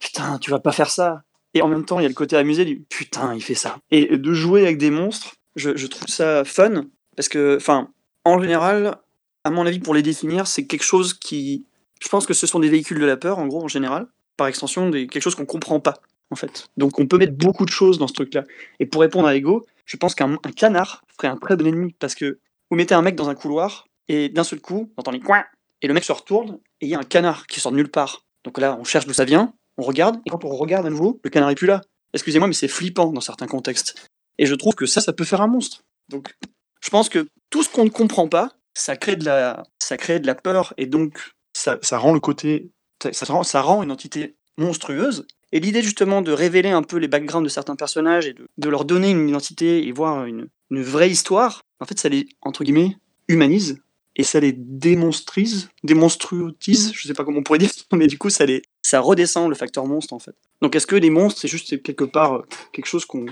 putain, 0.00 0.38
tu 0.38 0.50
vas 0.50 0.58
pas 0.58 0.72
faire 0.72 0.90
ça. 0.90 1.22
Et 1.54 1.62
en 1.62 1.68
même 1.68 1.84
temps, 1.84 2.00
il 2.00 2.02
y 2.02 2.06
a 2.06 2.08
le 2.08 2.14
côté 2.14 2.36
amusé 2.36 2.64
du 2.64 2.80
putain, 2.80 3.32
il 3.32 3.42
fait 3.42 3.54
ça. 3.54 3.76
Et 3.92 4.18
de 4.18 4.32
jouer 4.32 4.62
avec 4.62 4.76
des 4.76 4.90
monstres, 4.90 5.36
je, 5.56 5.86
trouve 5.86 6.08
ça 6.08 6.44
fun 6.44 6.86
parce 7.16 7.28
que, 7.28 7.56
enfin, 7.56 7.88
en 8.24 8.40
général, 8.40 8.96
à 9.44 9.50
mon 9.50 9.66
avis, 9.66 9.78
pour 9.78 9.94
les 9.94 10.02
définir, 10.02 10.46
c'est 10.46 10.66
quelque 10.66 10.84
chose 10.84 11.14
qui. 11.14 11.66
Je 12.02 12.08
pense 12.08 12.26
que 12.26 12.34
ce 12.34 12.46
sont 12.46 12.60
des 12.60 12.68
véhicules 12.68 12.98
de 12.98 13.06
la 13.06 13.16
peur, 13.16 13.38
en 13.38 13.46
gros, 13.46 13.62
en 13.62 13.68
général. 13.68 14.06
Par 14.36 14.48
extension, 14.48 14.90
quelque 14.90 15.20
chose 15.20 15.36
qu'on 15.36 15.46
comprend 15.46 15.78
pas, 15.78 15.94
en 16.30 16.36
fait. 16.36 16.68
Donc 16.76 16.98
on 16.98 17.06
peut 17.06 17.18
mettre 17.18 17.34
beaucoup 17.34 17.64
de 17.64 17.70
choses 17.70 17.98
dans 17.98 18.08
ce 18.08 18.14
truc-là. 18.14 18.44
Et 18.80 18.86
pour 18.86 19.00
répondre 19.00 19.28
à 19.28 19.36
Ego, 19.36 19.64
je 19.84 19.96
pense 19.96 20.14
qu'un 20.14 20.32
un 20.32 20.52
canard 20.52 21.04
ferait 21.16 21.28
un 21.28 21.36
très 21.36 21.56
bon 21.56 21.66
ennemi 21.66 21.94
parce 21.98 22.14
que 22.14 22.40
vous 22.70 22.76
mettez 22.76 22.94
un 22.94 23.02
mec 23.02 23.14
dans 23.14 23.28
un 23.28 23.34
couloir 23.34 23.86
et 24.08 24.28
d'un 24.28 24.42
seul 24.44 24.60
coup, 24.60 24.90
on 24.96 25.00
entend 25.00 25.12
les 25.12 25.20
coins 25.20 25.44
et 25.82 25.86
le 25.86 25.94
mec 25.94 26.02
se 26.02 26.12
retourne 26.12 26.58
et 26.80 26.86
il 26.86 26.88
y 26.88 26.94
a 26.94 26.98
un 26.98 27.04
canard 27.04 27.46
qui 27.46 27.60
sort 27.60 27.70
de 27.70 27.76
nulle 27.76 27.90
part. 27.90 28.24
Donc 28.42 28.58
là, 28.58 28.76
on 28.80 28.84
cherche 28.84 29.06
d'où 29.06 29.12
ça 29.12 29.24
vient, 29.24 29.54
on 29.78 29.82
regarde 29.82 30.16
et 30.26 30.30
quand 30.30 30.44
on 30.44 30.56
regarde 30.56 30.86
à 30.86 30.90
nouveau, 30.90 31.20
le 31.22 31.30
canard 31.30 31.50
est 31.50 31.54
plus 31.54 31.68
là. 31.68 31.80
Excusez-moi, 32.12 32.48
mais 32.48 32.54
c'est 32.54 32.68
flippant 32.68 33.12
dans 33.12 33.20
certains 33.20 33.46
contextes. 33.46 34.10
Et 34.38 34.46
je 34.46 34.54
trouve 34.54 34.74
que 34.74 34.86
ça, 34.86 35.00
ça 35.00 35.12
peut 35.12 35.24
faire 35.24 35.40
un 35.40 35.46
monstre. 35.46 35.84
Donc, 36.08 36.34
je 36.80 36.90
pense 36.90 37.08
que 37.08 37.28
tout 37.50 37.62
ce 37.62 37.68
qu'on 37.68 37.84
ne 37.84 37.90
comprend 37.90 38.28
pas, 38.28 38.52
ça 38.74 38.96
crée 38.96 39.16
de 39.16 39.24
la, 39.24 39.62
ça 39.78 39.96
crée 39.96 40.20
de 40.20 40.26
la 40.26 40.34
peur 40.34 40.74
et 40.76 40.86
donc 40.86 41.32
ça, 41.52 41.78
ça 41.82 41.98
rend 41.98 42.12
le 42.12 42.20
côté, 42.20 42.70
ça, 43.12 43.26
rend, 43.26 43.42
ça 43.42 43.62
rend 43.62 43.82
une 43.82 43.92
entité 43.92 44.36
monstrueuse. 44.58 45.26
Et 45.52 45.60
l'idée 45.60 45.82
justement 45.82 46.20
de 46.20 46.32
révéler 46.32 46.70
un 46.70 46.82
peu 46.82 46.96
les 46.96 47.06
backgrounds 47.06 47.44
de 47.44 47.48
certains 47.48 47.76
personnages 47.76 48.26
et 48.26 48.34
de, 48.34 48.68
leur 48.68 48.84
donner 48.84 49.10
une 49.10 49.28
identité 49.28 49.86
et 49.86 49.92
voir 49.92 50.24
une, 50.26 50.48
une 50.70 50.82
vraie 50.82 51.10
histoire, 51.10 51.62
en 51.80 51.86
fait, 51.86 51.98
ça 51.98 52.08
les 52.08 52.28
entre 52.42 52.64
guillemets 52.64 52.96
humanise 53.28 53.80
et 54.16 54.24
ça 54.24 54.40
les 54.40 54.52
démonstrise, 54.52 55.70
démonstruotise, 55.82 56.92
je 56.94 57.06
sais 57.06 57.14
pas 57.14 57.24
comment 57.24 57.38
on 57.38 57.42
pourrait 57.42 57.58
dire, 57.58 57.70
mais 57.92 58.06
du 58.06 58.18
coup 58.18 58.30
ça 58.30 58.46
les, 58.46 58.62
ça 58.84 59.00
redescend 59.00 59.48
le 59.48 59.56
facteur 59.56 59.86
monstre 59.86 60.12
en 60.12 60.20
fait. 60.20 60.36
Donc 60.62 60.76
est-ce 60.76 60.86
que 60.86 60.94
les 60.94 61.10
monstres 61.10 61.40
c'est 61.40 61.48
juste 61.48 61.82
quelque 61.82 62.04
part 62.04 62.34
euh, 62.34 62.46
quelque 62.72 62.86
chose 62.86 63.04
qu'on 63.04 63.26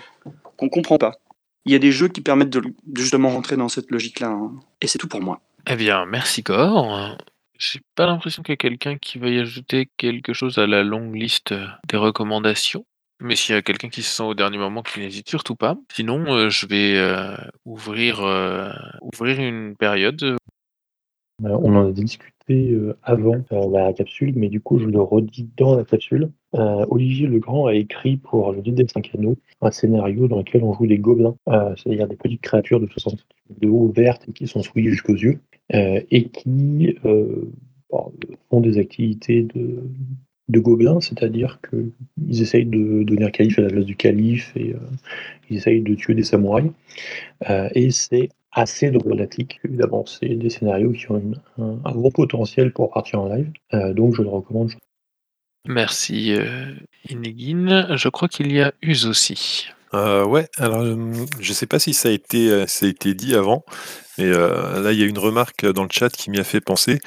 qu'on 0.56 0.68
comprend 0.68 0.98
pas? 0.98 1.12
Il 1.64 1.72
y 1.72 1.76
a 1.76 1.78
des 1.78 1.92
jeux 1.92 2.08
qui 2.08 2.20
permettent 2.20 2.50
de, 2.50 2.60
de 2.60 3.00
justement 3.00 3.30
rentrer 3.30 3.56
dans 3.56 3.68
cette 3.68 3.90
logique-là, 3.92 4.28
hein. 4.28 4.52
et 4.80 4.88
c'est 4.88 4.98
tout 4.98 5.06
pour 5.06 5.20
moi. 5.20 5.40
Eh 5.68 5.76
bien, 5.76 6.06
merci 6.06 6.42
Cor. 6.42 7.16
J'ai 7.56 7.80
pas 7.94 8.06
l'impression 8.06 8.42
qu'il 8.42 8.52
y 8.52 8.54
a 8.54 8.56
quelqu'un 8.56 8.98
qui 8.98 9.18
va 9.18 9.28
y 9.28 9.38
ajouter 9.38 9.88
quelque 9.96 10.32
chose 10.32 10.58
à 10.58 10.66
la 10.66 10.82
longue 10.82 11.14
liste 11.14 11.52
euh, 11.52 11.66
des 11.88 11.96
recommandations. 11.96 12.84
Mais 13.20 13.36
s'il 13.36 13.54
y 13.54 13.58
a 13.58 13.62
quelqu'un 13.62 13.90
qui 13.90 14.02
se 14.02 14.10
sent 14.10 14.24
au 14.24 14.34
dernier 14.34 14.58
moment, 14.58 14.82
qui 14.82 14.98
n'hésite 14.98 15.28
surtout 15.28 15.54
pas. 15.54 15.76
Sinon, 15.94 16.24
euh, 16.34 16.50
je 16.50 16.66
vais 16.66 16.98
ouvrir, 17.64 18.18
ouvrir 19.00 19.38
une 19.38 19.76
période. 19.76 20.36
Euh, 21.44 21.58
on 21.62 21.74
en 21.76 21.88
a 21.88 21.92
discuté 21.92 22.72
euh, 22.72 22.96
avant 23.02 23.36
la 23.70 23.92
capsule, 23.92 24.32
mais 24.36 24.48
du 24.48 24.60
coup, 24.60 24.78
je 24.78 24.86
le 24.86 25.00
redis 25.00 25.48
dans 25.56 25.76
la 25.76 25.84
capsule. 25.84 26.30
Euh, 26.54 26.84
Olivier 26.90 27.26
Legrand 27.26 27.66
a 27.66 27.74
écrit 27.74 28.16
pour 28.16 28.52
le 28.52 28.60
guide 28.60 28.74
des 28.74 28.88
5 28.88 29.10
anneaux 29.14 29.36
un 29.60 29.70
scénario 29.70 30.28
dans 30.28 30.38
lequel 30.38 30.62
on 30.64 30.74
joue 30.74 30.86
des 30.86 30.98
gobelins, 30.98 31.36
c'est-à-dire 31.76 32.08
des 32.08 32.16
petites 32.16 32.40
créatures 32.40 32.80
de 32.80 32.86
60 32.86 33.18
cm 33.18 33.58
de 33.60 33.68
haut, 33.68 33.88
vertes 33.88 34.28
et 34.28 34.32
qui 34.32 34.46
sont 34.46 34.62
souillées 34.62 34.90
jusqu'aux 34.90 35.14
yeux, 35.14 35.40
et 35.70 36.28
qui 36.30 36.96
font 38.50 38.60
des 38.60 38.78
activités 38.78 39.44
de, 39.44 39.84
de 40.52 40.60
gobelins, 40.60 41.00
c'est-à-dire 41.00 41.58
qu'ils 41.68 42.42
essayent 42.42 42.66
de 42.66 43.02
devenir 43.02 43.32
calife 43.32 43.58
à 43.58 43.62
la 43.62 43.70
place 43.70 43.84
du 43.84 43.96
calife 43.96 44.52
et 44.54 44.74
euh, 44.74 44.78
ils 45.50 45.56
essayent 45.56 45.80
de 45.82 45.94
tuer 45.94 46.14
des 46.14 46.22
samouraïs. 46.22 46.70
Euh, 47.50 47.68
et 47.74 47.90
c'est 47.90 48.28
assez 48.52 48.90
drôlatique, 48.90 49.58
évidemment. 49.64 50.04
C'est 50.06 50.28
des 50.28 50.50
scénarios 50.50 50.92
qui 50.92 51.10
ont 51.10 51.18
une- 51.18 51.40
un, 51.58 51.78
un 51.84 51.92
gros 51.92 52.10
potentiel 52.10 52.72
pour 52.72 52.92
partir 52.92 53.20
en 53.20 53.28
live, 53.34 53.50
Euh, 53.74 53.92
donc 53.94 54.14
je 54.14 54.22
le 54.22 54.28
recommande. 54.28 54.72
Merci 55.66 56.32
euh, 56.34 56.74
Inegin. 57.08 57.96
Je 57.96 58.08
crois 58.08 58.28
qu'il 58.28 58.52
y 58.52 58.60
a 58.60 58.72
Use 58.82 59.06
aussi. 59.06 59.68
Euh, 59.94 60.24
ouais, 60.24 60.48
alors 60.56 60.82
je 61.38 61.52
sais 61.52 61.66
pas 61.66 61.78
si 61.78 61.92
ça 61.92 62.08
a 62.08 62.12
été, 62.12 62.66
ça 62.66 62.86
a 62.86 62.88
été 62.88 63.12
dit 63.14 63.34
avant, 63.34 63.62
mais 64.16 64.24
euh, 64.24 64.80
là 64.82 64.90
il 64.92 64.98
y 64.98 65.02
a 65.02 65.06
une 65.06 65.18
remarque 65.18 65.66
dans 65.70 65.82
le 65.82 65.90
chat 65.92 66.08
qui 66.08 66.30
m'y 66.30 66.38
a 66.38 66.44
fait 66.44 66.62
penser. 66.62 66.98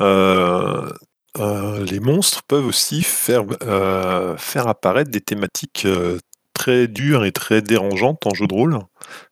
Euh, 0.00 0.90
euh, 1.38 1.84
les 1.84 2.00
monstres 2.00 2.42
peuvent 2.44 2.66
aussi 2.66 3.02
faire, 3.02 3.44
euh, 3.62 4.36
faire 4.36 4.68
apparaître 4.68 5.10
des 5.10 5.20
thématiques 5.20 5.84
euh, 5.84 6.18
très 6.52 6.86
dures 6.86 7.24
et 7.24 7.32
très 7.32 7.60
dérangeantes 7.60 8.24
en 8.26 8.34
jeu 8.34 8.46
de 8.46 8.54
rôle. 8.54 8.78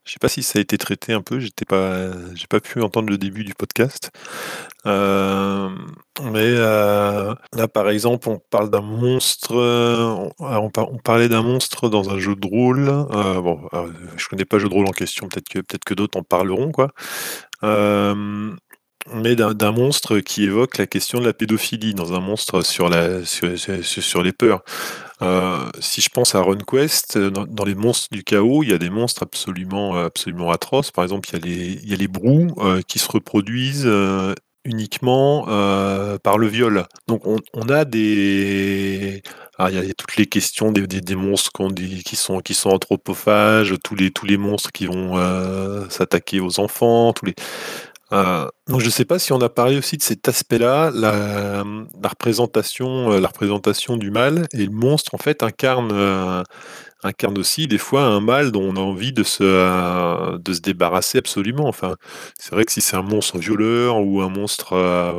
Je 0.05 0.13
sais 0.13 0.19
pas 0.19 0.29
si 0.29 0.43
ça 0.43 0.59
a 0.59 0.63
été 0.63 0.77
traité 0.79 1.13
un 1.13 1.23
peu, 1.23 1.39
j'étais 1.39 1.65
pas, 1.65 2.09
pas 2.51 2.61
pu 2.61 2.83
entendre 2.83 3.09
le 3.09 3.19
début 3.19 3.45
du 3.45 3.55
podcast. 3.55 4.11
Mais 4.85 6.51
là, 6.55 7.69
par 7.73 7.89
exemple, 7.89 8.29
on 8.29 8.39
parle 8.51 8.69
d'un 8.71 8.83
monstre. 8.83 9.55
on, 10.41 10.99
parlait 10.99 11.29
d'un 11.29 11.43
monstre 11.43 11.89
dans 11.89 12.11
un 12.11 12.19
jeu 12.19 12.35
de 12.35 12.47
rôle. 12.47 12.89
euh, 12.89 13.41
bon, 13.41 13.61
je 14.17 14.29
connais 14.29 14.45
pas 14.45 14.57
le 14.57 14.63
jeu 14.63 14.69
de 14.69 14.75
rôle 14.75 14.89
en 14.89 14.93
question. 14.93 15.29
Peut-être 15.29 15.49
que 15.49 15.61
peut-être 15.61 15.85
que 15.85 15.95
d'autres 15.95 16.19
en 16.19 16.25
parleront, 16.25 16.73
quoi. 16.73 16.91
Mais 19.13 19.35
d'un 19.37 19.73
monstre 19.73 20.19
qui 20.21 20.45
évoque 20.45 20.79
la 20.79 20.87
question 20.87 21.19
de 21.21 21.25
la 21.27 21.33
pédophilie, 21.33 21.95
dans 21.95 22.13
un 22.15 22.21
monstre 22.21 22.63
sur 22.63 22.89
la 22.89 23.25
sur 23.25 24.23
les 24.23 24.33
peurs. 24.33 24.63
Heu, 25.23 25.71
si 25.81 26.01
je 26.01 26.09
pense 26.11 26.35
à 26.35 26.41
RunQuest, 26.43 27.17
heu, 27.17 27.31
dans 27.31 27.47
dans 27.47 27.65
les 27.65 27.75
monstres 27.75 28.09
du 28.13 28.25
chaos, 28.25 28.63
il 28.63 28.71
y 28.71 28.73
a 28.75 28.79
des 28.79 28.91
monstres 28.91 29.23
absolument, 29.25 29.97
heu, 29.97 30.05
absolument 30.05 30.51
atroces. 30.51 30.91
Par 30.93 31.05
exemple, 31.05 31.29
il 31.31 31.35
y 31.35 31.37
a 31.37 31.47
les 31.47 31.81
il 31.85 31.99
les 31.99 32.09
brous, 32.09 32.55
qui 32.89 32.99
se 32.99 33.09
reproduisent, 33.11 33.89
uniquement, 34.65 35.45
par 36.23 36.39
le 36.39 36.47
viol. 36.49 36.85
Donc 37.09 37.27
on 37.27 37.39
on 37.55 37.69
a 37.69 37.85
des 37.85 39.23
alors 39.59 39.71
il 39.71 39.77
y 39.77 39.79
a 39.79 39.83
il 39.83 39.89
y 39.89 39.91
a 39.91 39.95
toutes 39.95 40.17
les 40.17 40.27
questions 40.27 40.73
des 40.73 40.87
des 40.87 41.17
monstres 41.17 41.51
dit 41.73 42.03
qui 42.05 42.17
sont 42.17 42.41
qui 42.41 42.55
sont 42.55 42.71
anthropophages, 42.71 43.75
tous 43.85 43.95
les 43.97 44.11
tous 44.11 44.27
les 44.27 44.37
monstres 44.39 44.73
qui 44.73 44.87
vont, 44.87 45.17
s'attaquer 45.91 46.41
aux 46.41 46.61
enfants, 46.61 47.13
tous 47.13 47.27
les 47.27 47.35
heu, 48.13 48.49
donc 48.69 48.81
je 48.81 48.91
sais 48.91 49.05
pas 49.05 49.19
si 49.19 49.33
on 49.33 49.41
a 49.41 49.49
parlé 49.49 49.79
aussi 49.79 49.97
de 49.97 50.03
cet 50.03 50.29
aspect-là, 50.29 50.91
la, 50.95 51.63
représentation, 52.09 53.13
heu, 53.13 53.21
la 53.21 53.29
représentation 53.29 53.97
du 53.97 54.11
mal 54.11 54.47
et 54.53 54.67
le 54.67 54.71
monstre 54.73 55.15
en 55.15 55.19
fait 55.19 55.43
incarne, 55.43 55.93
heu, 55.93 56.43
incarne 57.05 57.39
aussi 57.39 57.69
des 57.69 57.79
fois 57.79 58.03
un 58.05 58.21
mal 58.21 58.53
dont 58.53 58.63
on 58.65 58.77
a 58.77 58.81
envie 58.81 59.13
de 59.13 59.23
se, 59.25 60.39
de 60.39 60.53
se 60.55 60.61
débarrasser 60.61 61.19
absolument. 61.19 61.69
Enfin, 61.69 61.97
c'est 62.39 62.53
vrai 62.55 62.65
que 62.65 62.73
si 62.73 62.81
c'est 62.83 62.97
un 62.97 63.03
monstre 63.03 63.39
violeur 63.39 63.99
ou 64.01 64.23
un 64.23 64.29
monstre, 64.31 64.75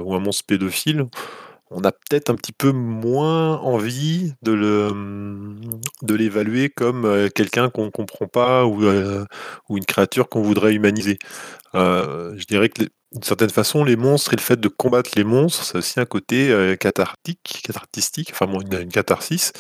ou 0.06 0.16
un 0.16 0.20
monstre 0.20 0.46
pédophile, 0.48 1.06
on 1.72 1.82
a 1.84 1.92
peut-être 1.92 2.30
un 2.30 2.36
petit 2.36 2.52
peu 2.54 2.72
moins 2.72 3.58
envie 3.60 4.34
de 4.44 4.52
le, 4.54 4.92
mmh, 4.94 5.62
de 6.04 6.16
l'évaluer 6.16 6.70
comme, 6.70 7.06
heu, 7.06 7.30
quelqu'un 7.30 7.70
qu'on 7.70 7.92
comprend 7.92 8.28
pas 8.28 8.66
ou, 8.66 8.84
heu, 8.84 9.26
ou 9.70 9.78
une 9.78 9.86
créature 9.86 10.30
qu'on 10.30 10.42
voudrait 10.44 10.74
humaniser. 10.74 11.18
Heu, 11.76 12.36
je 12.38 12.46
dirais 12.46 12.70
que 12.70 12.84
d'une 13.14 13.24
certaine 13.24 13.52
façon, 13.52 13.84
les 13.86 13.96
monstres 13.98 14.34
et 14.34 14.38
le 14.38 14.42
fait 14.42 14.60
de 14.60 14.68
combattre 14.70 15.12
les 15.18 15.24
monstres, 15.26 15.64
c'est 15.66 15.78
aussi 15.80 16.00
un 16.02 16.06
côté, 16.06 16.76
cathartique, 16.80 17.62
cathartistique, 17.66 18.32
enfin 18.34 18.48
bon, 18.48 18.62
une 18.62 18.90
catharsis, 18.90 19.54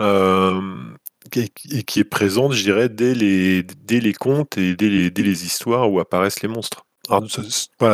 et 0.00 1.84
qui 1.84 2.00
est 2.00 2.04
présente, 2.04 2.52
je 2.54 2.62
dirais, 2.64 2.88
dès 2.90 3.14
les 3.14 4.14
contes 4.14 4.58
et 4.58 4.76
dès 4.76 4.88
les 5.24 5.46
histoires 5.46 5.92
où 5.92 6.00
apparaissent 6.00 6.42
les 6.42 6.48
monstres. 6.48 6.85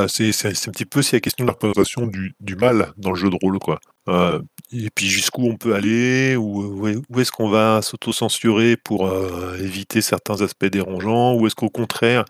C'est 0.08 0.32
c'est 0.32 0.54
c'est 0.54 0.68
un 0.68 0.72
petit 0.72 0.86
peu 0.86 1.00
aussi 1.00 1.14
la 1.14 1.20
question 1.20 1.44
de 1.44 1.48
la 1.48 1.52
représentation 1.54 2.06
du 2.40 2.56
mal 2.56 2.92
dans 2.96 3.10
le 3.10 3.16
jeu 3.16 3.28
de 3.30 3.36
rôle, 3.42 3.58
quoi. 3.58 3.78
Heu, 4.08 4.42
et 4.72 4.88
puis 4.94 5.06
jusqu'où 5.08 5.46
on 5.48 5.56
peut 5.56 5.74
aller, 5.74 6.34
où 6.36 6.80
où 6.80 6.88
est 6.88 6.96
où 7.10 7.20
est-ce 7.20 7.30
qu'on 7.32 7.48
va 7.50 7.82
s'auto-censurer 7.82 8.76
pour, 8.78 9.06
heu, 9.06 9.56
éviter 9.60 10.00
certains 10.00 10.40
aspects 10.40 10.64
dérangeants? 10.66 11.34
Ou 11.34 11.46
est-ce 11.46 11.54
qu'au 11.54 11.68
contraire, 11.68 12.24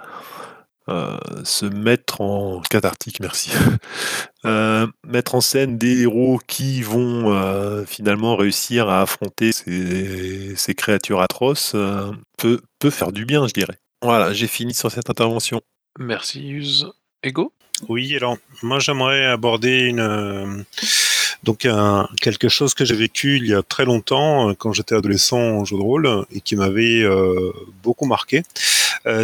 heu, 0.91 1.19
se 1.45 1.67
mettre 1.67 2.21
en 2.23 2.61
cathartique, 2.71 3.21
merci. 3.21 3.51
Mettre 5.07 5.35
en 5.37 5.41
scène 5.41 5.79
des 5.79 6.03
héros 6.03 6.41
qui 6.49 6.83
vont, 6.83 7.85
finalement 7.87 8.37
réussir 8.37 8.89
à 8.89 9.03
affronter 9.03 9.53
ces 9.53 10.75
créatures 10.77 11.21
atroces, 11.23 11.77
peut 12.39 12.91
faire 12.91 13.13
du 13.13 13.25
bien, 13.27 13.47
je 13.47 13.53
dirais. 13.55 13.79
Voilà, 14.03 14.33
j'ai 14.33 14.49
fini 14.49 14.75
sur 14.75 14.91
cette 14.91 15.11
intervention. 15.11 15.61
Merci 15.99 16.49
Use. 16.49 16.87
Ego? 17.23 17.53
Oui, 17.89 18.17
alors 18.17 18.39
moi 18.63 18.79
j'aimerais 18.79 19.27
aborder 19.27 19.81
une, 19.81 20.01
heu, 20.01 20.65
donc 21.43 21.67
quelque 22.21 22.49
chose 22.49 22.75
que 22.75 22.85
j'ai 22.85 22.95
vécu 22.95 23.37
il 23.37 23.47
y 23.47 23.55
a 23.55 23.63
très 23.63 23.85
longtemps, 23.85 24.51
heu, 24.51 24.55
quand 24.55 24.73
j'étais 24.73 24.95
adolescent 24.95 25.39
en 25.39 25.65
jeu 25.65 25.77
de 25.77 25.83
rôle 25.83 26.25
et 26.33 26.41
qui 26.41 26.57
m'avait, 26.57 27.03
heu, 27.03 27.53
beaucoup 27.83 28.07
marqué. 28.07 28.43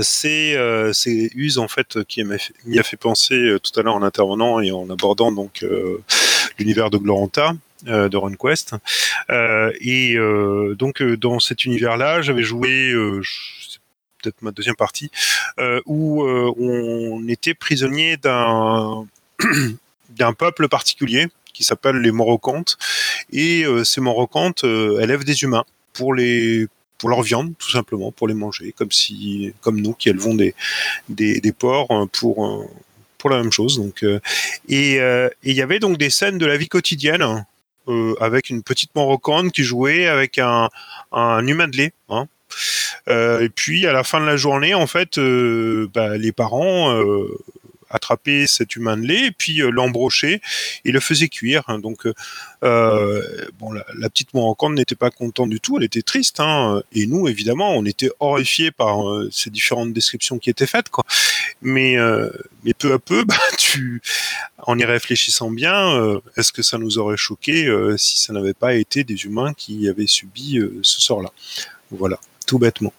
C'est, 0.03 0.57
c'est 0.93 1.31
Use 1.37 1.59
en 1.59 1.69
fait 1.69 2.03
qui 2.09 2.25
m'y 2.25 2.79
a 2.81 2.83
fait 2.83 2.97
penser, 2.97 3.57
tout 3.63 3.79
à 3.79 3.85
l'heure 3.85 3.95
en 3.95 4.03
intervenant 4.03 4.61
et 4.61 4.73
en 4.73 4.91
abordant 4.91 5.31
donc, 5.31 5.65
l'univers 6.59 6.91
de 6.91 6.99
Gloranta, 6.99 7.55
de 7.85 8.17
RunQuest. 8.17 8.75
Et 9.81 10.17
donc, 10.77 11.01
dans 11.01 11.39
cet 11.39 11.65
univers-là, 11.65 12.23
j'avais 12.23 12.43
joué, 12.43 12.93
peut-être 14.23 14.43
ma 14.43 14.51
2e 14.53 14.77
partie, 14.77 15.11
heu, 15.61 15.83
où, 15.87 16.25
heu, 16.25 16.51
on 16.59 17.27
était 17.29 17.55
prisonnier 17.55 18.17
d'un 18.17 19.07
d'un 20.11 20.33
peuple 20.35 20.69
particulier 20.69 21.29
qui 21.55 21.65
s'appelle 21.65 21.97
les 21.97 22.13
Morocantes 22.13 22.79
et 23.33 23.65
heu, 23.65 23.85
ces 23.85 24.01
Morocantes, 24.03 24.65
élèvent 24.65 25.25
des 25.25 25.43
humains 25.45 25.65
pour 25.95 26.15
les 26.15 26.67
pour 26.99 27.11
leur 27.11 27.23
viande, 27.23 27.55
tout 27.59 27.71
simplement, 27.71 28.13
pour 28.13 28.29
les 28.29 28.35
manger, 28.35 28.73
comme 28.77 28.93
si 28.93 29.55
comme 29.63 29.81
nous 29.81 29.95
qui 29.95 30.09
élevons 30.11 30.35
des 30.35 30.55
des 31.11 31.41
des 31.41 31.53
porcs, 31.53 32.09
pour, 32.13 32.69
pour 33.19 33.31
la 33.31 33.39
même 33.43 33.53
chose 33.53 33.77
donc, 33.79 34.05
et 34.69 35.01
il 35.45 35.53
y 35.55 35.63
avait 35.63 35.81
donc 35.81 35.99
des 35.99 36.11
scènes 36.11 36.39
de 36.39 36.47
la 36.47 36.57
vie 36.59 36.69
quotidienne, 36.69 37.45
heu, 37.89 38.17
avec 38.21 38.51
une 38.51 38.63
petite 38.65 38.95
Morocante 38.97 39.53
qui 39.53 39.65
jouait 39.65 40.07
avec 40.09 40.39
un 40.39 40.69
un 41.13 41.47
humain 41.47 41.69
de 41.69 41.77
lait, 41.79 41.93
hein. 42.11 42.27
Heu, 43.09 43.43
et 43.43 43.49
puis 43.49 43.87
à 43.87 43.93
la 43.93 44.05
fin 44.05 44.21
de 44.21 44.27
la 44.27 44.37
journée, 44.37 44.75
en 44.75 44.87
fait, 44.87 45.19
heu, 45.19 45.89
bah, 45.93 46.17
les 46.17 46.33
parents, 46.33 46.93
heu, 46.93 47.39
attrapaient 47.91 48.47
cet 48.47 48.77
humain 48.77 48.99
de 48.99 49.07
lait 49.07 49.27
et 49.29 49.31
puis, 49.31 49.63
l'embrochaient 49.73 50.43
et 50.85 50.93
le 50.93 51.01
faisaient 51.01 51.29
cuire, 51.29 51.65
hein. 51.69 51.79
Donc, 51.79 52.07
bon 52.63 53.73
la 53.73 54.11
petite 54.11 54.35
Morocante 54.35 54.75
n'était 54.75 54.95
pas 54.95 55.11
contente 55.11 55.49
du 55.49 55.59
tout, 55.59 55.79
elle 55.79 55.85
était 55.85 56.03
triste, 56.03 56.39
hein, 56.41 56.83
et 56.93 57.07
nous 57.07 57.29
évidemment, 57.29 57.75
on 57.75 57.87
était 57.87 58.11
horrifiés 58.21 58.71
par, 58.73 58.99
ces 59.31 59.49
différentes 59.49 59.95
descriptions 59.95 60.39
qui 60.39 60.51
étaient 60.51 60.67
faites. 60.67 60.89
Mais, 61.63 61.97
mais 62.65 62.75
peu 62.75 62.93
à 62.93 62.99
peu, 62.99 63.25
bah, 63.27 63.39
en 64.59 64.79
y 64.79 64.85
réfléchissant 64.85 65.51
bien, 65.51 66.21
est-ce 66.37 66.53
que 66.53 66.63
ça 66.63 66.77
nous 66.77 66.99
aurait 66.99 67.17
choqués, 67.17 67.67
heu, 67.69 67.97
si 67.97 68.19
ça 68.19 68.35
n'avait 68.35 68.53
pas 68.55 68.75
été 68.75 69.03
des 69.03 69.25
humains 69.25 69.55
qui 69.55 69.89
avaient 69.89 70.07
subi, 70.07 70.61
ce 70.83 71.01
sort-là? 71.01 71.33
Voilà, 71.91 72.21
bêtement. 72.57 72.95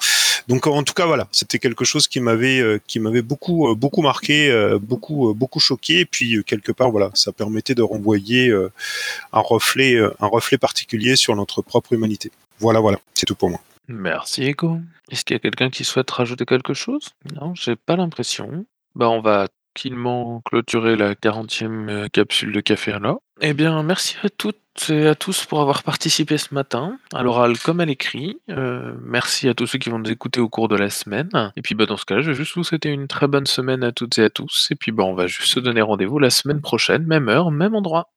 Donc 0.47 0.67
en 0.67 0.83
tout 0.83 0.93
cas, 0.93 1.07
voilà, 1.07 1.27
c'était 1.31 1.57
quelque 1.57 1.85
chose 1.85 2.07
qui 2.07 2.19
m'avait, 2.19 2.59
heu, 2.59 2.79
qui 2.85 2.99
m'avait 2.99 3.23
beaucoup, 3.23 3.69
heu, 3.69 3.73
beaucoup 3.73 4.03
marqué, 4.03 4.51
heu, 4.51 4.77
beaucoup, 4.77 5.33
beaucoup 5.33 5.59
choqué 5.59 6.01
et 6.01 6.05
puis, 6.05 6.43
quelque 6.43 6.71
part, 6.71 6.91
voilà, 6.91 7.09
ça 7.15 7.31
permettait 7.31 7.73
de 7.73 7.81
renvoyer, 7.81 8.53
un 9.33 9.39
reflet, 9.39 9.97
un 9.97 10.27
reflet 10.27 10.59
particulier 10.59 11.15
sur 11.15 11.35
notre 11.35 11.63
propre 11.63 11.93
humanité. 11.93 12.31
Voilà, 12.59 12.79
voilà, 12.79 12.99
c'est 13.15 13.25
tout 13.25 13.35
pour 13.35 13.49
moi. 13.49 13.59
Merci 13.87 14.43
Ego. 14.43 14.77
Est-ce 15.09 15.25
qu'il 15.25 15.33
y 15.33 15.37
a 15.37 15.39
quelqu'un 15.39 15.71
qui 15.71 15.83
souhaite 15.83 16.11
rajouter 16.11 16.45
quelque 16.45 16.75
chose? 16.75 17.09
Non, 17.33 17.55
j'ai 17.55 17.75
pas 17.75 17.95
l'impression. 17.95 18.65
Bah, 18.93 19.09
on 19.09 19.21
va 19.21 19.47
tranquillement 19.79 20.41
clôturer 20.43 20.97
la 20.97 21.15
40e, 21.15 21.89
heu, 21.89 22.09
capsule 22.09 22.51
de 22.51 22.59
café 22.59 22.91
là. 22.91 23.15
Eh 23.39 23.53
bien, 23.53 23.81
merci 23.81 24.17
à 24.23 24.29
toutes 24.29 24.57
et 24.89 25.07
à 25.07 25.15
tous 25.15 25.45
pour 25.45 25.61
avoir 25.61 25.83
participé 25.83 26.37
ce 26.37 26.53
matin, 26.53 26.97
à 27.13 27.23
l'oral 27.23 27.57
comme 27.57 27.79
à 27.79 27.85
l'écrit. 27.85 28.41
Heu, 28.49 28.99
merci 29.01 29.47
à 29.47 29.53
tous 29.53 29.67
ceux 29.67 29.79
qui 29.79 29.89
vont 29.89 29.99
nous 29.99 30.11
écouter 30.11 30.41
au 30.41 30.49
cours 30.49 30.67
de 30.67 30.75
la 30.75 30.89
semaine 30.89 31.29
et 31.55 31.61
puis, 31.61 31.75
bah, 31.75 31.85
dans 31.85 31.95
ce 31.95 32.03
cas-là, 32.03 32.21
je 32.21 32.31
vais 32.31 32.35
juste 32.35 32.55
vous 32.55 32.65
souhaiter 32.65 32.89
une 32.89 33.07
très 33.07 33.27
bonne 33.27 33.45
semaine 33.45 33.85
à 33.85 33.93
toutes 33.93 34.17
et 34.17 34.23
à 34.23 34.29
tous 34.29 34.67
et 34.71 34.75
puis, 34.75 34.91
bah, 34.91 35.03
on 35.05 35.13
va 35.13 35.27
juste 35.27 35.53
se 35.53 35.61
donner 35.61 35.81
rendez-vous 35.81 36.19
la 36.19 36.29
semaine 36.29 36.59
prochaine, 36.59 37.05
même 37.05 37.29
heure, 37.29 37.49
même 37.49 37.73
endroit. 37.73 38.09